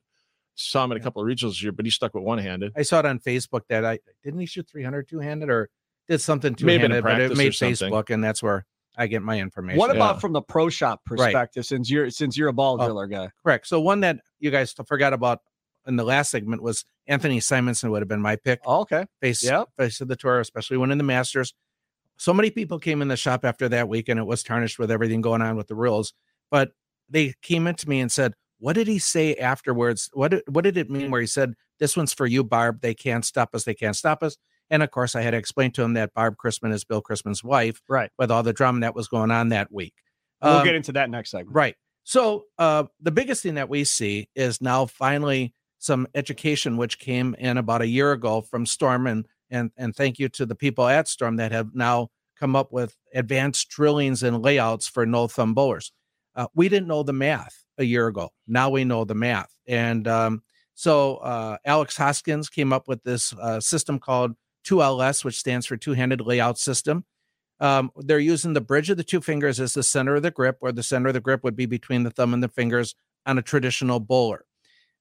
Saw 0.55 0.85
him 0.85 0.91
in 0.93 0.97
a 0.97 1.01
couple 1.01 1.21
of 1.21 1.27
regionals 1.27 1.49
this 1.49 1.63
year, 1.63 1.71
but 1.71 1.85
he 1.85 1.91
stuck 1.91 2.13
with 2.15 2.23
one 2.23 2.37
handed. 2.39 2.71
I 2.75 2.81
saw 2.83 2.99
it 2.99 3.05
on 3.05 3.19
Facebook 3.19 3.61
that 3.69 3.83
I 3.85 3.99
didn't 4.23 4.39
he 4.39 4.45
shoot 4.45 4.67
300 4.67 5.07
two 5.07 5.19
handed 5.19 5.49
or 5.49 5.69
did 6.07 6.21
something 6.21 6.55
two 6.55 6.65
Maybe 6.65 6.85
in 6.85 6.91
eh, 6.91 7.01
but 7.01 7.19
it 7.19 7.35
made. 7.35 7.51
Facebook, 7.51 8.09
and 8.09 8.23
that's 8.23 8.41
where 8.41 8.65
I 8.97 9.07
get 9.07 9.21
my 9.21 9.39
information. 9.39 9.77
What 9.77 9.95
about 9.95 10.15
Yeah. 10.15 10.19
from 10.19 10.33
the 10.33 10.41
pro 10.41 10.69
shop 10.69 11.03
perspective? 11.05 11.65
Since 11.65 11.89
you're 11.89 12.09
since 12.09 12.37
you're 12.37 12.47
a 12.49 12.53
ball 12.53 12.81
Oh. 12.81 13.05
guy. 13.07 13.29
correct? 13.43 13.67
So 13.67 13.79
one 13.81 13.99
that 14.01 14.19
you 14.39 14.49
guys 14.51 14.73
forgot 14.87 15.13
about 15.13 15.41
in 15.85 15.95
the 15.95 16.03
last 16.03 16.31
segment 16.31 16.61
was 16.61 16.83
Anthony 17.07 17.39
Simonsen 17.39 17.89
would 17.91 18.01
have 18.01 18.09
been 18.09 18.21
my 18.21 18.35
pick. 18.35 18.59
Oh, 18.65 18.81
okay. 18.81 19.05
Face 19.21 19.43
Yep. 19.43 19.69
face 19.77 20.01
of 20.01 20.07
the 20.07 20.15
tour, 20.15 20.39
especially 20.39 20.77
when 20.77 20.91
in 20.91 20.97
the 20.97 21.03
Masters. 21.03 21.53
So 22.17 22.33
many 22.33 22.49
people 22.49 22.79
came 22.79 23.01
in 23.01 23.09
the 23.09 23.15
shop 23.15 23.45
after 23.45 23.69
that 23.69 23.87
week, 23.87 24.09
and 24.09 24.19
it 24.19 24.25
was 24.25 24.41
tarnished 24.43 24.79
with 24.79 24.89
everything 24.89 25.21
going 25.21 25.41
on 25.41 25.55
with 25.55 25.67
the 25.67 25.75
rules. 25.75 26.13
But 26.49 26.71
they 27.09 27.33
came 27.41 27.67
into 27.67 27.87
me 27.87 27.99
and 28.01 28.11
said, 28.11 28.33
"What 28.59 28.73
did 28.73 28.87
he 28.87 28.97
say 28.99 29.35
afterwards? 29.35 30.09
What 30.13 30.31
did, 30.31 30.43
what 30.47 30.63
did 30.63 30.77
it 30.77 30.89
mean 30.89 31.11
where 31.11 31.21
he 31.21 31.27
said 31.27 31.53
this 31.79 31.95
one's 31.95 32.13
for 32.13 32.25
you, 32.25 32.43
Barb? 32.43 32.81
They 32.81 32.95
can't 32.95 33.23
stop 33.23 33.53
us. 33.53 33.63
They 33.65 33.75
can't 33.75 33.95
stop 33.95 34.23
us." 34.23 34.35
And 34.69 34.83
of 34.83 34.91
course, 34.91 35.15
I 35.15 35.21
had 35.21 35.31
to 35.31 35.37
explain 35.37 35.71
to 35.71 35.83
him 35.83 35.93
that 35.93 36.13
Barb 36.13 36.35
Chrisman 36.43 36.73
is 36.73 36.83
Bill 36.83 37.01
Chrisman's 37.01 37.43
wife, 37.43 37.81
Right. 37.87 38.11
with 38.17 38.31
all 38.31 38.43
the 38.43 38.53
drama 38.53 38.81
that 38.81 38.95
was 38.95 39.07
going 39.07 39.31
on 39.31 39.49
that 39.49 39.71
week. 39.71 39.93
We'll 40.41 40.57
Um, 40.57 40.65
get 40.65 40.75
into 40.75 40.91
that 40.93 41.09
next 41.09 41.31
segment. 41.31 41.55
Right. 41.55 41.75
So 42.03 42.45
uh, 42.57 42.85
the 43.01 43.11
biggest 43.11 43.43
thing 43.43 43.55
that 43.55 43.69
we 43.69 43.83
see 43.83 44.29
is 44.35 44.61
now 44.61 44.85
finally 44.85 45.53
some 45.79 46.07
education, 46.15 46.77
which 46.77 46.99
came 46.99 47.35
in 47.37 47.57
about 47.57 47.81
a 47.81 47.87
year 47.87 48.11
ago 48.11 48.41
from 48.41 48.65
Storm, 48.65 49.07
and 49.07 49.27
and 49.49 49.71
and 49.77 49.95
thank 49.95 50.19
you 50.19 50.27
to 50.29 50.45
the 50.45 50.55
people 50.55 50.87
at 50.87 51.07
Storm 51.07 51.37
that 51.37 51.51
have 51.51 51.73
now 51.73 52.09
come 52.39 52.55
up 52.55 52.71
with 52.71 52.95
advanced 53.13 53.69
drillings 53.69 54.21
and 54.23 54.41
layouts 54.41 54.87
for 54.87 55.05
no 55.05 55.27
thumb 55.27 55.53
bowlers. 55.53 55.91
Uh, 56.35 56.47
we 56.53 56.69
didn't 56.69 56.87
know 56.87 57.03
the 57.03 57.13
math 57.13 57.65
a 57.77 57.83
year 57.83 58.07
ago. 58.07 58.29
Now 58.47 58.69
we 58.69 58.83
know 58.85 59.05
the 59.05 59.15
math, 59.15 59.53
and 59.67 60.07
um, 60.07 60.43
so 60.75 61.17
uh, 61.17 61.57
Alex 61.65 61.97
Hoskins 61.97 62.49
came 62.49 62.71
up 62.73 62.87
with 62.87 63.03
this 63.03 63.33
uh, 63.33 63.59
system 63.59 63.99
called 63.99 64.35
2LS, 64.67 65.23
which 65.23 65.37
stands 65.37 65.65
for 65.65 65.77
Two 65.77 65.93
Handed 65.93 66.21
Layout 66.21 66.57
System 66.57 67.05
um, 67.59 67.91
they're 67.97 68.19
using 68.19 68.53
the 68.53 68.61
bridge 68.61 68.89
of 68.89 68.97
the 68.97 69.03
two 69.03 69.21
fingers 69.21 69.59
as 69.59 69.73
the 69.73 69.83
center 69.83 70.15
of 70.15 70.23
the 70.23 70.31
grip, 70.31 70.57
where 70.59 70.71
the 70.71 70.83
center 70.83 71.07
of 71.07 71.13
the 71.13 71.19
grip 71.19 71.43
would 71.43 71.55
be 71.55 71.65
between 71.65 72.03
the 72.03 72.11
thumb 72.11 72.33
and 72.33 72.43
the 72.43 72.49
fingers 72.49 72.95
on 73.25 73.37
a 73.37 73.41
traditional 73.41 73.99
bowler. 73.99 74.45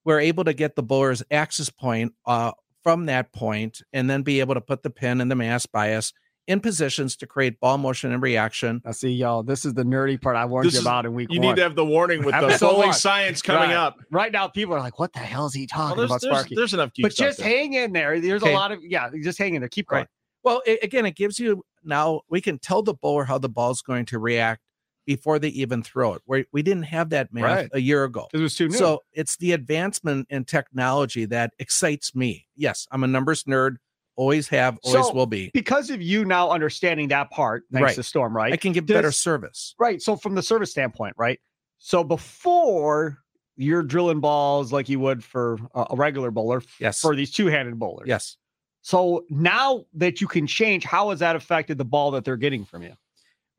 We're 0.05 0.21
able 0.21 0.45
to 0.45 0.55
get 0.55 0.77
the 0.77 0.83
bowler's 0.83 1.23
axis 1.31 1.69
point 1.69 2.15
uh, 2.25 2.53
from 2.83 3.07
that 3.07 3.33
point 3.33 3.83
and 3.93 4.09
then 4.09 4.23
be 4.23 4.41
able 4.41 4.55
to 4.55 4.61
put 4.61 4.83
the 4.83 4.91
pin 4.91 5.21
and 5.21 5.31
the 5.31 5.35
mass 5.35 5.67
bias 5.67 6.13
in 6.47 6.61
positions 6.61 7.17
to 7.17 7.27
create 7.27 7.59
ball 7.61 7.77
motion 7.79 8.13
and 8.13 8.23
reaction. 8.23 8.81
I 8.87 8.93
see, 8.93 9.11
y'all, 9.11 9.43
this 9.43 9.65
is 9.65 9.75
the 9.75 9.83
nerdy 9.83 10.21
part 10.21 10.37
I 10.37 10.45
warned 10.45 10.67
This 10.67 10.75
you 10.75 10.79
is- 10.81 10.85
about 10.87 11.05
in 11.07 11.15
week 11.15 11.29
You 11.31 11.39
one. 11.41 11.45
You 11.45 11.51
need 11.51 11.57
to 11.57 11.63
have 11.63 11.75
the 11.75 11.85
warning 11.85 12.25
with 12.25 12.35
the 12.35 12.47
Episode 12.47 12.71
bowling 12.71 12.93
science 12.93 13.43
coming 13.43 13.71
Right. 13.71 13.77
up. 13.77 13.99
right 14.11 14.31
now, 14.33 14.47
people 14.49 14.75
are 14.75 14.81
like, 14.81 14.99
"What 14.99 15.13
the 15.13 15.19
hell 15.19 15.47
is 15.47 15.55
he 15.55 15.69
Well, 15.73 15.89
talking 15.89 15.97
there's, 15.99 16.11
about, 16.11 16.21
there's, 16.23 16.35
Sparky?" 16.37 16.55
there's 16.55 16.75
enough 16.75 16.91
but 17.01 17.15
just 17.15 17.39
there. 17.39 17.49
hang 17.49 17.73
in 17.75 17.93
there. 17.93 18.21
There's 18.21 18.43
Okay. 18.43 18.53
a 18.53 18.57
lot 18.57 18.71
of 18.73 18.79
yeah. 18.83 19.11
Just 19.23 19.39
hang 19.39 19.55
in 19.55 19.61
there. 19.61 19.69
Keep 19.69 19.89
going. 19.89 20.01
Right. 20.03 20.09
Well, 20.45 20.63
a- 20.67 20.79
again, 20.85 21.05
it 21.07 21.17
gives 21.17 21.39
you 21.41 21.65
now 21.83 22.21
we 22.29 22.41
can 22.41 22.59
tell 22.59 22.83
the 22.83 22.95
bowler 22.95 23.25
how 23.25 23.39
the 23.39 23.49
ball's 23.49 23.83
going 23.83 24.05
to 24.07 24.19
react 24.21 24.61
before 25.05 25.39
they 25.39 25.49
even 25.49 25.83
throw 25.83 26.15
it. 26.15 26.23
Where 26.27 26.45
we 26.53 26.63
didn't 26.63 26.85
have 26.85 27.11
that 27.11 27.33
math 27.33 27.43
Right. 27.43 27.69
a 27.73 27.81
year 27.81 28.05
ago. 28.05 28.29
It 28.33 28.39
was 28.39 28.55
too 28.57 28.69
new. 28.69 28.77
So 28.77 29.03
it's 29.13 29.37
the 29.37 29.53
advancement 29.53 30.27
in 30.31 30.45
technology 30.45 31.25
that 31.27 31.55
excites 31.59 32.15
me. 32.15 32.47
Yes, 32.57 32.87
I'm 32.91 33.05
a 33.05 33.07
numbers 33.07 33.45
nerd, 33.45 33.77
always 34.17 34.49
have, 34.49 34.79
always 34.83 35.07
So, 35.07 35.13
will 35.15 35.27
be. 35.27 35.51
because 35.55 35.91
of 35.91 36.03
you 36.03 36.25
now 36.25 36.51
understanding 36.51 37.09
that 37.09 37.31
part, 37.31 37.65
thanks 37.73 37.85
Right. 37.85 37.95
to 37.97 38.03
Storm, 38.03 38.35
right? 38.37 38.53
I 38.53 38.57
can 38.57 38.73
give 38.73 38.87
better 38.87 39.13
service. 39.13 39.75
Right. 39.79 40.01
So 40.03 40.17
from 40.17 40.35
the 40.35 40.43
service 40.43 40.71
standpoint, 40.71 41.15
right? 41.19 41.39
So 41.79 42.03
before 42.03 43.19
you're 43.57 43.83
drilling 43.83 44.21
balls 44.21 44.73
like 44.73 44.89
you 44.89 44.99
would 45.01 45.23
for 45.25 45.59
a 45.75 45.87
a 45.91 45.97
regular 45.97 46.31
bowler 46.31 46.63
Yes. 46.81 47.01
for 47.01 47.15
these 47.17 47.31
two-handed 47.31 47.79
bowlers. 47.79 48.07
Yes. 48.09 48.37
So 48.83 49.25
now 49.31 49.85
that 49.95 50.21
you 50.21 50.27
can 50.29 50.47
change, 50.47 50.85
how 50.85 51.11
has 51.11 51.19
that 51.21 51.35
affected 51.37 51.77
the 51.79 51.85
ball 51.85 52.11
that 52.13 52.25
they're 52.25 52.37
getting 52.37 52.65
from 52.65 52.83
you? 52.83 52.95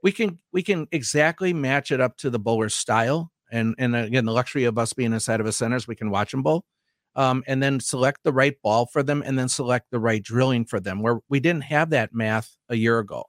we 0.03 0.11
can 0.11 0.37
we 0.53 0.61
can 0.61 0.87
exactly 0.91 1.53
match 1.53 1.91
it 1.91 1.99
up 1.99 2.15
to 2.17 2.29
the 2.29 2.37
bowler's 2.37 2.75
style 2.75 3.31
and 3.51 3.73
and 3.79 3.95
again 3.95 4.25
the 4.25 4.31
luxury 4.31 4.63
of 4.65 4.77
us 4.77 4.93
being 4.93 5.11
inside 5.11 5.39
of 5.39 5.47
a 5.47 5.51
center 5.51 5.75
is 5.75 5.87
we 5.87 5.95
can 5.95 6.11
watch 6.11 6.29
them 6.29 6.43
bowl 6.43 6.63
um, 7.17 7.43
and 7.47 7.61
then 7.61 7.79
select 7.81 8.19
the 8.23 8.31
right 8.31 8.55
ball 8.61 8.85
for 8.85 9.03
them 9.03 9.21
and 9.25 9.37
then 9.37 9.49
select 9.49 9.87
the 9.91 9.99
right 9.99 10.23
drilling 10.23 10.63
for 10.63 10.79
them 10.79 11.01
where 11.01 11.19
we 11.27 11.39
didn't 11.41 11.63
have 11.63 11.89
that 11.89 12.13
math 12.13 12.55
a 12.69 12.75
year 12.75 12.99
ago 12.99 13.25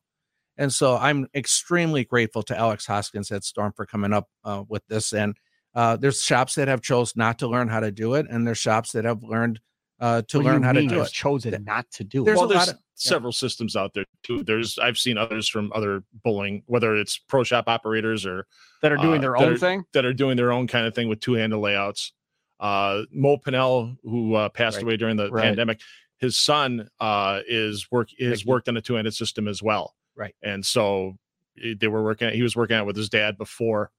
and 0.57 0.72
so 0.72 0.96
i'm 0.96 1.27
extremely 1.35 2.05
grateful 2.05 2.42
to 2.44 2.57
alex 2.57 2.87
hoskins 2.87 3.33
at 3.33 3.42
storm 3.42 3.72
for 3.74 3.85
coming 3.87 4.12
up 4.12 4.29
uh, 4.44 4.62
with 4.68 4.83
this 4.88 5.12
and 5.12 5.35
uh, 5.74 5.96
there's 5.96 6.22
shops 6.22 6.55
that 6.55 6.68
have 6.68 6.81
chose 6.83 7.14
not 7.16 7.38
to 7.38 7.48
learn 7.48 7.68
how 7.68 7.81
to 7.81 7.90
do 7.90 8.14
it 8.14 8.27
and 8.31 8.46
there's 8.46 8.59
shops 8.59 8.92
that 8.92 9.05
have 9.05 9.22
learned 9.22 9.59
uh, 10.01 10.22
to 10.29 10.38
What 10.38 10.46
learn 10.46 10.62
how 10.62 10.72
to 10.72 10.81
mean 10.81 10.88
do 10.90 10.98
has 10.98 11.09
it 11.09 11.12
chosen 11.12 11.64
not 11.64 11.90
to 11.92 12.05
do 12.05 12.22
it. 12.22 12.27
There's 12.27 12.37
well, 12.37 12.44
a 12.44 12.48
there's 12.51 12.66
lot 12.68 12.74
of- 12.74 12.81
several 12.94 13.33
systems 13.33 13.74
out 13.74 13.94
there 13.94 14.05
too. 14.22 14.44
There's 14.44 14.79
I've 14.79 14.96
seen 14.96 15.18
others 15.18 15.48
from 15.48 15.72
other 15.74 16.05
bowling, 16.22 16.62
whether 16.66 16.94
it's 16.94 17.18
pro 17.18 17.42
shop 17.42 17.64
operators 17.68 18.24
or 18.24 18.46
that 18.83 18.92
are 18.92 18.96
doing 18.96 19.18
uh, 19.18 19.22
their 19.22 19.33
that 19.33 19.42
own 19.44 19.53
are- 19.55 19.59
thing. 19.59 19.85
that 19.94 20.05
are 20.05 20.12
doing 20.12 20.37
their 20.37 20.53
own 20.53 20.68
kind 20.68 20.87
of 20.87 20.94
thing 20.94 21.09
with 21.09 21.18
two 21.18 21.33
handle 21.35 21.61
layouts. 21.61 22.12
Uh, 22.61 23.03
Mo 23.12 23.37
Pinel, 23.37 23.97
who 24.03 24.35
uh, 24.35 24.49
passed 24.49 24.77
Right. 24.79 24.83
away 24.85 24.97
during 24.97 25.16
the 25.16 25.31
Right. 25.31 25.44
pandemic, 25.44 25.81
his 26.18 26.37
son 26.37 26.88
uh, 27.01 27.40
is 27.47 27.87
work 27.90 28.09
is 28.18 28.40
Ricky. 28.42 28.49
worked 28.51 28.68
on 28.68 28.77
a 28.77 28.81
two 28.81 28.94
handed 28.94 29.14
system 29.14 29.47
as 29.49 29.62
well. 29.62 29.94
Right. 30.16 30.35
and 30.42 30.66
so 30.66 31.16
eh, 31.62 31.75
they 31.79 31.87
were 31.87 32.03
working. 32.03 32.33
He 32.33 32.42
was 32.42 32.57
working 32.57 32.77
out 32.77 32.87
with 32.87 32.97
his 32.97 33.09
dad 33.09 33.38
before 33.38 33.92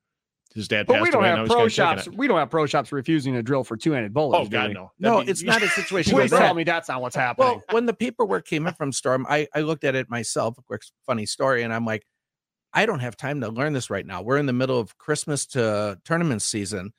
his 0.54 0.68
dad 0.68 0.86
But 0.88 0.94
passed 0.96 1.04
we 1.04 1.12
don't 1.12 1.24
away. 1.24 1.38
have 1.38 1.48
pro 1.48 1.68
shops. 1.70 2.10
We 2.10 2.28
don't 2.28 2.38
have 2.40 2.50
pro 2.50 2.66
shops 2.66 2.92
refusing 2.92 3.36
to 3.36 3.44
drill 3.44 3.64
for 3.64 3.78
two-handed 3.78 4.14
bowlers. 4.14 4.40
Oh 4.42 4.44
do 4.46 4.50
God, 4.50 4.74
no, 4.74 4.92
no 5.00 5.12
That'd 5.12 5.26
be- 5.28 5.32
it's 5.32 5.44
not 5.44 5.62
a 5.64 5.68
situation 5.70 6.14
Please 6.14 6.32
tell 6.32 6.54
me 6.54 6.64
that's 6.66 6.90
not 6.90 7.02
what's 7.02 7.16
happening. 7.16 7.48
Well, 7.48 7.64
when 7.72 7.86
the 7.86 7.94
paperwork 7.94 8.46
came 8.48 8.68
in 8.68 8.74
from 8.74 8.92
Storm, 8.92 9.26
I, 9.30 9.48
I 9.56 9.62
looked 9.62 9.84
at 9.86 9.96
it 9.96 10.10
myself, 10.10 10.58
a 10.58 10.62
quick 10.64 10.82
funny 11.06 11.26
story, 11.28 11.64
and 11.64 11.72
I'm 11.74 11.86
like, 11.86 12.04
I 12.74 12.86
don't 12.86 13.00
have 13.00 13.16
time 13.16 13.40
to 13.42 13.48
learn 13.50 13.74
this 13.74 13.90
right 13.90 14.06
now. 14.06 14.22
We're 14.22 14.38
in 14.38 14.46
the 14.48 14.54
middle 14.54 14.78
of 14.80 14.98
Christmas 14.98 15.46
to 15.48 16.00
tournament 16.04 16.42
season. 16.42 16.92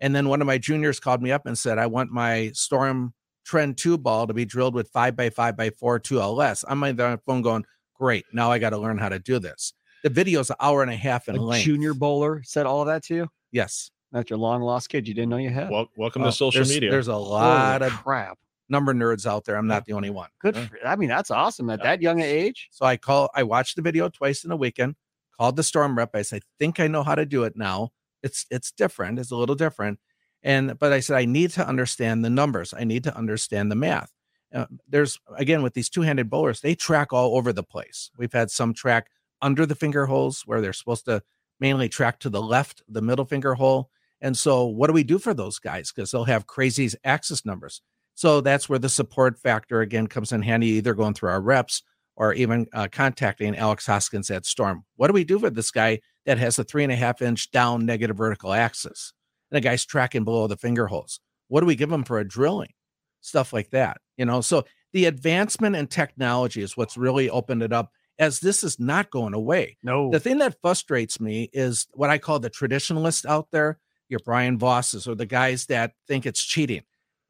And 0.00 0.14
then 0.14 0.28
one 0.28 0.40
of 0.40 0.46
my 0.46 0.58
juniors 0.58 1.00
called 1.00 1.22
me 1.22 1.32
up 1.32 1.46
and 1.46 1.56
said, 1.56 1.78
I 1.78 1.86
want 1.86 2.10
my 2.10 2.50
Storm 2.54 3.14
Trend 3.44 3.78
2 3.78 3.96
ball 3.98 4.26
to 4.26 4.34
be 4.34 4.44
drilled 4.44 4.74
with 4.74 4.88
5 4.90 5.16
by 5.16 5.30
5 5.30 5.56
by 5.56 5.70
4 5.70 6.00
2LS. 6.00 6.64
I'm 6.68 6.82
on 6.84 6.96
the 6.96 7.20
phone 7.26 7.42
going, 7.42 7.64
Great, 7.98 8.26
now 8.32 8.50
I 8.50 8.58
got 8.58 8.70
to 8.70 8.78
learn 8.78 8.98
how 8.98 9.08
to 9.08 9.18
do 9.18 9.38
this. 9.38 9.72
The 10.02 10.10
video's 10.10 10.50
an 10.50 10.56
hour 10.60 10.82
and 10.82 10.90
a 10.90 10.96
half 10.96 11.28
in 11.28 11.36
a 11.36 11.40
length. 11.42 11.64
junior 11.64 11.94
bowler 11.94 12.42
said 12.44 12.66
all 12.66 12.82
of 12.82 12.86
that 12.88 13.04
to 13.04 13.14
you. 13.14 13.28
Yes. 13.52 13.90
That's 14.12 14.28
your 14.28 14.38
long 14.38 14.60
lost 14.60 14.88
kid 14.90 15.08
you 15.08 15.14
didn't 15.14 15.30
know 15.30 15.38
you 15.38 15.48
had. 15.50 15.70
Well, 15.70 15.86
welcome 15.96 16.22
Well, 16.22 16.30
to 16.30 16.36
social 16.36 16.58
there's, 16.58 16.68
media. 16.68 16.90
There's 16.90 17.08
a 17.08 17.14
Holy 17.14 17.30
lot 17.30 17.82
of 17.82 17.92
crap. 17.92 18.38
number 18.68 18.92
nerds 18.92 19.26
out 19.26 19.44
there. 19.46 19.56
I'm 19.56 19.66
not 19.66 19.86
the 19.86 19.94
only 19.94 20.10
one. 20.10 20.28
Good. 20.42 20.56
For, 20.56 20.68
I 20.86 20.96
mean, 20.96 21.08
that's 21.08 21.30
awesome 21.30 21.70
at 21.70 21.78
Yeah. 21.80 21.84
that 21.86 22.02
young 22.02 22.20
age. 22.20 22.68
So 22.70 22.84
I 22.84 22.98
call, 22.98 23.30
I 23.34 23.42
watched 23.44 23.76
the 23.76 23.82
video 23.82 24.08
twice 24.10 24.44
in 24.44 24.50
a 24.50 24.56
weekend, 24.56 24.94
called 25.38 25.56
the 25.56 25.62
storm 25.62 25.96
rep. 25.96 26.10
I 26.14 26.22
said, 26.22 26.42
I 26.44 26.46
think 26.58 26.78
I 26.80 26.86
know 26.86 27.02
how 27.02 27.14
to 27.14 27.24
do 27.24 27.44
it 27.44 27.56
now. 27.56 27.90
It's 28.22 28.46
it's 28.50 28.72
different. 28.72 29.18
It's 29.18 29.30
a 29.30 29.36
little 29.36 29.54
different. 29.54 29.98
And 30.42 30.78
but 30.78 30.92
I 30.92 31.00
said, 31.00 31.16
I 31.16 31.24
need 31.24 31.50
to 31.52 31.66
understand 31.66 32.24
the 32.24 32.30
numbers. 32.30 32.74
I 32.76 32.84
need 32.84 33.04
to 33.04 33.16
understand 33.16 33.70
the 33.70 33.76
math. 33.76 34.12
Uh, 34.54 34.66
there's 34.88 35.18
again 35.36 35.62
with 35.62 35.74
these 35.74 35.88
two-handed 35.88 36.30
bowlers, 36.30 36.60
they 36.60 36.74
track 36.74 37.12
all 37.12 37.36
over 37.36 37.52
the 37.52 37.62
place. 37.62 38.10
We've 38.16 38.32
had 38.32 38.50
some 38.50 38.74
track 38.74 39.08
under 39.42 39.66
the 39.66 39.74
finger 39.74 40.06
holes 40.06 40.42
where 40.46 40.60
they're 40.60 40.72
supposed 40.72 41.04
to 41.06 41.22
mainly 41.60 41.88
track 41.88 42.20
to 42.20 42.30
the 42.30 42.42
left, 42.42 42.82
the 42.88 43.02
middle 43.02 43.24
finger 43.24 43.54
hole. 43.54 43.90
And 44.20 44.36
so, 44.36 44.64
what 44.64 44.86
do 44.86 44.92
we 44.92 45.04
do 45.04 45.18
for 45.18 45.34
those 45.34 45.58
guys? 45.58 45.92
Because 45.92 46.10
they'll 46.10 46.24
have 46.24 46.46
crazy 46.46 46.88
axis 47.04 47.44
numbers. 47.44 47.82
So 48.14 48.40
that's 48.40 48.66
where 48.66 48.78
the 48.78 48.88
support 48.88 49.38
factor 49.38 49.82
again 49.82 50.06
comes 50.06 50.32
in 50.32 50.40
handy, 50.40 50.68
either 50.68 50.94
going 50.94 51.12
through 51.12 51.28
our 51.28 51.40
reps 51.40 51.82
or 52.16 52.32
even 52.34 52.66
uh, 52.72 52.88
contacting 52.90 53.56
Alex 53.56 53.86
Hoskins 53.86 54.30
at 54.30 54.46
Storm. 54.46 54.84
What 54.96 55.08
do 55.08 55.12
we 55.12 55.24
do 55.24 55.38
with 55.38 55.54
this 55.54 55.70
guy 55.70 56.00
that 56.24 56.38
has 56.38 56.58
a 56.58 56.64
three 56.64 56.82
and 56.82 56.92
a 56.92 56.96
half 56.96 57.20
inch 57.22 57.50
down 57.50 57.84
negative 57.86 58.16
vertical 58.16 58.52
axis? 58.52 59.12
And 59.50 59.56
the 59.56 59.60
guy's 59.60 59.84
tracking 59.84 60.24
below 60.24 60.46
the 60.46 60.56
finger 60.56 60.86
holes. 60.86 61.20
What 61.48 61.60
do 61.60 61.66
we 61.66 61.76
give 61.76 61.92
him 61.92 62.04
for 62.04 62.18
a 62.18 62.26
drilling? 62.26 62.72
Stuff 63.20 63.52
like 63.52 63.70
that. 63.70 63.98
You 64.16 64.24
know, 64.24 64.40
so 64.40 64.64
the 64.92 65.04
advancement 65.04 65.76
in 65.76 65.86
technology 65.86 66.62
is 66.62 66.76
what's 66.76 66.96
really 66.96 67.28
opened 67.28 67.62
it 67.62 67.72
up 67.72 67.92
as 68.18 68.40
this 68.40 68.64
is 68.64 68.80
not 68.80 69.10
going 69.10 69.34
away. 69.34 69.76
No. 69.82 70.10
The 70.10 70.20
thing 70.20 70.38
that 70.38 70.60
frustrates 70.62 71.20
me 71.20 71.50
is 71.52 71.86
what 71.92 72.10
I 72.10 72.18
call 72.18 72.38
the 72.38 72.50
traditionalists 72.50 73.26
out 73.26 73.48
there, 73.52 73.78
your 74.08 74.20
Brian 74.24 74.58
Vosses 74.58 75.06
or 75.06 75.14
the 75.14 75.26
guys 75.26 75.66
that 75.66 75.92
think 76.08 76.24
it's 76.24 76.42
cheating. 76.42 76.82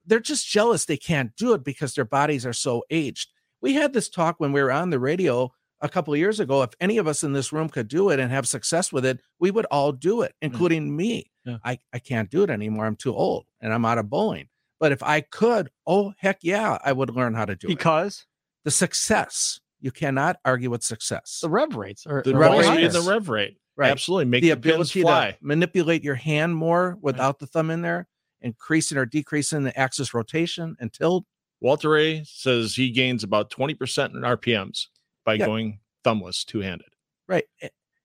They're 0.07 0.21
just 0.21 0.49
jealous 0.49 0.85
they 0.85 0.97
can't 0.97 1.35
do 1.37 1.53
it 1.55 1.65
because 1.65 1.95
their 1.95 2.05
bodies 2.05 2.47
are 2.47 2.53
so 2.53 2.85
aged. 2.91 3.31
We 3.61 3.75
had 3.75 3.93
this 3.93 4.09
talk 4.09 4.39
when 4.39 4.53
we 4.53 4.63
were 4.63 4.73
on 4.73 4.91
the 4.91 4.99
radio 4.99 5.53
a 5.81 5.89
couple 5.89 6.13
of 6.13 6.19
years 6.19 6.41
ago. 6.41 6.63
If 6.63 6.71
any 6.81 6.99
of 6.99 7.07
us 7.07 7.23
in 7.23 7.33
this 7.33 7.53
room 7.53 7.69
could 7.69 7.89
do 7.89 8.11
it 8.11 8.21
and 8.21 8.31
have 8.31 8.47
success 8.47 8.93
with 8.93 9.05
it, 9.05 9.21
we 9.39 9.51
would 9.51 9.67
all 9.67 9.93
do 9.93 10.23
it, 10.23 10.33
mm-hmm. 10.33 10.53
including 10.53 10.95
me. 10.97 11.31
Yeah. 11.45 11.59
I, 11.65 11.79
I 11.93 11.99
can't 11.99 12.31
do 12.31 12.43
it 12.43 12.51
anymore. 12.51 12.87
I'm 12.87 12.97
too 12.97 13.15
old 13.15 13.47
and 13.61 13.73
I'm 13.73 13.85
out 13.85 13.99
of 13.99 14.11
bowling. 14.11 14.49
But 14.79 14.93
if 14.93 15.03
I 15.03 15.21
could, 15.23 15.71
oh 15.87 16.13
heck 16.19 16.39
yeah, 16.43 16.79
I 16.85 16.93
would 16.93 17.11
learn 17.11 17.35
how 17.35 17.45
to 17.45 17.57
do 17.57 17.67
it. 17.67 17.71
because 17.71 18.27
The 18.65 18.71
success. 18.71 19.61
You 19.81 19.91
cannot 19.91 20.39
argue 20.45 20.71
with 20.71 20.83
success. 20.83 21.41
the 21.43 21.51
rev 21.51 21.77
rates 21.77 22.07
are 22.07 22.23
The 22.23 22.35
rev 22.35 22.59
rate 22.59 22.65
speed 22.65 22.91
the 22.93 23.09
rev 23.09 23.29
rate. 23.29 23.59
Right. 23.77 23.91
Absolutely. 23.91 24.25
Make 24.25 24.41
the 24.41 24.49
the, 24.49 24.55
ability 24.55 25.03
fly. 25.03 25.33
to 25.33 25.37
manipulate 25.43 26.03
your 26.03 26.15
hand 26.15 26.57
more 26.57 26.97
without 27.03 27.39
the 27.39 27.47
thumb 27.47 27.71
in 27.71 27.83
there, 27.83 28.09
increasing 28.41 28.97
or 28.97 29.05
decreasing 29.05 29.65
the 29.65 29.79
axis 29.79 30.15
rotation 30.15 30.77
and 30.81 30.93
tilt. 30.93 31.25
Walter 31.61 31.91
Ray 31.91 32.23
says 32.25 32.75
he 32.75 32.91
gains 32.91 33.25
about 33.25 33.51
20% 33.51 34.15
in 34.15 34.23
RPMs 34.25 34.87
by 35.25 35.35
Yeah. 35.35 35.47
going 35.47 35.81
thumbless 36.05 36.45
two 36.45 36.61
handed. 36.61 36.89
Right. 37.29 37.45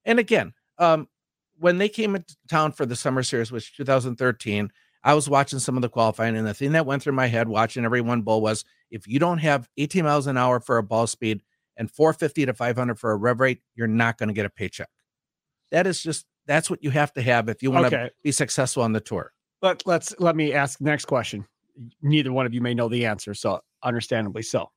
And 0.04 0.18
again, 0.18 0.54
um, 0.78 1.08
when 1.58 1.78
they 1.78 1.88
came 1.88 2.16
into 2.16 2.34
town 2.48 2.72
for 2.72 2.86
the 2.86 2.96
summer 2.96 3.22
series, 3.22 3.52
which 3.52 3.76
2013, 3.76 4.72
I 5.04 5.14
was 5.14 5.28
watching 5.28 5.58
some 5.58 5.76
of 5.76 5.82
the 5.82 5.88
qualifying, 5.88 6.36
and 6.36 6.46
the 6.46 6.54
thing 6.54 6.72
that 6.72 6.86
went 6.86 7.02
through 7.02 7.12
my 7.12 7.26
head 7.26 7.48
watching 7.48 7.84
every 7.84 8.00
one 8.00 8.22
bowl 8.22 8.40
was 8.40 8.64
if 8.90 9.06
you 9.06 9.18
don't 9.18 9.38
have 9.38 9.68
18 9.76 10.04
miles 10.04 10.26
an 10.26 10.36
hour 10.36 10.58
for 10.60 10.78
a 10.78 10.82
ball 10.82 11.06
speed 11.06 11.42
and 11.76 11.90
450 11.90 12.46
to 12.46 12.54
500 12.54 12.98
for 12.98 13.12
a 13.12 13.16
rev 13.16 13.40
rate, 13.40 13.60
you're 13.74 13.86
not 13.86 14.18
going 14.18 14.28
to 14.28 14.32
get 14.34 14.46
a 14.46 14.50
paycheck. 14.50 14.88
That 15.70 15.86
is 15.86 16.02
just 16.02 16.26
that's 16.46 16.68
what 16.68 16.82
you 16.82 16.90
have 16.90 17.12
to 17.14 17.22
have 17.22 17.48
if 17.48 17.62
you 17.62 17.70
want 17.70 17.88
to 17.90 17.96
Okay. 17.96 18.10
be 18.24 18.32
successful 18.32 18.82
on 18.82 18.92
the 18.92 19.00
tour. 19.00 19.32
But 19.60 19.82
let's 19.86 20.14
let 20.18 20.34
me 20.34 20.52
ask 20.52 20.78
the 20.78 20.84
next 20.84 21.04
question. 21.04 21.46
Neither 22.02 22.32
one 22.32 22.46
of 22.46 22.54
you 22.54 22.60
may 22.60 22.74
know 22.74 22.88
the 22.88 23.06
answer, 23.06 23.34
so 23.34 23.60
understandably 23.82 24.42
so. 24.42 24.70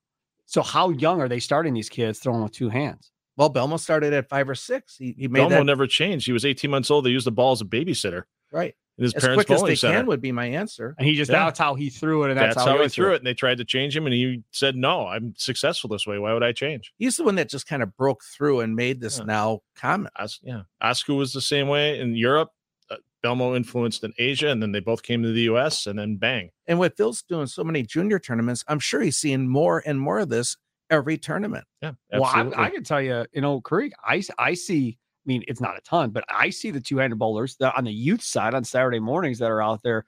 So 0.45 0.61
how 0.61 0.89
young 0.91 1.21
are 1.21 1.27
they 1.27 1.39
starting 1.39 1.73
these 1.73 1.89
kids 1.89 2.19
throwing 2.19 2.43
with 2.43 2.51
two 2.51 2.69
hands? 2.69 3.11
Well, 3.37 3.51
Belmo 3.51 3.79
started 3.79 4.13
at 4.13 4.29
five 4.29 4.47
or 4.49 4.55
six. 4.55 4.95
He, 4.95 5.13
he 5.17 5.27
made 5.27 5.41
Belmo 5.41 5.49
that 5.49 5.63
never 5.65 5.87
changed. 5.87 6.25
He 6.25 6.31
was 6.31 6.45
18 6.45 6.69
months 6.71 6.89
old. 6.89 7.05
They 7.05 7.09
used 7.09 7.25
the 7.27 7.31
ball 7.31 7.51
as 7.51 7.61
a 7.61 7.65
babysitter 7.65 8.23
right 8.51 8.73
in 8.97 9.03
his 9.03 9.13
as 9.13 9.23
parents' 9.23 9.43
quick 9.43 9.51
as 9.51 9.59
bowling 9.59 9.71
they 9.71 9.75
center. 9.75 9.97
can 9.97 10.05
would 10.07 10.21
be 10.21 10.31
my 10.31 10.45
answer. 10.45 10.95
And 10.97 11.05
he 11.05 11.15
just 11.15 11.29
Yeah. 11.29 11.43
that's 11.45 11.59
how 11.59 11.75
he 11.75 11.89
threw 11.89 12.23
it, 12.23 12.29
and 12.29 12.39
That's, 12.39 12.55
that's, 12.55 12.65
how, 12.65 12.73
he 12.75 12.79
went 12.79 12.93
threw 12.93 13.13
it. 13.13 13.17
And 13.17 13.27
they 13.27 13.33
tried 13.33 13.57
to 13.57 13.65
change 13.65 13.97
him, 13.97 14.05
and 14.05 14.13
he 14.13 14.43
said, 14.51 14.77
"No, 14.77 15.07
I'm 15.07 15.33
successful 15.35 15.89
this 15.89 16.07
way. 16.07 16.17
Why 16.17 16.31
would 16.33 16.43
I 16.43 16.53
change?" 16.53 16.93
He's 16.97 17.17
the 17.17 17.25
one 17.25 17.35
that 17.35 17.49
just 17.49 17.67
kind 17.67 17.83
of 17.83 17.97
broke 17.97 18.23
through 18.23 18.61
and 18.61 18.73
made 18.73 19.01
this 19.01 19.17
Yeah. 19.19 19.25
now 19.25 19.61
common. 19.75 20.11
As, 20.17 20.39
yeah, 20.41 20.61
Osku 20.81 21.17
was 21.17 21.33
the 21.33 21.41
same 21.41 21.67
way 21.67 21.99
in 21.99 22.15
Europe. 22.15 22.51
Uh, 22.89 22.97
Belmo 23.23 23.55
influenced 23.55 24.03
in 24.03 24.13
Asia, 24.17 24.49
and 24.49 24.61
then 24.61 24.71
they 24.71 24.79
both 24.79 25.01
came 25.01 25.23
to 25.23 25.31
the 25.31 25.41
U.S. 25.41 25.87
And 25.87 25.97
then 25.97 26.17
bang, 26.17 26.51
And 26.67 26.79
with 26.79 26.95
Phil's 26.95 27.23
doing 27.23 27.47
so 27.47 27.63
many 27.63 27.81
junior 27.83 28.19
tournaments, 28.19 28.63
I'm 28.67 28.79
sure 28.79 29.01
he's 29.01 29.17
seeing 29.17 29.47
more 29.47 29.81
and 29.85 29.99
more 29.99 30.19
of 30.19 30.29
this 30.29 30.57
every 30.89 31.17
tournament. 31.17 31.65
yeah, 31.81 31.93
Well. 32.13 32.25
I, 32.25 32.65
I 32.65 32.69
can 32.69 32.83
tell 32.83 33.01
you, 33.01 33.25
in 33.33 33.43
Oak 33.43 33.63
Creek, 33.63 33.93
I 34.03 34.21
I 34.37 34.53
see. 34.53 34.97
I 34.99 35.27
mean, 35.27 35.43
it's 35.47 35.59
not 35.59 35.75
a 35.75 35.81
ton, 35.81 36.11
but 36.11 36.23
I 36.29 36.51
see 36.51 36.69
the 36.69 36.79
two-handed 36.79 37.17
bowlers 37.17 37.55
that 37.57 37.75
on 37.75 37.85
the 37.85 37.91
youth 37.91 38.21
side 38.21 38.53
on 38.53 38.63
Saturday 38.63 38.99
mornings 38.99 39.39
that 39.39 39.49
are 39.49 39.61
out 39.61 39.81
there 39.81 40.05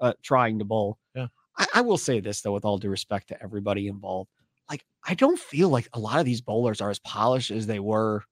uh, 0.00 0.14
trying 0.24 0.58
to 0.58 0.64
bowl. 0.64 0.98
Yeah. 1.14 1.28
I, 1.56 1.66
I 1.74 1.80
will 1.82 1.98
say 1.98 2.18
this 2.18 2.40
though, 2.40 2.52
with 2.52 2.64
all 2.64 2.78
due 2.78 2.90
respect 2.90 3.28
to 3.28 3.40
everybody 3.40 3.86
involved, 3.86 4.30
like 4.68 4.84
I 5.06 5.14
don't 5.14 5.38
feel 5.38 5.68
like 5.68 5.88
a 5.92 6.00
lot 6.00 6.18
of 6.18 6.24
these 6.24 6.40
bowlers 6.40 6.80
are 6.80 6.90
as 6.90 6.98
polished 6.98 7.52
as 7.52 7.68
they 7.68 7.78
were, 7.78 8.24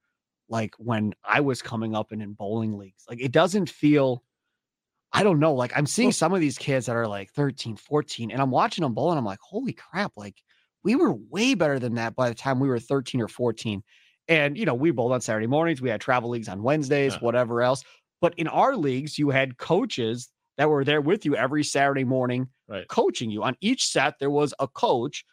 like 0.54 0.72
when 0.78 1.12
I 1.24 1.40
was 1.40 1.60
coming 1.60 1.96
up 1.96 2.12
and 2.12 2.22
in 2.22 2.32
bowling 2.34 2.78
leagues. 2.78 3.02
Like 3.10 3.20
it 3.20 3.32
doesn't 3.32 3.68
feel. 3.68 4.22
I 5.12 5.24
don't 5.24 5.40
know. 5.40 5.52
Like 5.52 5.72
I'm 5.76 5.86
seeing 5.86 6.12
some 6.12 6.32
of 6.32 6.38
these 6.40 6.56
kids 6.58 6.86
that 6.86 6.94
are 6.94 7.08
like 7.08 7.30
13, 7.32 7.76
14, 7.76 8.30
and 8.30 8.40
I'm 8.40 8.52
watching 8.52 8.82
them 8.82 8.94
bowl 8.94 9.10
and 9.10 9.18
I'm 9.18 9.24
like, 9.24 9.40
holy 9.40 9.72
crap, 9.72 10.12
like 10.16 10.40
we 10.84 10.94
were 10.94 11.12
way 11.12 11.54
better 11.54 11.80
than 11.80 11.94
that 11.94 12.14
by 12.14 12.28
the 12.28 12.34
time 12.36 12.60
we 12.60 12.68
were 12.68 12.78
13 12.78 13.20
or 13.20 13.26
14. 13.28 13.82
And 14.28 14.56
you 14.56 14.64
know, 14.64 14.74
we 14.74 14.92
bowled 14.92 15.10
on 15.12 15.20
Saturday 15.20 15.48
mornings, 15.48 15.82
we 15.82 15.90
had 15.90 16.00
travel 16.00 16.30
leagues 16.30 16.48
on 16.48 16.62
Wednesdays, 16.62 17.14
Yeah. 17.14 17.18
whatever 17.20 17.60
else. 17.62 17.82
But 18.20 18.34
in 18.38 18.46
our 18.46 18.76
leagues, 18.76 19.18
you 19.18 19.30
had 19.30 19.58
coaches 19.58 20.30
that 20.56 20.68
were 20.70 20.84
there 20.84 21.00
with 21.00 21.24
you 21.24 21.34
every 21.34 21.64
Saturday 21.64 22.04
morning, 22.04 22.48
Right. 22.68 22.86
coaching 22.86 23.28
you. 23.30 23.42
On 23.42 23.56
each 23.60 23.88
set, 23.88 24.20
there 24.20 24.30
was 24.30 24.54
a 24.60 24.68
coach 24.68 25.24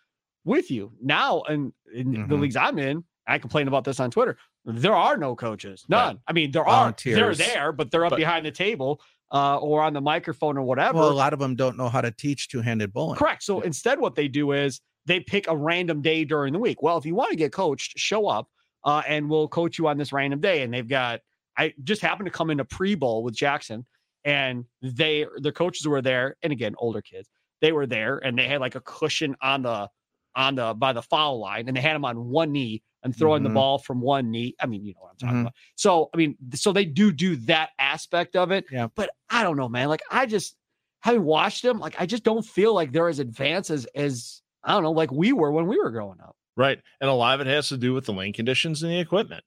with 0.45 0.71
you. 0.71 0.93
Now, 0.99 1.43
in, 1.43 1.73
in 1.93 2.11
the 2.27 2.35
Mhm. 2.35 2.41
leagues 2.41 2.55
I'm 2.55 2.79
in, 2.79 3.03
I 3.27 3.37
complain 3.37 3.67
about 3.67 3.83
this 3.83 3.99
on 3.99 4.09
Twitter. 4.09 4.37
There 4.65 4.95
are 4.95 5.17
no 5.17 5.35
coaches, 5.35 5.85
none. 5.89 6.19
I 6.27 6.33
mean, 6.33 6.51
there 6.51 6.67
are, 6.67 6.93
they're 7.03 7.33
there, 7.33 7.71
but 7.71 7.89
they're 7.89 8.05
up 8.05 8.11
But- 8.11 8.17
behind 8.17 8.45
the 8.45 8.51
table 8.51 9.01
uh, 9.33 9.57
or 9.57 9.81
on 9.81 9.93
the 9.93 10.01
microphone 10.01 10.57
or 10.57 10.63
whatever. 10.63 10.99
Well, 10.99 11.11
a 11.11 11.13
lot 11.13 11.33
of 11.33 11.39
them 11.39 11.55
don't 11.55 11.77
know 11.77 11.89
how 11.89 12.01
to 12.01 12.11
teach 12.11 12.49
two-handed 12.49 12.93
bowling. 12.93 13.17
Correct. 13.17 13.43
So 13.43 13.61
instead, 13.61 13.99
what 13.99 14.15
they 14.15 14.27
do 14.27 14.51
is 14.51 14.81
they 15.05 15.19
pick 15.19 15.47
a 15.47 15.55
random 15.55 16.01
day 16.01 16.25
during 16.25 16.53
the 16.53 16.59
week. 16.59 16.81
Well, 16.83 16.97
if 16.97 17.05
you 17.05 17.15
want 17.15 17.31
to 17.31 17.37
get 17.37 17.51
coached, 17.51 17.97
show 17.97 18.27
up 18.27 18.47
uh, 18.83 19.01
and 19.07 19.29
we'll 19.29 19.47
coach 19.47 19.77
you 19.79 19.87
on 19.87 19.97
this 19.97 20.13
random 20.13 20.41
day. 20.41 20.61
And 20.63 20.73
they've 20.73 20.87
got, 20.87 21.21
I 21.57 21.73
just 21.83 22.01
happened 22.01 22.27
to 22.27 22.31
come 22.31 22.49
into 22.49 22.65
pre 22.65 22.93
bowl 22.95 23.23
with 23.23 23.35
Jackson 23.35 23.85
and 24.23 24.65
they, 24.81 25.25
the 25.37 25.51
coaches 25.51 25.87
were 25.87 26.01
there. 26.01 26.35
And 26.43 26.51
again, 26.53 26.75
older 26.77 27.01
kids, 27.01 27.29
they 27.61 27.71
were 27.71 27.87
there 27.87 28.17
and 28.17 28.37
they 28.37 28.47
had 28.47 28.61
like 28.61 28.75
a 28.75 28.81
cushion 28.81 29.35
on 29.41 29.63
the, 29.63 29.89
on 30.35 30.55
the, 30.55 30.73
by 30.73 30.93
the 30.93 31.01
foul 31.01 31.39
line 31.39 31.67
and 31.67 31.75
they 31.75 31.81
had 31.81 31.95
them 31.95 32.05
on 32.05 32.29
one 32.29 32.51
knee 32.51 32.83
and 33.03 33.15
throwing 33.15 33.43
the 33.43 33.49
Mhm. 33.49 33.53
ball 33.55 33.77
from 33.79 33.99
one 34.01 34.29
knee. 34.31 34.55
I 34.59 34.65
mean, 34.67 34.85
you 34.85 34.93
know 34.93 35.01
what 35.01 35.11
I'm 35.11 35.17
talking 35.17 35.37
Mhm. 35.37 35.41
about. 35.41 35.53
So, 35.75 36.09
I 36.13 36.17
mean, 36.17 36.37
so 36.53 36.71
they 36.71 36.85
do 36.85 37.11
do 37.11 37.35
that 37.47 37.71
aspect 37.79 38.35
of 38.35 38.51
it. 38.51 38.65
Yeah. 38.71 38.87
But 38.95 39.09
I 39.29 39.43
don't 39.43 39.57
know, 39.57 39.67
man. 39.69 39.89
Like, 39.89 40.01
I 40.11 40.25
just, 40.25 40.55
having 40.99 41.23
watched 41.23 41.63
them, 41.63 41.79
like 41.79 41.95
I 41.99 42.05
just 42.05 42.23
don't 42.23 42.43
feel 42.45 42.73
like 42.75 42.91
they're 42.91 43.09
as 43.09 43.19
advanced 43.19 43.69
as 43.71 43.85
as 43.95 44.41
I 44.63 44.73
don't 44.73 44.83
know, 44.83 44.91
like 44.91 45.11
we 45.11 45.33
were 45.33 45.51
when 45.51 45.65
we 45.67 45.79
were 45.79 45.89
growing 45.89 46.19
up. 46.21 46.35
Right. 46.55 46.79
And 46.99 47.09
a 47.09 47.13
lot 47.13 47.39
of 47.39 47.47
it 47.47 47.49
has 47.49 47.69
to 47.69 47.77
do 47.77 47.93
with 47.93 48.05
the 48.05 48.13
lane 48.13 48.33
conditions 48.33 48.83
and 48.83 48.91
the 48.91 48.99
equipment. 48.99 49.43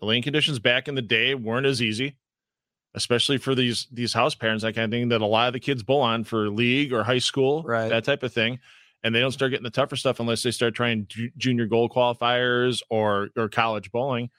The 0.00 0.06
lane 0.06 0.22
conditions 0.22 0.58
back 0.58 0.86
in 0.88 0.94
the 0.94 1.00
day 1.02 1.34
weren't 1.34 1.64
as 1.66 1.80
easy, 1.80 2.16
especially 2.94 3.38
for 3.38 3.54
these 3.54 3.86
these 3.90 4.12
house 4.12 4.34
parents, 4.34 4.62
that 4.62 4.74
kind 4.74 4.84
of 4.84 4.90
thing 4.90 5.08
that 5.08 5.20
a 5.22 5.26
lot 5.26 5.46
of 5.46 5.52
the 5.54 5.60
kids 5.60 5.82
bowl 5.82 6.00
on 6.02 6.24
for 6.24 6.50
league 6.50 6.92
or 6.92 7.04
high 7.04 7.18
school, 7.18 7.62
Right. 7.62 7.88
that 7.88 8.04
type 8.04 8.22
of 8.22 8.32
thing. 8.32 8.58
And 9.04 9.14
they 9.14 9.20
don't 9.20 9.32
start 9.32 9.50
getting 9.52 9.64
the 9.64 9.70
tougher 9.70 9.96
stuff 9.96 10.18
unless 10.20 10.42
they 10.42 10.50
start 10.50 10.74
trying 10.74 11.06
ju- 11.08 11.30
junior 11.36 11.66
gold 11.66 11.92
qualifiers 11.92 12.82
or 12.90 13.28
or 13.36 13.48
college 13.48 13.92
bowling. 13.92 14.30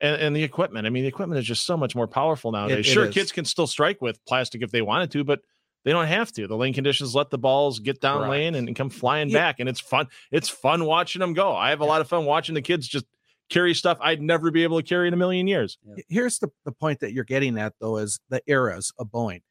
And, 0.00 0.20
and 0.20 0.36
the 0.36 0.42
equipment. 0.42 0.86
I 0.86 0.90
mean, 0.90 1.04
the 1.04 1.08
equipment 1.08 1.38
is 1.38 1.46
just 1.46 1.64
so 1.64 1.76
much 1.76 1.94
more 1.94 2.06
powerful 2.06 2.52
nowadays. 2.52 2.80
it 2.80 2.84
sure, 2.90 3.06
is. 3.06 3.14
kids 3.14 3.32
can 3.32 3.44
still 3.46 3.66
strike 3.66 4.02
with 4.02 4.22
plastic 4.26 4.62
if 4.62 4.70
they 4.70 4.82
wanted 4.82 5.10
to, 5.12 5.24
but 5.24 5.40
they 5.84 5.90
don't 5.92 6.06
have 6.06 6.32
to. 6.32 6.46
The 6.46 6.56
lane 6.56 6.74
conditions 6.74 7.14
let 7.14 7.30
the 7.30 7.38
balls 7.38 7.78
get 7.78 8.00
down 8.00 8.18
Correct. 8.18 8.30
lane 8.30 8.54
and, 8.56 8.68
and 8.68 8.76
come 8.76 8.90
flying 8.90 9.30
Yeah. 9.30 9.38
back. 9.38 9.60
And 9.60 9.68
it's 9.68 9.80
fun. 9.80 10.08
It's 10.30 10.48
fun 10.50 10.84
watching 10.84 11.20
them 11.20 11.32
go. 11.32 11.54
I 11.54 11.70
have 11.70 11.80
a 11.80 11.84
lot 11.86 12.00
of 12.00 12.08
fun 12.08 12.24
watching 12.26 12.54
the 12.54 12.60
kids 12.62 12.86
just 12.88 13.06
carry 13.48 13.72
stuff 13.72 13.96
I'd 14.00 14.20
never 14.20 14.50
be 14.50 14.64
able 14.64 14.78
to 14.80 14.86
carry 14.86 15.08
in 15.08 15.14
a 15.14 15.16
million 15.16 15.46
years. 15.46 15.78
Here's 16.08 16.40
the, 16.40 16.48
the 16.64 16.72
point 16.72 17.00
that 17.00 17.12
you're 17.12 17.24
getting 17.24 17.56
at, 17.58 17.72
though, 17.80 17.96
is 17.98 18.18
the 18.28 18.42
eras 18.46 18.92
of 18.98 19.10
bowling. 19.10 19.42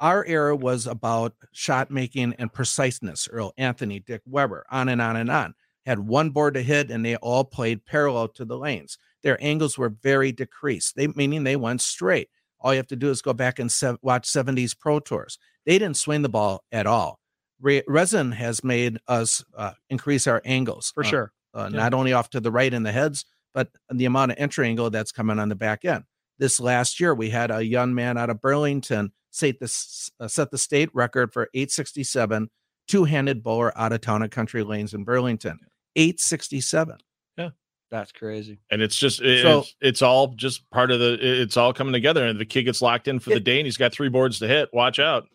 Our 0.00 0.24
era 0.26 0.54
was 0.54 0.86
about 0.86 1.34
shot 1.52 1.90
making 1.90 2.34
and 2.38 2.52
preciseness. 2.52 3.28
Earl 3.30 3.52
Anthony, 3.56 4.00
Dick 4.00 4.22
Weber, 4.26 4.66
on 4.70 4.88
and 4.88 5.00
on 5.00 5.16
and 5.16 5.30
on. 5.30 5.54
Had 5.86 6.00
one 6.00 6.30
board 6.30 6.54
to 6.54 6.62
hit, 6.62 6.90
and 6.90 7.04
they 7.04 7.16
all 7.16 7.44
played 7.44 7.84
parallel 7.86 8.28
to 8.28 8.44
the 8.44 8.58
lanes. 8.58 8.98
Their 9.22 9.42
angles 9.42 9.78
were 9.78 9.88
very 10.02 10.32
decreased. 10.32 10.96
They 10.96 11.06
meaning 11.08 11.44
they 11.44 11.56
went 11.56 11.80
straight. 11.80 12.28
All 12.60 12.72
you 12.72 12.78
have 12.78 12.86
to 12.88 12.96
do 12.96 13.10
is 13.10 13.22
go 13.22 13.32
back 13.32 13.58
and 13.58 13.70
se- 13.70 13.96
watch 14.02 14.28
70s 14.28 14.76
Pro 14.78 14.98
Tours. 14.98 15.38
They 15.64 15.78
didn't 15.78 15.96
swing 15.96 16.22
the 16.22 16.28
ball 16.28 16.64
at 16.72 16.86
all. 16.86 17.20
Re- 17.60 17.82
resin 17.86 18.32
has 18.32 18.62
made 18.64 18.98
us 19.08 19.44
uh, 19.56 19.72
increase 19.88 20.26
our 20.26 20.42
angles 20.44 20.90
For 20.94 21.04
uh, 21.04 21.08
sure. 21.08 21.32
uh, 21.54 21.68
Yeah. 21.72 21.78
not 21.78 21.94
only 21.94 22.12
off 22.12 22.30
to 22.30 22.40
the 22.40 22.50
right 22.50 22.72
in 22.72 22.82
the 22.82 22.92
heads, 22.92 23.24
but 23.54 23.68
the 23.90 24.04
amount 24.04 24.32
of 24.32 24.38
entry 24.38 24.66
angle 24.66 24.90
that's 24.90 25.12
coming 25.12 25.38
on 25.38 25.48
the 25.48 25.54
back 25.54 25.84
end. 25.84 26.04
This 26.38 26.60
last 26.60 27.00
year, 27.00 27.14
we 27.14 27.30
had 27.30 27.50
a 27.50 27.64
young 27.64 27.94
man 27.94 28.16
out 28.18 28.30
of 28.30 28.40
Burlington 28.40 29.12
set 29.30 29.58
the, 29.60 30.10
uh, 30.20 30.28
set 30.28 30.50
the 30.50 30.58
state 30.58 30.90
record 30.94 31.32
for 31.32 31.48
867 31.54 32.50
two 32.88 33.04
handed 33.04 33.42
bowler 33.42 33.76
out 33.76 33.92
of 33.92 34.00
town 34.00 34.22
at 34.22 34.30
Country 34.30 34.62
Lanes 34.62 34.94
in 34.94 35.02
Burlington. 35.04 35.58
867. 35.96 36.98
Yeah. 37.36 37.50
That's 37.90 38.12
crazy. 38.12 38.58
and 38.70 38.80
it's 38.82 38.96
just 38.96 39.20
it- 39.20 39.42
So- 39.42 39.60
it's, 39.60 39.74
it's 39.80 40.02
all 40.02 40.28
just 40.34 40.68
part 40.70 40.90
of 40.90 41.00
the 41.00 41.18
it's 41.42 41.56
all 41.56 41.72
coming 41.72 41.92
together 41.92 42.26
and 42.26 42.38
the 42.38 42.44
kid 42.46 42.64
gets 42.64 42.80
locked 42.82 43.08
in 43.08 43.18
for 43.20 43.30
the 43.30 43.40
day 43.40 43.58
and 43.58 43.66
he's 43.66 43.76
got 43.76 43.92
three 43.92 44.08
boards 44.08 44.38
to 44.40 44.48
hit 44.48 44.68
watch 44.72 44.98
out 44.98 45.26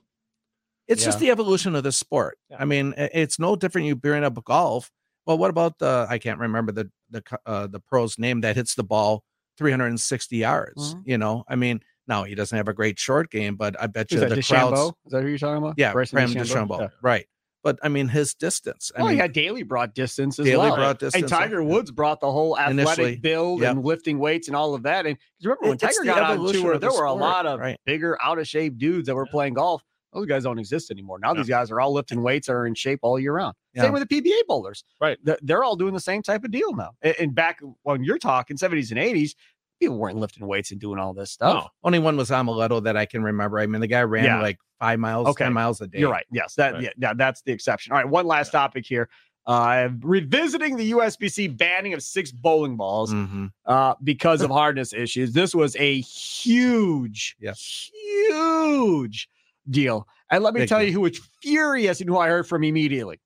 It's 0.88 1.04
just 1.04 1.20
the 1.20 1.30
evolution 1.32 1.76
of 1.76 1.84
the 1.84 1.92
sport. 1.92 2.38
I 2.58 2.66
mean, 2.66 2.94
it's 2.98 3.40
no 3.40 3.56
different. 3.56 3.88
You 3.88 3.96
bring 3.96 4.24
up 4.24 4.44
golf. 4.44 4.92
Well, 5.26 5.38
what 5.38 5.50
about 5.50 5.78
the? 5.80 6.06
I 6.10 6.18
can't 6.18 6.40
remember 6.40 6.72
the 6.74 6.90
the 7.10 7.24
uh, 7.46 7.68
the 7.68 7.80
pro's 7.80 8.18
name 8.20 8.42
that 8.42 8.56
hits 8.56 8.76
the 8.76 8.84
ball 8.84 9.24
360 9.58 10.38
yards. 10.38 10.96
Mhm. 10.96 11.02
You 11.06 11.18
know, 11.18 11.44
I 11.48 11.56
mean, 11.56 11.82
now 12.08 12.24
he 12.24 12.36
doesn't 12.36 12.56
have 12.56 12.68
a 12.68 12.74
great 12.74 13.00
short 13.00 13.30
game, 13.32 13.56
but 13.56 13.76
I 13.82 13.88
bet 13.88 14.12
you 14.12 14.16
Is 14.18 14.22
that 14.22 14.36
the 14.36 14.42
crowds. 14.44 14.80
Is 15.06 15.12
that 15.12 15.22
who 15.22 15.28
you're 15.30 15.38
talking 15.38 15.58
about? 15.64 15.76
Yeah, 15.78 15.92
Bryson 15.94 16.18
DeChambeau? 16.20 16.46
DeChambeau, 16.68 16.80
Yeah. 16.82 16.88
right? 17.02 17.26
But 17.64 17.78
I 17.84 17.90
mean, 17.90 18.08
his 18.08 18.34
distance. 18.34 18.92
I 18.98 19.02
Well, 19.02 19.10
mean, 19.10 19.20
yeah, 19.20 19.28
Daly 19.28 19.62
brought 19.62 19.94
distance 19.94 20.40
as 20.40 20.46
Daly 20.48 20.58
well. 20.68 20.76
brought 20.76 20.98
distance. 21.00 21.22
and 21.22 21.30
Tiger 21.30 21.64
Woods 21.64 21.92
brought 21.92 22.20
the 22.20 22.32
whole 22.32 22.58
athletic 22.58 22.80
Initially, 22.80 23.16
build 23.18 23.62
yep. 23.62 23.74
and 23.76 23.86
lifting 23.86 24.18
weights 24.18 24.48
and 24.48 24.56
all 24.58 24.74
of 24.74 24.82
that. 24.84 25.06
And 25.06 25.16
remember 25.44 25.62
when 25.68 25.72
It- 25.74 25.84
it's 25.84 25.98
Tiger 25.98 26.06
got 26.06 26.24
on 26.40 26.52
tour, 26.52 26.74
the 26.74 26.80
there 26.80 26.92
were 26.92 27.06
a 27.06 27.14
lot 27.14 27.46
of 27.46 27.60
right. 27.60 27.78
bigger, 27.86 28.18
out 28.20 28.40
of 28.40 28.48
shape 28.48 28.80
dudes 28.80 29.06
that 29.06 29.16
were 29.16 29.28
playing 29.28 29.54
golf. 29.54 29.84
Those 30.14 30.26
guys 30.26 30.44
don't 30.44 30.60
exist 30.60 30.92
anymore. 30.92 31.20
Now 31.20 31.34
these 31.34 31.48
guys 31.48 31.72
are 31.72 31.80
all 31.80 31.94
lifting 31.94 32.22
weights, 32.22 32.50
are 32.50 32.66
in 32.66 32.76
shape 32.76 33.00
all 33.04 33.18
year 33.20 33.34
round. 33.34 33.56
Yeah. 33.74 33.84
Same 33.84 33.94
with 33.94 34.08
the 34.08 34.22
PBA 34.22 34.46
bowlers. 34.48 34.84
Right. 35.00 35.18
They're, 35.24 35.38
they're 35.42 35.64
all 35.64 35.76
doing 35.78 35.94
the 35.94 36.00
same 36.02 36.22
type 36.22 36.44
of 36.44 36.52
deal 36.52 36.74
now. 36.76 36.92
And, 37.02 37.34
back 37.34 37.60
when 37.84 38.04
you're 38.04 38.18
talking 38.18 38.58
70s 38.58 38.92
and 38.92 39.00
80s, 39.00 39.36
people 39.80 39.98
weren't 39.98 40.18
lifting 40.18 40.46
weights 40.46 40.72
and 40.72 40.80
doing 40.82 41.00
all 41.00 41.14
this 41.14 41.32
stuff. 41.32 41.64
No. 41.64 41.70
only 41.84 42.00
one 42.00 42.18
was 42.18 42.30
Amaletto 42.30 42.84
that 42.84 42.98
I 42.98 43.06
can 43.06 43.24
remember. 43.24 43.60
I 43.60 43.66
mean, 43.68 43.80
the 43.82 43.88
guy 43.88 44.02
ran 44.04 44.26
Yeah. 44.26 44.42
like 44.42 44.58
five 44.80 45.00
miles, 45.00 45.28
Okay. 45.30 45.46
ten 45.46 45.54
miles 45.54 45.80
a 45.82 45.88
day. 45.88 46.00
You're 46.00 46.12
right. 46.12 46.26
Yes, 46.32 46.56
that 46.56 46.74
Right. 46.74 46.84
yeah, 46.84 46.90
yeah, 46.98 47.14
that's 47.16 47.42
the 47.44 47.52
exception. 47.54 47.94
All 47.94 47.98
right, 47.98 48.08
one 48.08 48.26
last 48.28 48.52
topic 48.52 48.86
here. 48.86 49.10
Uh, 49.48 49.90
revisiting 50.02 50.76
the 50.76 50.92
USBC 50.92 51.48
banning 51.58 51.94
of 51.94 52.04
six 52.04 52.32
bowling 52.32 52.78
balls 52.78 53.12
Mhm. 53.12 53.50
uh, 53.66 53.96
because 54.04 54.42
of 54.44 54.52
hardness 54.62 54.94
issues. 54.94 55.34
This 55.34 55.56
was 55.56 55.76
a 55.78 56.02
huge, 56.02 57.36
Yeah. 57.40 57.54
huge 57.54 59.28
deal. 59.70 60.08
And 60.30 60.44
let 60.44 60.54
me 60.54 60.62
Big 60.62 60.70
tell 60.70 60.80
deal. 60.80 60.88
you 60.88 60.94
who 60.94 61.02
was 61.02 61.20
furious 61.42 62.02
and 62.02 62.10
who 62.10 62.18
I 62.18 62.28
heard 62.30 62.48
from 62.48 62.64
immediately. 62.64 63.20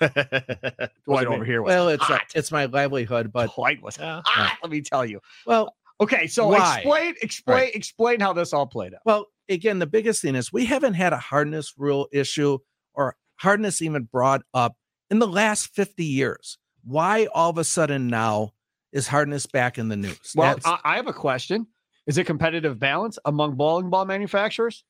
Dwight 0.00 1.26
over 1.26 1.44
here 1.44 1.62
was 1.62 1.70
Well, 1.70 1.88
it's 1.88 2.02
uh, 2.02 2.14
hot. 2.18 2.22
it's 2.34 2.50
my 2.50 2.64
livelihood, 2.66 3.32
but 3.32 3.54
Dwight 3.54 3.82
was 3.82 3.96
Yeah. 3.98 4.22
hot. 4.24 4.58
Let 4.62 4.70
me 4.72 4.80
tell 4.80 5.04
you. 5.04 5.20
well, 5.46 5.74
Okay, 6.00 6.26
so 6.26 6.48
Why? 6.48 6.78
explain, 6.78 7.14
explain, 7.22 7.70
explain 7.72 8.18
how 8.20 8.32
this 8.32 8.52
all 8.52 8.66
played 8.66 8.94
out. 8.94 9.00
Well, 9.04 9.26
again, 9.48 9.78
the 9.78 9.86
biggest 9.86 10.22
thing 10.22 10.34
is 10.34 10.52
we 10.52 10.64
haven't 10.64 10.94
had 10.94 11.12
a 11.12 11.16
hardness 11.18 11.74
rule 11.78 12.08
issue 12.12 12.58
or 12.94 13.14
hardness 13.36 13.80
even 13.80 14.02
brought 14.02 14.42
up 14.52 14.76
in 15.08 15.20
the 15.20 15.28
last 15.28 15.68
50 15.68 16.04
years. 16.04 16.58
Why 16.82 17.26
all 17.32 17.50
of 17.50 17.58
a 17.58 17.64
sudden 17.64 18.08
now 18.08 18.54
is 18.92 19.06
hardness 19.06 19.46
back 19.46 19.78
in 19.78 19.88
the 19.88 19.96
news? 19.96 20.32
Well, 20.34 20.58
I, 20.64 20.78
I 20.84 20.96
have 20.96 21.06
a 21.06 21.12
question. 21.12 21.68
Is 22.08 22.18
it 22.18 22.24
competitive 22.24 22.80
balance 22.80 23.16
among 23.24 23.54
bowling 23.54 23.88
ball 23.88 24.04
manufacturers? 24.04 24.82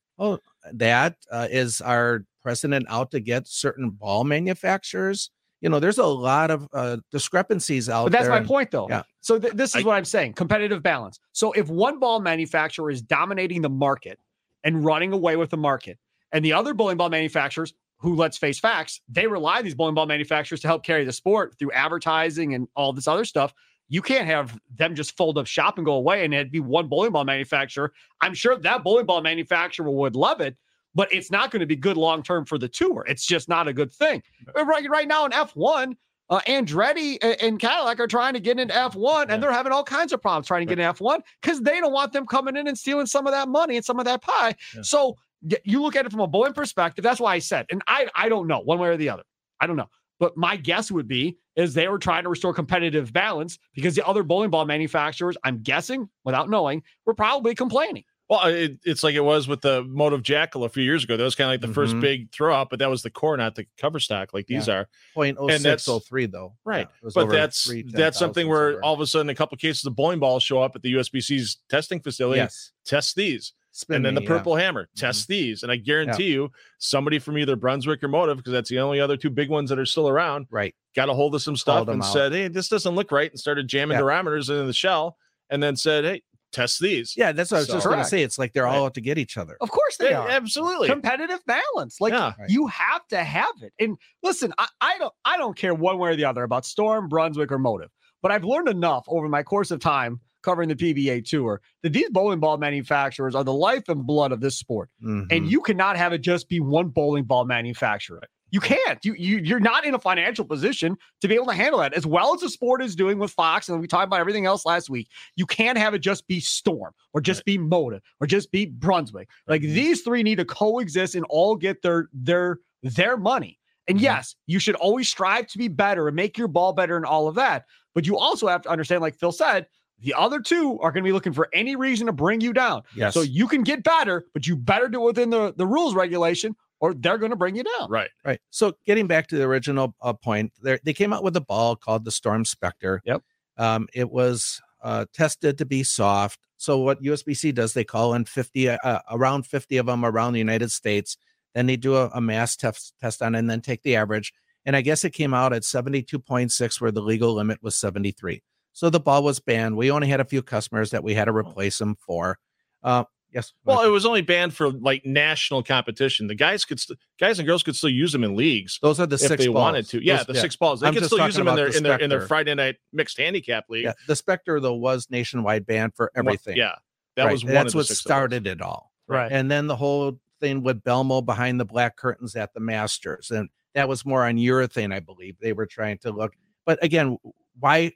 That 0.73 1.17
uh, 1.31 1.49
is 1.51 1.81
our 1.81 2.25
president 2.43 2.87
out 2.89 3.11
to 3.13 3.21
get 3.21 3.47
certain 3.49 3.91
ball 3.91 4.25
manufacturers. 4.25 5.31
You 5.61 5.71
know, 5.71 5.81
there's 5.81 5.99
a 5.99 6.05
lot 6.07 6.51
of 6.51 6.69
uh, 6.75 6.99
discrepancies 7.11 7.89
out 7.89 8.05
But 8.05 8.13
that's 8.13 8.25
there. 8.25 8.33
my 8.33 8.39
and- 8.39 8.47
point, 8.47 8.71
though. 8.71 8.87
yeah. 8.89 9.03
So 9.21 9.39
th- 9.39 9.55
this 9.55 9.75
is 9.75 9.83
I- 9.83 9.87
what 9.87 9.95
I'm 9.97 10.05
saying: 10.05 10.35
competitive 10.35 10.83
balance. 10.83 11.19
So 11.33 11.53
if 11.53 11.69
one 11.69 11.99
ball 11.99 12.21
manufacturer 12.21 12.91
is 12.91 13.01
dominating 13.01 13.63
the 13.63 13.71
market 13.71 14.19
and 14.63 14.85
running 14.85 15.13
away 15.13 15.37
with 15.37 15.51
the 15.51 15.57
market, 15.57 15.99
and 16.33 16.45
the 16.45 16.53
other 16.53 16.75
bowling 16.75 16.97
ball 16.99 17.09
manufacturers, 17.09 17.73
who 17.99 18.15
let's 18.15 18.37
face 18.37 18.59
facts, 18.59 19.01
they 19.09 19.27
rely 19.27 19.59
on 19.59 19.65
these 19.65 19.75
bowling 19.75 19.95
ball 19.95 20.05
manufacturers 20.07 20.61
to 20.61 20.69
help 20.69 20.85
carry 20.85 21.05
the 21.05 21.13
sport 21.13 21.55
through 21.59 21.73
advertising 21.73 22.55
and 22.55 22.69
all 22.77 22.93
this 22.93 23.09
other 23.09 23.25
stuff. 23.25 23.55
You 23.95 24.03
can't 24.03 24.27
have 24.27 24.59
them 24.77 24.97
just 24.97 25.17
fold 25.17 25.39
up 25.39 25.47
shop 25.47 25.79
and 25.79 25.85
go 25.85 25.93
away, 25.93 26.25
and 26.25 26.35
it'd 26.35 26.51
be 26.51 26.59
one 26.59 26.89
bowling 26.89 27.13
ball 27.13 27.23
manufacturer. 27.25 27.93
I'm 28.21 28.35
sure 28.35 28.57
that 28.57 28.83
bowling 28.83 29.07
ball 29.07 29.21
manufacturer 29.23 29.89
would 29.89 30.17
love 30.17 30.41
it, 30.41 30.57
but 30.97 31.13
it's 31.15 31.31
not 31.31 31.53
going 31.53 31.61
to 31.61 31.67
be 31.67 31.77
good 31.77 31.97
long 31.97 32.25
term 32.25 32.45
for 32.45 32.59
the 32.59 32.67
tour. 32.69 33.05
It's 33.09 33.25
just 33.25 33.49
not 33.49 33.69
a 33.69 33.73
good 33.73 33.93
thing. 33.93 34.21
Right, 34.53 34.91
right 34.91 35.07
now 35.07 35.27
in 35.27 35.31
F1, 35.31 35.95
uh, 36.29 36.41
Andretti 36.49 37.19
and 37.41 37.61
Cadillac 37.61 38.01
are 38.01 38.09
trying 38.09 38.35
to 38.35 38.41
get 38.41 38.59
into 38.59 38.75
F1, 38.75 39.29
Yeah. 39.29 39.35
and 39.35 39.41
they're 39.41 39.53
having 39.53 39.71
all 39.71 39.85
kinds 39.85 40.13
of 40.13 40.21
problems 40.21 40.49
trying 40.49 40.67
to 40.67 40.75
get 40.75 40.81
into 40.81 40.93
F1 41.05 41.21
because 41.41 41.61
they 41.61 41.79
don't 41.79 41.93
want 41.93 42.13
them 42.13 42.27
coming 42.27 42.57
in 42.57 42.67
and 42.67 42.77
stealing 42.77 43.07
some 43.07 43.29
of 43.29 43.33
that 43.33 43.49
money 43.49 43.77
and 43.77 43.85
some 43.85 44.01
of 44.01 44.07
that 44.07 44.23
pie. 44.23 44.57
Yeah. 44.75 44.83
So 44.83 45.17
you 45.63 45.81
look 45.81 45.95
at 45.95 46.05
it 46.05 46.11
from 46.11 46.21
a 46.23 46.27
bowling 46.27 46.53
perspective. 46.55 47.05
That's 47.05 47.21
why 47.21 47.35
I 47.35 47.39
said, 47.39 47.67
and 47.71 47.81
I 47.87 48.09
I 48.17 48.29
don't 48.29 48.49
know 48.49 48.59
one 48.59 48.81
way 48.81 48.89
or 48.89 48.97
the 48.97 49.11
other. 49.11 49.23
I 49.61 49.69
don't 49.69 49.77
know. 49.77 49.89
But 50.25 50.39
my 50.39 50.57
guess 50.57 50.91
would 50.91 51.07
be 51.07 51.37
is 51.55 51.75
they 51.75 51.87
were 51.87 51.99
trying 51.99 52.23
to 52.23 52.31
restore 52.31 52.55
competitive 52.55 53.13
balance 53.13 53.59
because 53.75 53.95
the 53.95 54.07
other 54.07 54.23
bowling 54.23 54.49
ball 54.49 54.65
manufacturers, 54.65 55.37
I'm 55.45 55.59
guessing 55.63 56.09
without 56.25 56.49
knowing, 56.49 56.83
were 57.05 57.13
probably 57.13 57.55
complaining. 57.55 58.05
Well, 58.31 58.47
it, 58.47 58.79
it's 58.85 59.03
like 59.05 59.15
it 59.17 59.21
was 59.21 59.47
with 59.47 59.61
the 59.61 59.85
Motive 59.85 60.23
Jackal 60.23 60.65
a 60.65 60.71
few 60.71 60.83
years 60.83 61.05
ago. 61.05 61.19
That 61.19 61.25
was 61.25 61.35
kind 61.35 61.51
of 61.51 61.53
like 61.53 61.61
the 61.69 61.75
first 61.75 61.95
Mhm. 61.95 62.01
big 62.01 62.33
throw 62.33 62.55
out, 62.55 62.71
but 62.71 62.79
that 62.79 62.89
was 62.89 63.03
the 63.03 63.11
core, 63.11 63.37
not 63.37 63.55
the 63.55 63.67
cover 63.77 64.01
stock 64.01 64.33
like 64.33 64.47
these 64.47 64.67
are. 64.67 64.89
Point 65.13 65.37
oh 65.39 65.43
And 65.49 65.63
that's- 65.63 65.83
six 65.83 65.89
oh 65.91 65.99
three 65.99 66.25
though. 66.25 66.55
Right. 66.65 66.89
Yeah, 66.91 66.97
it 67.03 67.05
was 67.05 67.13
But 67.13 67.29
that's 67.29 67.67
three 67.67 67.83
that's 67.87 68.19
something 68.19 68.49
where 68.49 68.69
over. 68.71 68.83
all 68.83 68.95
of 68.95 69.01
a 69.01 69.07
sudden 69.07 69.29
a 69.29 69.35
couple 69.35 69.59
cases 69.59 69.85
of 69.85 69.95
bowling 69.95 70.21
balls 70.21 70.43
show 70.43 70.63
up 70.63 70.75
at 70.75 70.81
the 70.81 70.93
USBC's 70.95 71.59
testing 71.69 72.01
facility. 72.01 72.39
yes, 72.41 72.73
Test 72.87 73.15
these. 73.15 73.53
Spin 73.77 73.97
and 73.97 74.05
then 74.05 74.15
me, 74.15 74.21
the 74.21 74.23
yeah. 74.23 74.29
Mm-hmm. 74.29 74.37
purple 74.39 74.55
hammer 74.55 74.89
test 74.97 75.27
these 75.27 75.65
and 75.65 75.73
i 75.73 75.75
guarantee 75.77 76.29
you 76.33 76.49
somebody 76.79 77.19
from 77.19 77.37
either 77.37 77.57
brunswick 77.57 78.05
or 78.05 78.09
motive 78.09 78.37
because 78.37 78.53
that's 78.53 78.71
the 78.71 78.79
only 78.79 79.01
other 79.01 79.17
two 79.17 79.31
big 79.31 79.49
ones 79.51 79.69
that 79.69 79.81
are 79.81 79.85
still 79.85 80.09
around 80.09 80.47
right. 80.51 80.75
got 80.95 81.09
a 81.09 81.13
hold 81.13 81.35
of 81.35 81.43
some 81.43 81.57
stuff 81.57 81.89
and 81.89 82.01
out. 82.01 82.07
said 82.13 82.33
hey 82.33 82.47
this 82.47 82.69
doesn't 82.69 82.95
look 82.95 83.11
right 83.11 83.33
and 83.33 83.41
started 83.41 83.67
jamming 83.67 83.97
Yeah. 83.97 84.03
parameters 84.03 84.49
in 84.49 84.69
the 84.69 84.73
shell 84.73 85.17
and 85.51 85.61
then 85.61 85.75
said 85.75 86.05
hey 86.05 86.23
test 86.53 86.79
these 86.81 87.15
Yeah, 87.17 87.33
that's 87.33 87.51
what 87.51 87.57
I 87.57 87.61
was 87.63 87.67
So- 87.67 87.75
just 87.75 87.87
going 87.87 87.99
to 87.99 88.05
say. 88.05 88.23
It's 88.23 88.39
like 88.39 88.53
they're 88.53 88.69
all 88.69 88.85
out 88.85 88.95
to 88.95 89.01
get 89.01 89.19
each 89.19 89.37
other. 89.37 89.57
Of 89.61 89.73
course 89.73 89.97
they 89.97 90.11
Yeah, 90.11 90.21
are. 90.21 90.29
absolutely 90.29 90.87
competitive 90.87 91.41
balance. 91.47 92.01
Like 92.01 92.13
Yeah. 92.13 92.33
You 92.47 92.69
have 92.69 93.05
to 93.09 93.25
have 93.25 93.51
it. 93.61 93.73
And 93.81 93.99
listen, 94.23 94.55
I, 94.57 94.69
I 94.81 94.99
don't 94.99 95.13
I 95.25 95.37
don't 95.37 95.57
care 95.57 95.75
one 95.75 95.99
way 95.99 96.11
or 96.11 96.15
the 96.17 96.27
other 96.27 96.45
about 96.45 96.65
Storm, 96.65 97.09
Brunswick, 97.09 97.51
or 97.51 97.59
Motive, 97.59 97.91
but 98.23 98.31
I've 98.31 98.45
learned 98.45 98.69
enough 98.69 99.05
over 99.09 99.29
my 99.29 99.43
course 99.43 99.73
of 99.73 99.81
time 99.81 100.21
covering 100.45 100.69
the 100.69 100.77
PBA 100.77 101.25
tour 101.29 101.61
that 101.83 101.93
these 101.93 102.11
bowling 102.11 102.39
ball 102.41 102.59
manufacturers 102.59 103.35
are 103.35 103.43
the 103.45 103.53
life 103.53 103.89
and 103.89 104.07
blood 104.07 104.31
of 104.33 104.41
this 104.41 104.57
sport. 104.57 104.91
Mhm. 105.03 105.27
And 105.31 105.51
you 105.51 105.61
cannot 105.63 105.97
have 105.97 106.13
it 106.13 106.19
just 106.19 106.49
be 106.49 106.61
one 106.61 106.89
bowling 106.89 107.25
ball 107.25 107.45
manufacturer. 107.45 108.23
You 108.51 108.61
can't. 108.61 109.05
You, 109.05 109.15
you 109.15 109.39
you're 109.39 109.59
not 109.59 109.85
in 109.85 109.95
a 109.95 109.99
financial 109.99 110.45
position 110.45 110.97
to 111.23 111.27
be 111.27 111.35
able 111.35 111.47
to 111.47 111.55
handle 111.55 111.81
that 111.81 111.93
as 111.93 112.07
well 112.07 112.35
as 112.35 112.41
the 112.41 112.49
sport 112.49 112.83
is 112.83 112.95
doing 112.95 113.19
with 113.19 113.33
Fox. 113.33 113.69
And 113.69 113.81
we 113.81 113.89
talked 113.89 114.05
about 114.07 114.21
everything 114.21 114.47
else 114.47 114.65
last 114.65 114.89
week. 114.89 115.09
You 115.35 115.45
can't 115.45 115.77
have 115.77 115.93
it 115.93 115.99
just 116.01 116.29
be 116.29 116.39
Storm 116.39 116.93
or 117.13 117.21
just 117.21 117.45
be 117.45 117.59
Motive 117.59 118.01
or 118.21 118.29
just 118.29 118.53
be 118.53 118.67
Brunswick. 118.67 119.29
Like 119.49 119.63
these 119.63 120.03
three 120.03 120.23
need 120.23 120.37
to 120.37 120.45
coexist 120.45 121.17
and 121.17 121.25
all 121.29 121.57
get 121.57 121.83
their 121.83 122.09
their 122.13 122.61
their 122.85 123.17
money. 123.17 123.59
And 123.89 123.99
Mhm. 123.99 124.03
yes, 124.03 124.37
you 124.47 124.61
should 124.61 124.77
always 124.77 125.09
strive 125.09 125.49
to 125.49 125.59
be 125.59 125.69
better 125.69 126.07
and 126.07 126.15
make 126.15 126.39
your 126.39 126.49
ball 126.49 126.73
better 126.75 126.97
and 126.97 127.05
all 127.05 127.27
of 127.27 127.35
that. 127.35 127.65
But 127.95 128.07
you 128.07 128.17
also 128.17 128.47
have 128.47 128.63
to 128.63 128.69
understand, 128.71 129.01
like 129.03 129.17
Phil 129.17 129.33
said, 129.33 129.67
the 130.05 130.15
other 130.15 130.41
two 130.41 130.79
are 130.81 130.93
going 130.93 131.03
to 131.03 131.09
be 131.09 131.13
looking 131.13 131.33
for 131.33 131.49
any 131.53 131.77
reason 131.77 132.07
to 132.07 132.13
bring 132.13 132.41
you 132.41 132.53
down. 132.53 132.83
yes. 132.95 133.15
So 133.15 133.23
you 133.23 133.49
can 133.49 133.63
get 133.63 133.83
better, 133.83 134.27
but 134.33 134.47
you 134.47 134.57
better 134.57 134.89
do 134.89 135.03
it 135.03 135.07
within 135.07 135.31
the, 135.31 135.53
the 135.57 135.67
rules 135.67 135.95
regulation 135.95 136.55
or 136.81 136.95
they're 136.95 137.19
going 137.19 137.31
to 137.31 137.37
bring 137.37 137.57
you 137.57 137.65
down. 137.79 137.91
right 137.91 138.11
Right. 138.25 138.41
So 138.51 138.75
getting 138.85 139.07
back 139.07 139.29
to 139.29 139.37
the 139.37 139.45
original 139.45 139.95
uh, 140.03 140.13
point, 140.13 140.53
there 140.63 140.79
they 140.85 140.93
came 140.93 141.13
out 141.13 141.25
with 141.25 141.37
a 141.37 141.41
ball 141.41 141.77
called 141.77 142.05
the 142.05 142.11
Storm 142.11 142.45
Spectre. 142.45 143.01
Yep. 143.05 143.23
Um, 143.57 143.89
it 143.95 144.11
was 144.11 144.61
uh, 144.83 145.07
tested 145.13 145.59
to 145.59 145.65
be 145.65 145.83
soft. 145.83 146.39
So 146.59 146.79
what 146.79 147.03
USBC 147.03 147.55
does, 147.55 147.73
they 147.73 147.85
call 147.85 148.15
in 148.15 148.25
50, 148.25 148.69
uh, 148.69 148.99
around 149.11 149.47
50 149.47 149.77
of 149.79 149.87
them 149.87 150.05
around 150.05 150.35
the 150.35 150.39
United 150.39 150.71
States. 150.71 151.17
Then 151.55 151.67
they 151.67 151.77
do 151.77 151.97
a, 151.97 152.09
a 152.09 152.21
mass 152.21 152.57
test 152.57 152.95
test 153.01 153.23
on 153.23 153.35
it 153.35 153.39
and 153.39 153.51
then 153.51 153.61
take 153.61 153.83
the 153.83 153.97
average. 153.97 154.33
And 154.67 154.77
I 154.77 154.81
guess 154.81 155.05
it 155.05 155.11
came 155.11 155.35
out 155.35 155.53
at 155.53 155.63
72.6, 155.63 156.81
where 156.81 156.91
the 156.91 157.03
legal 157.03 157.35
limit 157.35 157.63
was 157.63 157.77
73. 157.77 158.43
So 158.75 158.91
the 158.91 159.01
ball 159.01 159.23
was 159.23 159.41
banned. 159.41 159.77
We 159.77 159.91
only 159.91 160.09
had 160.09 160.21
a 160.21 160.25
few 160.25 160.43
customers 160.43 160.91
that 160.91 161.03
we 161.03 161.15
had 161.15 161.25
to 161.27 161.33
replace 161.35 161.79
them 161.79 161.97
for. 161.99 162.39
Uh, 162.83 163.05
yes. 163.33 163.53
well 163.65 163.81
it 163.83 163.89
was 163.89 164.05
only 164.05 164.21
banned 164.21 164.53
for 164.55 164.71
like 164.71 165.05
national 165.07 165.63
competition 165.63 166.27
the 166.27 166.35
guys 166.35 166.65
could 166.67 166.79
st- 166.79 166.99
guys 167.19 167.39
and 167.39 167.49
girls 167.49 167.63
could 167.63 167.75
still 167.75 167.89
use 167.89 168.13
them 168.13 168.23
in 168.23 168.37
leagues 168.37 168.79
those 168.83 169.01
are 169.01 169.07
the 169.07 169.15
if 169.15 169.23
six 169.23 169.37
they 169.43 169.47
balls. 169.49 169.55
wanted 169.57 169.89
to 169.89 170.05
yeah 170.05 170.19
Those- 170.19 170.27
the 170.27 170.35
six 170.37 170.55
balls 170.55 170.81
they 170.81 170.89
I'm 170.89 170.95
could 170.95 171.05
still 171.07 171.25
use 171.25 171.35
them 171.35 171.49
in 171.49 171.57
their 171.57 171.71
the 171.71 171.77
in 171.79 171.83
their 171.83 171.99
in 171.99 172.11
their 172.11 172.21
friday 172.27 172.55
night 172.55 172.77
mixed 172.93 173.17
handicap 173.19 173.65
league 173.71 173.85
Yeah, 173.85 173.95
the 174.07 174.15
Spectre 174.15 174.61
though 174.61 174.75
was 174.75 175.09
nationwide 175.11 175.65
banned 175.67 175.95
for 175.97 176.13
everything. 176.15 176.57
yeah 176.59 176.75
that 177.17 177.25
Right, 177.25 177.33
was 177.33 177.43
one 177.45 177.55
that's 177.55 177.69
of 177.69 177.73
the 177.73 177.79
what 177.79 177.87
six 177.87 178.01
of 178.01 178.05
those. 178.05 178.09
started 178.11 178.47
it 178.47 178.61
all. 178.61 178.93
Right. 179.09 179.33
And 179.33 179.51
then 179.51 179.67
the 179.67 179.77
whole 179.77 180.21
thing 180.41 180.63
with 180.63 180.83
Belmo 180.85 181.25
behind 181.25 181.59
the 181.59 181.65
black 181.65 181.97
curtains 181.97 182.37
at 182.37 182.53
the 182.55 182.61
Masters, 182.61 183.31
and 183.31 183.49
that 183.75 183.89
was 183.89 184.05
more 184.05 184.25
on 184.27 184.37
urethane, 184.37 184.93
I 184.95 185.01
believe. 185.01 185.37
They 185.41 185.53
were 185.55 185.67
trying 185.67 185.99
to 185.99 186.11
look, 186.11 186.35
but 186.67 186.83
again, 186.85 187.17
why 187.59 187.93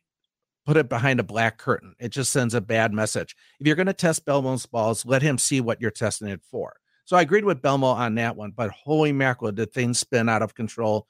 put 0.68 0.76
it 0.76 0.90
behind 0.90 1.18
a 1.18 1.22
black 1.22 1.56
curtain? 1.56 1.94
It 1.98 2.10
just 2.10 2.30
sends 2.30 2.52
a 2.52 2.60
bad 2.60 2.92
message. 2.92 3.34
If 3.58 3.66
you're 3.66 3.74
going 3.74 3.86
to 3.86 3.94
test 3.94 4.26
Belmo's 4.26 4.66
balls, 4.66 5.06
let 5.06 5.22
him 5.22 5.38
see 5.38 5.62
what 5.62 5.80
you're 5.80 5.90
testing 5.90 6.28
it 6.28 6.42
for. 6.50 6.74
So 7.06 7.16
I 7.16 7.22
agreed 7.22 7.46
with 7.46 7.62
Belmo 7.62 7.94
on 7.94 8.16
that 8.16 8.36
one, 8.36 8.52
but 8.54 8.70
holy 8.70 9.10
mackerel, 9.12 9.50
did 9.50 9.72
things 9.72 9.98
spin 9.98 10.28
out 10.28 10.42
of 10.42 10.54
control 10.54 11.06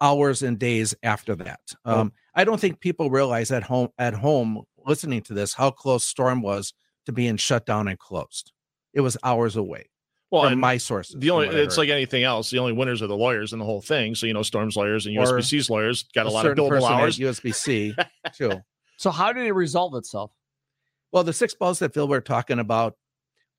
hours 0.00 0.44
and 0.44 0.60
days 0.60 0.94
after 1.02 1.34
that. 1.34 1.58
Oh. 1.84 2.02
Um, 2.02 2.12
I 2.36 2.44
don't 2.44 2.60
think 2.60 2.78
people 2.78 3.10
realize 3.10 3.50
at 3.50 3.64
home 3.64 3.88
at 3.98 4.14
home 4.14 4.62
listening 4.86 5.22
to 5.22 5.34
this 5.34 5.52
how 5.54 5.72
close 5.72 6.04
Storm 6.04 6.40
was 6.40 6.72
to 7.06 7.12
being 7.12 7.36
shut 7.36 7.66
down 7.66 7.88
and 7.88 7.98
closed. 7.98 8.52
It 8.94 9.00
was 9.00 9.16
hours 9.24 9.56
away 9.56 9.90
Well, 10.30 10.44
from 10.44 10.52
and 10.52 10.60
my 10.60 10.76
sources. 10.76 11.16
the 11.18 11.30
only 11.30 11.48
it's 11.48 11.76
like 11.76 11.88
anything 11.88 12.22
else. 12.22 12.50
The 12.50 12.58
only 12.60 12.72
winners 12.72 13.02
are 13.02 13.08
the 13.08 13.16
lawyers 13.16 13.52
in 13.52 13.58
the 13.58 13.64
whole 13.64 13.80
thing. 13.80 14.14
So 14.14 14.26
you 14.26 14.34
know, 14.34 14.42
Storm's 14.42 14.76
lawyers 14.76 15.06
and 15.06 15.18
Or 15.18 15.24
USBC's 15.24 15.68
lawyers 15.68 16.04
got 16.14 16.26
a, 16.26 16.30
lot 16.30 16.46
of 16.46 16.56
billable 16.56 16.88
hours. 16.88 17.18
USBC 17.18 17.96
too. 18.34 18.62
So 19.00 19.10
how 19.10 19.32
did 19.32 19.46
it 19.46 19.52
resolve 19.52 19.94
itself? 19.94 20.30
Well, 21.10 21.24
the 21.24 21.32
six 21.32 21.54
balls 21.54 21.78
that 21.78 21.94
Phil 21.94 22.06
were 22.06 22.20
talking 22.20 22.58
about, 22.58 22.96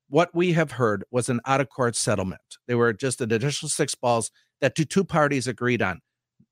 what 0.08 0.32
we 0.32 0.52
have 0.52 0.70
heard 0.70 1.02
was 1.10 1.28
an 1.28 1.40
out 1.44 1.60
of 1.60 1.68
court 1.68 1.96
settlement. 1.96 2.40
They 2.68 2.76
were 2.76 2.92
just 2.92 3.20
an 3.20 3.32
additional 3.32 3.68
six 3.68 3.96
balls 3.96 4.30
that 4.60 4.76
the 4.76 4.84
two 4.84 5.02
parties 5.02 5.48
agreed 5.48 5.82
on. 5.82 6.00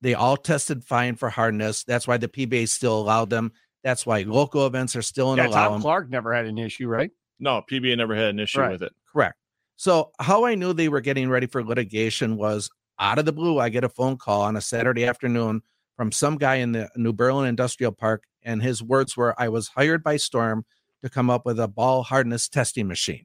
They 0.01 0.15
all 0.15 0.37
tested 0.37 0.83
fine 0.83 1.15
for 1.15 1.31
hardness. 1.31 1.85
That's 1.85 2.09
why 2.09 2.17
the 2.17 2.27
PBA 2.27 2.69
still 2.69 2.99
allowed 2.99 3.31
them. 3.31 3.53
That's 3.85 4.05
why 4.05 4.23
local 4.23 4.67
events 4.67 4.97
are 4.97 5.03
still 5.03 5.33
in 5.35 5.39
Yeah, 5.39 5.47
allow 5.47 5.65
Tom 5.69 5.73
them. 5.75 5.83
Clark 5.83 6.11
never 6.11 6.35
had 6.35 6.47
an 6.47 6.59
issue, 6.59 6.89
right? 6.89 7.13
No, 7.39 7.63
PBA 7.71 7.97
never 7.97 8.17
had 8.17 8.31
an 8.31 8.41
issue 8.41 8.59
Right. 8.59 8.73
with 8.73 8.83
it. 8.83 8.93
Correct. 9.13 9.37
So 9.77 10.11
how 10.19 10.45
I 10.47 10.57
knew 10.57 10.73
they 10.73 10.89
were 10.89 11.01
getting 11.01 11.31
ready 11.31 11.47
for 11.47 11.63
litigation 11.63 12.37
was 12.37 12.69
out 12.99 13.21
of 13.21 13.25
the 13.25 13.33
blue. 13.33 13.61
I 13.61 13.69
get 13.69 13.85
a 13.85 13.89
phone 13.89 14.17
call 14.17 14.43
on 14.43 14.57
a 14.57 14.61
Saturday 14.61 15.07
afternoon 15.07 15.63
from 15.97 16.11
some 16.11 16.39
guy 16.39 16.57
in 16.57 16.73
the 16.73 16.91
New 16.97 17.13
Berlin 17.13 17.47
Industrial 17.49 17.93
Park, 17.93 18.25
and 18.43 18.63
his 18.63 18.83
words 18.83 19.17
were, 19.17 19.35
"I 19.41 19.49
was 19.49 19.69
hired 19.69 20.03
by 20.03 20.17
Storm 20.17 20.65
to 21.03 21.09
come 21.11 21.31
up 21.31 21.45
with 21.47 21.59
a 21.59 21.69
ball 21.69 22.03
hardness 22.03 22.49
testing 22.49 22.89
machine." 22.89 23.25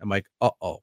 I'm 0.00 0.08
like, 0.08 0.26
"Uh 0.40 0.50
oh." 0.60 0.80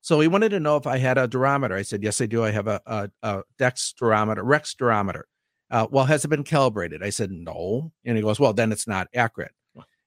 So 0.00 0.20
he 0.20 0.28
wanted 0.28 0.50
to 0.50 0.60
know 0.60 0.76
if 0.76 0.86
I 0.86 0.98
had 0.98 1.16
a 1.16 1.26
durometer. 1.26 1.72
I 1.74 1.82
said, 1.82 2.02
"Yes, 2.02 2.20
I 2.20 2.26
do. 2.26 2.44
I 2.44 2.50
have 2.50 2.66
a, 2.66 2.80
a, 2.86 3.10
a 3.22 3.42
dextrometer, 3.58 4.40
Rex 4.42 4.74
durometer." 4.74 5.22
Uh, 5.70 5.86
well, 5.90 6.04
has 6.04 6.24
it 6.24 6.28
been 6.28 6.44
calibrated? 6.44 7.02
I 7.02 7.10
said, 7.10 7.30
"No," 7.30 7.92
and 8.04 8.16
he 8.16 8.22
goes, 8.22 8.38
"Well, 8.38 8.52
then 8.52 8.70
it's 8.72 8.86
not 8.86 9.08
accurate." 9.14 9.52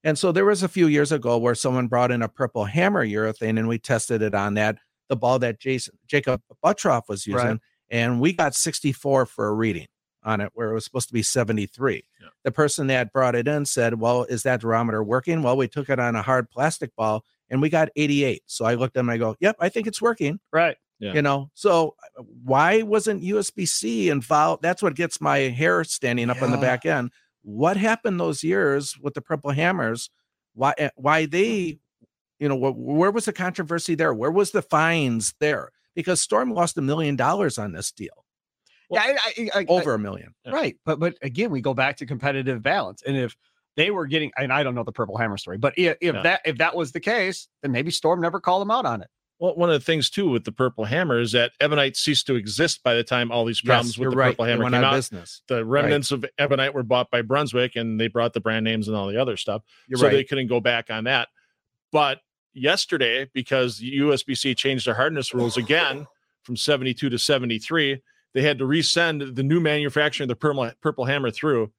And 0.03 0.17
so 0.17 0.31
there 0.31 0.45
was 0.45 0.63
a 0.63 0.69
few 0.69 0.87
years 0.87 1.11
ago 1.11 1.37
where 1.37 1.55
someone 1.55 1.87
brought 1.87 2.11
in 2.11 2.21
a 2.21 2.29
purple 2.29 2.65
hammer 2.65 3.05
urethane 3.05 3.57
and 3.57 3.67
we 3.67 3.79
tested 3.79 4.21
it 4.21 4.35
on 4.35 4.53
that, 4.53 4.77
the 5.09 5.15
ball 5.17 5.39
that 5.39 5.59
Jason 5.59 5.97
Jakob 6.07 6.41
Butturff 6.63 7.01
was 7.09 7.25
using, 7.25 7.45
Right. 7.47 7.59
and 7.89 8.21
we 8.21 8.31
got 8.31 8.55
64 8.55 9.25
for 9.25 9.47
a 9.47 9.53
reading 9.53 9.87
on 10.23 10.41
it 10.41 10.51
where 10.53 10.71
it 10.71 10.73
was 10.73 10.83
supposed 10.83 11.07
to 11.07 11.13
be 11.13 11.23
73. 11.23 12.03
Yeah. 12.21 12.27
The 12.43 12.51
person 12.51 12.87
that 12.87 13.13
brought 13.13 13.35
it 13.35 13.47
in 13.47 13.65
said, 13.65 13.99
Well, 13.99 14.23
is 14.23 14.43
that 14.43 14.61
durometer 14.61 15.05
working? 15.05 15.41
Well, 15.43 15.57
we 15.57 15.67
took 15.67 15.89
it 15.89 15.99
on 15.99 16.15
a 16.15 16.21
hard 16.21 16.49
plastic 16.49 16.95
ball 16.95 17.23
and 17.49 17.61
we 17.61 17.69
got 17.69 17.89
88. 17.95 18.43
So 18.45 18.65
I 18.65 18.73
looked 18.75 18.97
at 18.97 19.01
him 19.01 19.09
and 19.09 19.15
I 19.15 19.17
go, 19.17 19.35
Yep, 19.39 19.57
I 19.59 19.69
think 19.69 19.87
it's 19.87 20.01
working. 20.01 20.39
Right. 20.51 20.77
Yeah. 20.99 21.13
You 21.13 21.21
know, 21.21 21.51
so 21.53 21.95
uh, 22.17 22.23
why 22.43 22.81
wasn't 22.81 23.21
USBC 23.23 24.07
involved? 24.07 24.63
That's 24.63 24.81
what 24.81 24.95
gets 24.95 25.21
my 25.21 25.37
hair 25.39 25.83
standing 25.83 26.29
up 26.29 26.41
on 26.41 26.51
the 26.51 26.57
back 26.57 26.85
end. 26.85 27.11
What 27.43 27.77
happened 27.77 28.19
those 28.19 28.43
years 28.43 28.97
with 28.99 29.13
the 29.13 29.21
purple 29.21 29.51
hammers? 29.51 30.09
Why 30.53 30.73
eh, 30.79 30.89
why 30.95 31.27
they, 31.27 31.77
you 32.39 32.49
know, 32.49 32.57
wh- 32.57 32.77
where 32.77 33.11
was 33.11 33.25
the 33.25 33.33
controversy 33.33 33.93
there? 33.93 34.13
Where 34.13 34.31
was 34.31 34.51
the 34.51 34.63
fines 34.63 35.35
there? 35.39 35.69
Because 35.93 36.19
Storm 36.19 36.51
lost 36.51 36.77
a 36.77 36.81
million 36.81 37.15
dollars 37.15 37.59
on 37.59 37.73
this 37.73 37.91
deal, 37.91 38.25
yeah, 38.89 39.01
I, 39.01 39.17
I, 39.27 39.49
I, 39.61 39.65
over 39.67 39.93
a 39.93 39.99
million. 39.99 40.33
Right. 40.45 40.77
But 40.85 40.99
but 40.99 41.17
again, 41.21 41.51
we 41.51 41.61
go 41.61 41.73
back 41.73 41.97
to 41.97 42.05
competitive 42.05 42.61
balance, 42.61 43.03
and 43.05 43.17
if 43.17 43.35
they 43.75 43.91
were 43.91 44.07
getting, 44.07 44.31
and 44.37 44.51
I 44.51 44.63
don't 44.63 44.75
know 44.75 44.83
the 44.83 44.91
Purple 44.91 45.17
Hammer 45.17 45.37
story, 45.37 45.57
but 45.57 45.73
if, 45.77 45.97
if 46.01 46.23
that 46.23 46.41
if 46.45 46.57
that 46.57 46.75
was 46.75 46.91
the 46.91 46.99
case, 46.99 47.47
then 47.61 47.71
maybe 47.71 47.91
Storm 47.91 48.21
never 48.21 48.39
called 48.39 48.61
them 48.61 48.71
out 48.71 48.85
on 48.85 49.01
it. 49.01 49.09
Well, 49.39 49.55
one 49.55 49.69
of 49.69 49.79
the 49.79 49.85
things 49.85 50.09
too 50.09 50.29
with 50.29 50.45
the 50.45 50.51
Purple 50.51 50.85
Hammer 50.85 51.19
is 51.19 51.31
that 51.33 51.51
Ebonite 51.59 51.95
ceased 51.95 52.25
to 52.27 52.35
exist 52.35 52.81
by 52.81 52.95
the 52.95 53.03
time 53.03 53.31
all 53.31 53.45
these 53.45 53.61
problems 53.61 53.95
Yes, 53.95 53.99
with 53.99 54.09
the 54.11 54.17
right. 54.17 54.31
Purple 54.31 54.45
Hammer 54.45 54.63
came 54.63 54.83
out 54.83 54.93
business. 54.93 55.43
The 55.47 55.63
remnants 55.63 56.11
of 56.11 56.25
Ebonite 56.39 56.73
were 56.73 56.81
bought 56.81 57.11
by 57.11 57.21
Brunswick, 57.21 57.75
and 57.75 57.99
they 57.99 58.07
brought 58.07 58.33
the 58.33 58.39
brand 58.39 58.65
names 58.65 58.87
and 58.87 58.97
all 58.97 59.07
the 59.07 59.21
other 59.21 59.37
stuff. 59.37 59.61
You're 59.87 59.99
so 59.99 60.07
right. 60.07 60.13
they 60.13 60.23
couldn't 60.23 60.47
go 60.47 60.59
back 60.59 60.89
on 60.89 61.03
that. 61.03 61.27
But 61.91 62.21
yesterday, 62.53 63.29
because 63.31 63.79
USBC 63.79 64.57
changed 64.57 64.87
their 64.87 64.95
hardness 64.95 65.33
rules 65.35 65.55
again 65.55 66.07
from 66.41 66.57
72 66.57 67.09
to 67.09 67.19
73, 67.19 68.01
they 68.37 68.43
had 68.43 68.59
to 68.59 68.65
resend 68.65 69.35
the 69.35 69.41
new 69.41 69.59
manufacturing 69.59 70.25
of 70.25 70.29
the 70.29 70.35
purple, 70.35 70.69
purple 70.79 71.05
hammer 71.05 71.31
through 71.31 71.71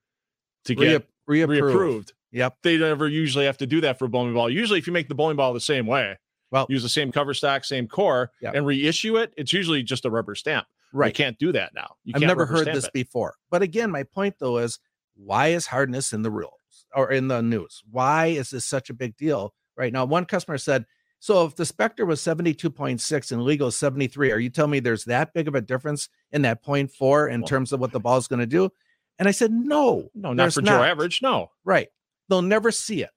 to 0.64 0.74
get 0.74 1.06
Re- 1.28 1.40
reapproved. 1.42 1.60
reapproved. 1.60 2.12
Yep. 2.32 2.56
They 2.64 2.76
never 2.78 3.06
usually 3.08 3.44
have 3.44 3.58
to 3.58 3.66
do 3.66 3.80
that 3.82 3.96
for 3.98 4.06
a 4.06 4.08
bowling 4.08 4.34
ball. 4.34 4.50
Usually, 4.50 4.78
if 4.80 4.86
you 4.88 4.92
make 4.92 5.08
the 5.08 5.14
bowling 5.14 5.36
ball 5.36 5.54
the 5.54 5.60
same 5.60 5.86
way, 5.86 6.18
Well- 6.50 6.66
use 6.68 6.82
the 6.82 6.88
same 6.88 7.12
cover 7.12 7.32
stock, 7.32 7.64
same 7.64 7.86
core, 7.86 8.32
Yep. 8.42 8.54
and 8.56 8.66
reissue 8.66 9.16
it, 9.18 9.32
it's 9.36 9.52
usually 9.52 9.82
just 9.84 10.04
a 10.04 10.10
rubber 10.10 10.34
stamp. 10.34 10.66
You 10.92 10.98
Right. 10.98 11.14
can't 11.14 11.38
do 11.38 11.52
that 11.52 11.74
now. 11.74 11.94
You 12.04 12.12
I've 12.16 12.20
can't 12.22 12.28
never 12.28 12.46
heard 12.46 12.66
this 12.66 12.86
it. 12.86 12.92
before. 12.92 13.34
But 13.50 13.62
again, 13.62 13.90
my 13.92 14.02
point 14.02 14.34
though 14.40 14.58
is 14.58 14.80
why 15.14 15.48
is 15.48 15.66
hardness 15.68 16.12
in 16.12 16.22
the 16.22 16.30
rules 16.30 16.86
or 16.94 17.10
in 17.12 17.28
the 17.28 17.40
news? 17.40 17.82
Why 17.90 18.26
is 18.26 18.50
this 18.50 18.64
such 18.64 18.90
a 18.90 18.94
big 18.94 19.16
deal 19.16 19.54
right 19.76 19.92
now? 19.92 20.04
One 20.06 20.24
customer 20.24 20.58
said, 20.58 20.86
so 21.20 21.44
if 21.46 21.56
the 21.56 21.66
Spectre 21.66 22.06
was 22.06 22.20
72.6 22.20 23.32
and 23.32 23.42
legal 23.42 23.68
is 23.68 23.76
73, 23.76 24.32
are 24.32 24.38
you 24.38 24.50
telling 24.50 24.70
me 24.70 24.80
there's 24.80 25.04
that 25.04 25.34
big 25.34 25.48
of 25.48 25.54
a 25.54 25.60
difference 25.60 26.08
in 26.32 26.42
that 26.42 26.64
0.4 26.64 27.30
in 27.32 27.40
Well- 27.40 27.48
terms 27.48 27.72
of 27.72 27.80
what 27.80 27.92
the 27.92 28.00
ball 28.00 28.18
is 28.18 28.28
going 28.28 28.40
to 28.40 28.46
do? 28.46 28.70
And 29.18 29.26
I 29.26 29.32
said, 29.32 29.50
no, 29.50 30.08
No, 30.14 30.32
not 30.32 30.52
for 30.52 30.62
Joe 30.62 30.82
Average. 30.82 31.20
No. 31.22 31.50
Right. 31.64 31.88
They'll 32.28 32.42
never 32.42 32.70
see 32.70 33.02
it. 33.02 33.10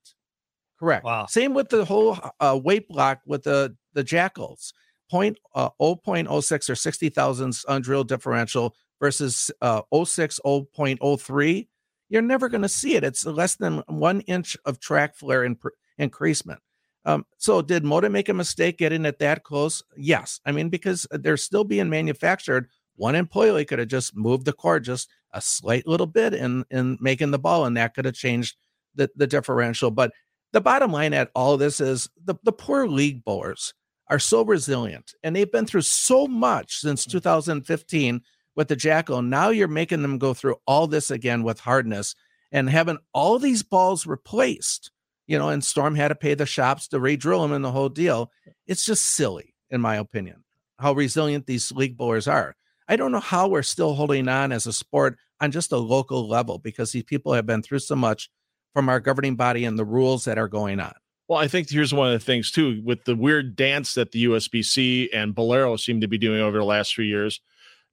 Correct. 0.80 1.04
Wow. 1.06 1.28
Same 1.28 1.54
with 1.54 1.70
the 1.70 1.86
whole 1.86 2.18
uh, 2.39 2.60
weight 2.62 2.88
block 2.88 3.20
with 3.28 3.43
the 3.43 3.76
the 3.93 4.04
jackals. 4.04 4.74
Point 5.12 5.38
uh, 5.54 5.70
0.06 5.80 6.70
or 6.70 6.76
60 6.76 7.10
thousandths 7.10 7.66
undrilled 7.68 8.08
differential 8.08 8.76
versus 8.99 9.52
uh, 9.62 9.82
06 9.93 10.39
0.03. 10.43 11.68
You're 12.10 12.22
never 12.22 12.49
going 12.49 12.62
to 12.64 12.70
see 12.70 12.95
it. 12.95 13.04
It's 13.04 13.26
less 13.26 13.56
than 13.58 13.84
one 13.88 14.22
inch 14.22 14.58
of 14.66 14.80
track 14.80 15.16
flare 15.16 15.43
in, 15.43 15.58
increasement. 15.99 16.62
Um, 17.06 17.26
so 17.38 17.62
did 17.62 17.84
Moda 17.84 18.12
make 18.12 18.30
a 18.30 18.34
mistake 18.34 18.78
getting 18.78 19.06
it 19.06 19.20
that 19.20 19.43
close? 19.43 19.84
Yes. 19.97 20.39
I 20.45 20.52
mean, 20.52 20.70
because 20.70 21.08
they're 21.12 21.38
still 21.38 21.64
being 21.64 21.89
manufactured. 21.89 22.70
One 22.95 23.16
employee 23.16 23.66
could 23.66 23.80
have 23.80 23.88
just 23.88 24.16
moved 24.16 24.45
the 24.45 24.54
core 24.54 24.80
just 24.80 25.10
a 25.34 25.41
slight 25.41 25.88
little 25.88 26.08
bit 26.08 26.34
in 26.34 26.66
in 26.70 26.97
making 27.02 27.32
the 27.32 27.39
ball, 27.39 27.66
and 27.66 27.78
that 27.78 27.95
could 27.95 28.06
have 28.06 28.14
changed 28.14 28.56
the, 28.95 29.10
the 29.16 29.28
differential. 29.28 29.89
But 29.89 30.12
the 30.52 30.62
bottom 30.62 30.91
line 30.91 31.14
at 31.14 31.32
all 31.34 31.58
this 31.58 31.80
is 31.80 32.10
the, 32.24 32.36
the 32.43 32.52
poor 32.52 32.88
league 32.88 33.24
bowlers 33.24 33.74
are 34.08 34.20
so 34.20 34.43
resilient 34.43 35.14
and 35.24 35.36
they've 35.36 35.52
been 35.52 35.66
through 35.66 35.82
so 35.82 36.28
much 36.28 36.80
since 36.80 37.06
2015 37.06 38.22
with 38.56 38.68
the 38.68 38.76
jackal. 38.76 39.22
Now 39.22 39.49
you're 39.49 39.70
making 39.70 40.02
them 40.02 40.18
go 40.18 40.34
through 40.34 40.58
all 40.68 40.88
this 40.88 41.10
again 41.10 41.43
with 41.43 41.62
hardness 41.62 42.16
and 42.52 42.70
having 42.70 42.97
all 43.14 43.39
these 43.39 43.64
balls 43.64 44.06
replaced, 44.06 44.91
you 45.28 45.38
know, 45.38 45.50
and 45.50 45.64
Storm 45.64 45.96
had 45.96 46.10
to 46.10 46.16
pay 46.16 46.34
the 46.34 46.46
shops 46.46 46.88
to 46.90 47.00
re-drill 47.00 47.42
them 47.42 47.52
and 47.52 47.64
the 47.64 47.72
whole 47.72 47.90
deal. 47.90 48.32
It's 48.68 48.86
just 48.86 49.06
silly, 49.06 49.56
in 49.70 49.82
my 49.82 49.96
opinion, 49.96 50.44
how 50.80 50.94
resilient 50.94 51.48
these 51.48 51.72
league 51.72 51.98
bowlers 51.98 52.28
are. 52.28 52.56
I 52.88 52.96
don't 52.96 53.12
know 53.12 53.20
how 53.20 53.48
we're 53.48 53.64
still 53.64 53.94
holding 53.94 54.28
on 54.28 54.52
as 54.52 54.68
a 54.68 54.74
sport 54.74 55.18
on 55.40 55.52
just 55.52 55.72
a 55.72 55.78
local 55.78 56.28
level 56.28 56.58
because 56.58 56.92
these 56.92 57.04
people 57.04 57.34
have 57.34 57.46
been 57.46 57.62
through 57.62 57.80
so 57.80 57.96
much 57.96 58.30
from 58.74 58.90
our 58.90 59.00
governing 59.00 59.36
body 59.36 59.66
and 59.66 59.78
the 59.78 59.86
rules 59.86 60.26
that 60.26 60.38
are 60.38 60.48
going 60.48 60.80
on. 60.80 60.94
Well, 61.28 61.40
I 61.40 61.48
think 61.48 61.70
here's 61.70 61.94
one 61.94 62.08
of 62.08 62.14
the 62.14 62.26
things 62.26 62.52
too 62.52 62.82
with 62.84 63.06
the 63.06 63.16
weird 63.16 63.56
dance 63.56 63.94
that 63.94 64.12
the 64.12 64.26
USBC 64.26 65.08
and 65.14 65.34
Bowlero 65.34 65.80
seem 65.80 66.02
to 66.02 66.08
be 66.08 66.18
doing 66.18 66.42
over 66.42 66.58
the 66.58 66.66
last 66.66 66.94
few 66.94 67.06
years. 67.06 67.40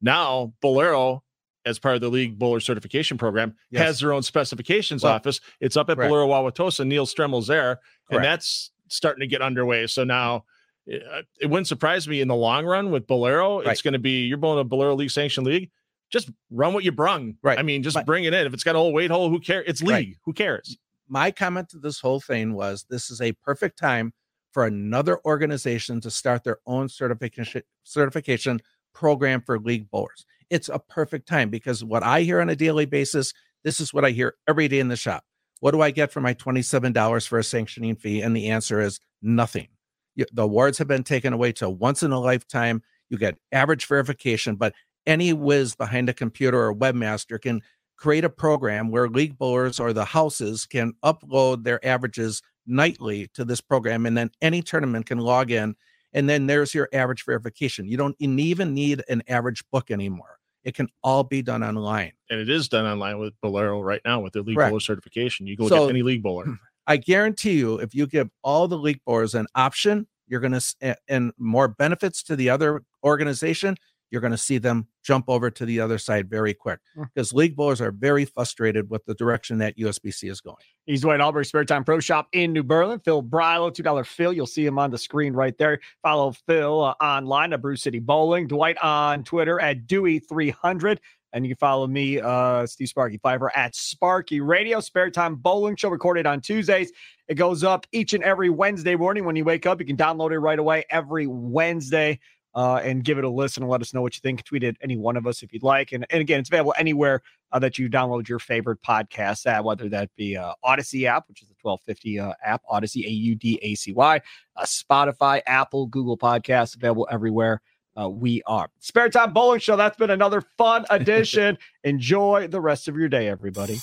Now, 0.01 0.55
Bowlero, 0.63 1.21
as 1.69 1.79
part 1.79 1.95
of 1.95 2.01
the 2.01 2.09
league 2.09 2.39
bowler 2.39 2.61
certification 2.61 3.19
program, 3.19 3.55
Yes. 3.71 3.83
has 3.85 4.01
their 4.01 4.13
own 4.13 4.23
specifications 4.23 5.03
Well, 5.03 5.13
office. 5.15 5.41
It's 5.61 5.77
up 5.77 5.91
at. 5.91 5.99
Bowlero 5.99 6.27
Wauwatosa. 6.29 6.87
Neil 6.87 7.07
Stremmel's 7.07 7.47
there, 7.47 7.77
Correct. 7.77 8.13
and 8.13 8.25
that's 8.25 8.71
starting 8.89 9.21
to 9.21 9.27
get 9.27 9.43
underway. 9.43 9.87
So 9.87 10.05
now. 10.05 10.45
uh, 10.91 11.21
It 11.39 11.47
wouldn't 11.51 11.67
surprise 11.69 12.09
me 12.09 12.23
in 12.23 12.29
the 12.29 12.35
long 12.35 12.65
run 12.65 12.91
with 12.91 13.07
Bowlero. 13.07 13.59
Right. 13.63 13.73
It's 13.73 13.83
going 13.83 13.93
to 13.93 13.99
be 13.99 14.25
you're 14.27 14.39
bowling 14.39 14.61
a 14.61 14.65
Bowlero 14.69 14.97
League 14.97 15.11
sanctioned 15.11 15.47
league. 15.47 15.71
Just 16.11 16.31
run 16.51 16.73
what 16.73 16.83
you 16.83 16.93
brung. 16.93 17.35
Right. 17.43 17.59
I 17.59 17.63
mean, 17.63 17.83
just 17.83 17.93
But- 17.95 18.07
bring 18.07 18.25
it 18.25 18.33
in. 18.33 18.47
If 18.47 18.55
it's 18.55 18.65
got 18.65 18.75
a 18.75 18.79
whole 18.79 18.95
weight 18.95 19.11
hole, 19.11 19.29
who 19.29 19.39
cares? 19.39 19.65
It's 19.69 19.83
league. 19.83 19.91
Right. 19.93 20.17
Who 20.25 20.33
cares? 20.33 20.79
my 21.11 21.31
comment 21.31 21.69
to 21.71 21.79
this 21.79 22.01
whole 22.01 22.21
thing 22.21 22.53
was 22.55 22.85
this 22.91 23.11
is 23.11 23.21
a 23.23 23.33
perfect 23.33 23.79
time 23.79 24.13
for 24.53 24.67
another 24.67 25.19
organization 25.27 26.01
to 26.03 26.11
start 26.11 26.45
their 26.45 26.59
own 26.67 26.87
certification 26.89 27.63
certification 27.83 28.61
program 28.95 29.41
for 29.43 29.59
league 29.59 29.91
bowlers. 29.91 30.25
It's 30.51 30.69
a 30.69 30.79
perfect 30.79 31.29
time 31.29 31.51
because 31.51 31.85
what 31.85 32.03
I 32.03 32.23
hear 32.23 32.41
on 32.41 32.49
a 32.49 32.57
daily 32.57 32.87
basis, 32.87 33.35
this 33.65 33.81
is 33.81 33.93
what 33.93 34.05
I 34.05 34.11
hear 34.11 34.35
every 34.49 34.69
day 34.69 34.81
in 34.81 34.89
the 34.89 34.97
shop. 34.97 35.25
What 35.61 35.73
do 35.73 35.83
I 35.83 35.91
get 35.91 36.13
for 36.13 36.21
my 36.21 36.35
$27 36.35 37.27
for 37.27 37.39
a 37.39 37.45
sanctioning 37.45 37.97
fee? 37.97 38.23
And 38.23 38.37
the 38.37 38.49
answer 38.49 38.81
is 38.81 39.01
nothing. 39.23 39.69
The 40.17 40.43
awards 40.43 40.79
have 40.79 40.89
been 40.89 41.05
taken 41.05 41.33
away 41.33 41.53
to 41.53 41.69
once 41.69 42.03
in 42.03 42.13
a 42.13 42.21
lifetime. 42.21 42.83
You 43.09 43.19
get 43.19 43.39
average 43.53 43.87
verification, 43.87 44.57
but 44.57 44.75
any 45.07 45.33
whiz 45.33 45.75
behind 45.75 46.09
a 46.09 46.15
computer 46.15 46.61
or 46.61 46.75
webmaster 46.75 47.41
can 47.41 47.63
create 47.97 48.25
a 48.25 48.31
program 48.31 48.91
where 48.91 49.09
league 49.09 49.37
bowlers 49.37 49.81
or 49.81 49.93
the 49.93 50.05
houses 50.05 50.67
can 50.67 50.93
upload 51.05 51.65
their 51.65 51.85
averages 51.85 52.43
nightly 52.67 53.29
to 53.35 53.45
this 53.45 53.61
program 53.61 54.07
and 54.07 54.17
then 54.17 54.31
any 54.41 54.63
tournament 54.63 55.07
can 55.07 55.19
log 55.19 55.51
in 55.51 55.75
and 56.13 56.29
then 56.29 56.47
there's 56.47 56.75
your 56.75 56.89
average 56.93 57.25
verification 57.25 57.89
you 57.89 57.97
don't 57.97 58.15
even 58.19 58.75
need 58.75 59.03
an 59.09 59.23
average 59.27 59.65
book 59.73 59.91
anymore 59.91 60.38
It 60.65 60.75
can 60.75 60.89
all 61.03 61.25
be 61.25 61.43
done 61.43 61.63
online. 61.63 62.13
And 62.31 62.41
it 62.41 62.49
is 62.49 62.69
done 62.69 62.85
online 62.85 63.19
with 63.19 63.35
Bowlero 63.43 63.83
right 63.83 64.01
now 64.05 64.21
with 64.21 64.33
their 64.33 64.43
league 64.43 64.57
Correct. 64.57 64.71
bowler 64.71 64.81
certification. 64.81 65.47
You 65.47 65.57
go 65.57 65.69
So- 65.69 65.87
get 65.87 65.91
any 65.91 66.03
league 66.03 66.23
bowler. 66.23 66.45
Hmm. 66.45 66.55
I 66.87 66.97
guarantee 66.97 67.59
you, 67.59 67.77
if 67.79 67.95
you 67.95 68.07
give 68.07 68.31
all 68.43 68.67
the 68.67 68.79
league 68.79 69.01
bowlers 69.07 69.35
an 69.35 69.47
option, 69.55 70.07
you're 70.27 70.41
going 70.41 70.59
to 70.59 70.97
and 71.07 71.33
more 71.39 71.69
benefits 71.69 72.23
to 72.25 72.37
the 72.37 72.49
other 72.51 72.83
organization. 73.05 73.77
You're 74.11 74.21
going 74.21 74.33
to 74.33 74.39
see 74.39 74.59
them 74.59 74.89
jump 75.03 75.27
over 75.29 75.51
to 75.51 75.67
the 75.67 75.81
other 75.81 75.99
side 75.99 76.29
very 76.31 76.55
quick 76.55 76.81
because 77.15 77.33
league 77.33 77.57
bowlers 77.57 77.81
are 77.81 77.91
very 77.91 78.25
frustrated 78.25 78.91
with 78.91 79.05
the 79.05 79.15
direction 79.15 79.59
that 79.59 79.77
USBC 79.77 80.31
is 80.31 80.41
going. 80.41 80.57
He's 80.87 81.03
Dwight 81.03 81.21
Albury, 81.21 81.45
Spare 81.45 81.65
Time 81.65 81.85
Pro 81.85 82.01
Shop 82.01 82.29
in 82.33 82.53
New 82.53 82.63
Berlin. 82.63 83.01
Phil 83.01 83.23
Brilo, 83.23 83.71
$2 83.71 84.07
Phil. 84.07 84.33
You'll 84.33 84.47
see 84.47 84.65
him 84.65 84.79
on 84.79 84.91
the 84.91 84.99
screen 84.99 85.35
right 85.35 85.57
there. 85.59 85.81
Follow 86.03 86.33
Phil 86.47 86.83
uh, 86.83 86.95
online 87.03 87.53
at 87.53 87.61
Brew 87.61 87.77
City 87.77 87.99
Bowling. 87.99 88.47
Dwight 88.47 88.79
on 88.79 89.25
Twitter 89.25 89.61
at 89.61 89.87
Dewey300. 89.87 90.99
And 91.35 91.45
you 91.45 91.55
can 91.55 91.59
follow 91.59 91.87
me, 91.87 92.21
uh, 92.21 92.67
Steve 92.67 92.89
Sparky 92.89 93.19
Pfeiffer, 93.19 93.55
at 93.55 93.77
Sparky 93.77 94.41
Radio. 94.41 94.81
Spare 94.81 95.11
Time 95.11 95.35
Bowling 95.35 95.77
Show 95.77 95.91
recorded 95.91 96.27
on 96.27 96.41
Tuesdays. 96.41 96.91
It 97.29 97.35
goes 97.35 97.63
up 97.63 97.87
each 97.93 98.15
and 98.15 98.25
every 98.25 98.49
Wednesday 98.49 98.97
morning 98.97 99.27
when 99.27 99.37
you 99.37 99.45
wake 99.45 99.67
up. 99.67 99.79
You 99.79 99.87
can 99.87 99.99
download 99.99 100.33
it 100.33 100.39
right 100.39 100.59
away 100.59 100.85
every 100.89 101.27
Wednesday 101.27 102.19
uh, 102.59 102.81
and 102.83 103.05
give 103.05 103.19
it 103.19 103.25
a 103.25 103.29
listen 103.29 103.63
and 103.63 103.71
let 103.71 103.81
us 103.81 103.95
know 103.95 104.03
what 104.03 104.17
you 104.17 104.21
think. 104.21 104.43
Tweet 104.43 104.65
at 104.65 104.75
any 104.83 104.97
one 104.97 105.17
of 105.17 105.29
us 105.29 105.45
if 105.45 105.53
you'd 105.53 105.63
like. 105.63 105.93
And, 105.93 106.05
and 106.11 106.21
again, 106.21 106.41
it's 106.41 106.49
available 106.49 106.75
anywhere 106.77 107.23
uh, 107.53 107.61
that 107.61 107.79
you 107.79 107.89
download 107.89 108.29
your 108.29 108.41
favorite 108.41 108.83
podcast 108.83 109.47
at, 109.47 109.63
whether 109.63 109.89
that 109.91 110.11
be 110.17 110.37
uh, 110.37 110.55
Audacy 110.65 111.05
app, 111.05 111.29
which 111.29 111.41
is 111.41 111.47
the 111.47 111.55
1250 111.63 112.19
uh, 112.19 112.33
app, 112.45 112.63
Audacy, 112.69 113.07
A 113.07 113.11
U 113.11 113.37
D 113.37 113.61
A 113.63 113.77
C 113.77 113.93
Y, 113.93 114.21
uh, 114.57 114.65
Spotify, 114.65 115.41
Apple, 115.47 115.87
Google 115.87 116.19
Podcasts, 116.19 116.75
available 116.75 117.07
everywhere. 117.13 117.63
Uh, 117.97 118.09
we 118.09 118.43
are 118.47 118.69
Spare 118.81 119.09
Time 119.09 119.33
Bowling 119.33 119.61
Show. 119.61 119.77
That's 119.77 119.97
been 119.97 120.11
another 120.11 120.43
fun 120.57 120.85
edition. 120.91 121.59
Enjoy 121.85 122.49
the 122.49 122.61
rest 122.61 122.89
of 122.89 122.97
your 122.97 123.09
day, 123.09 123.29
everybody. 123.29 123.79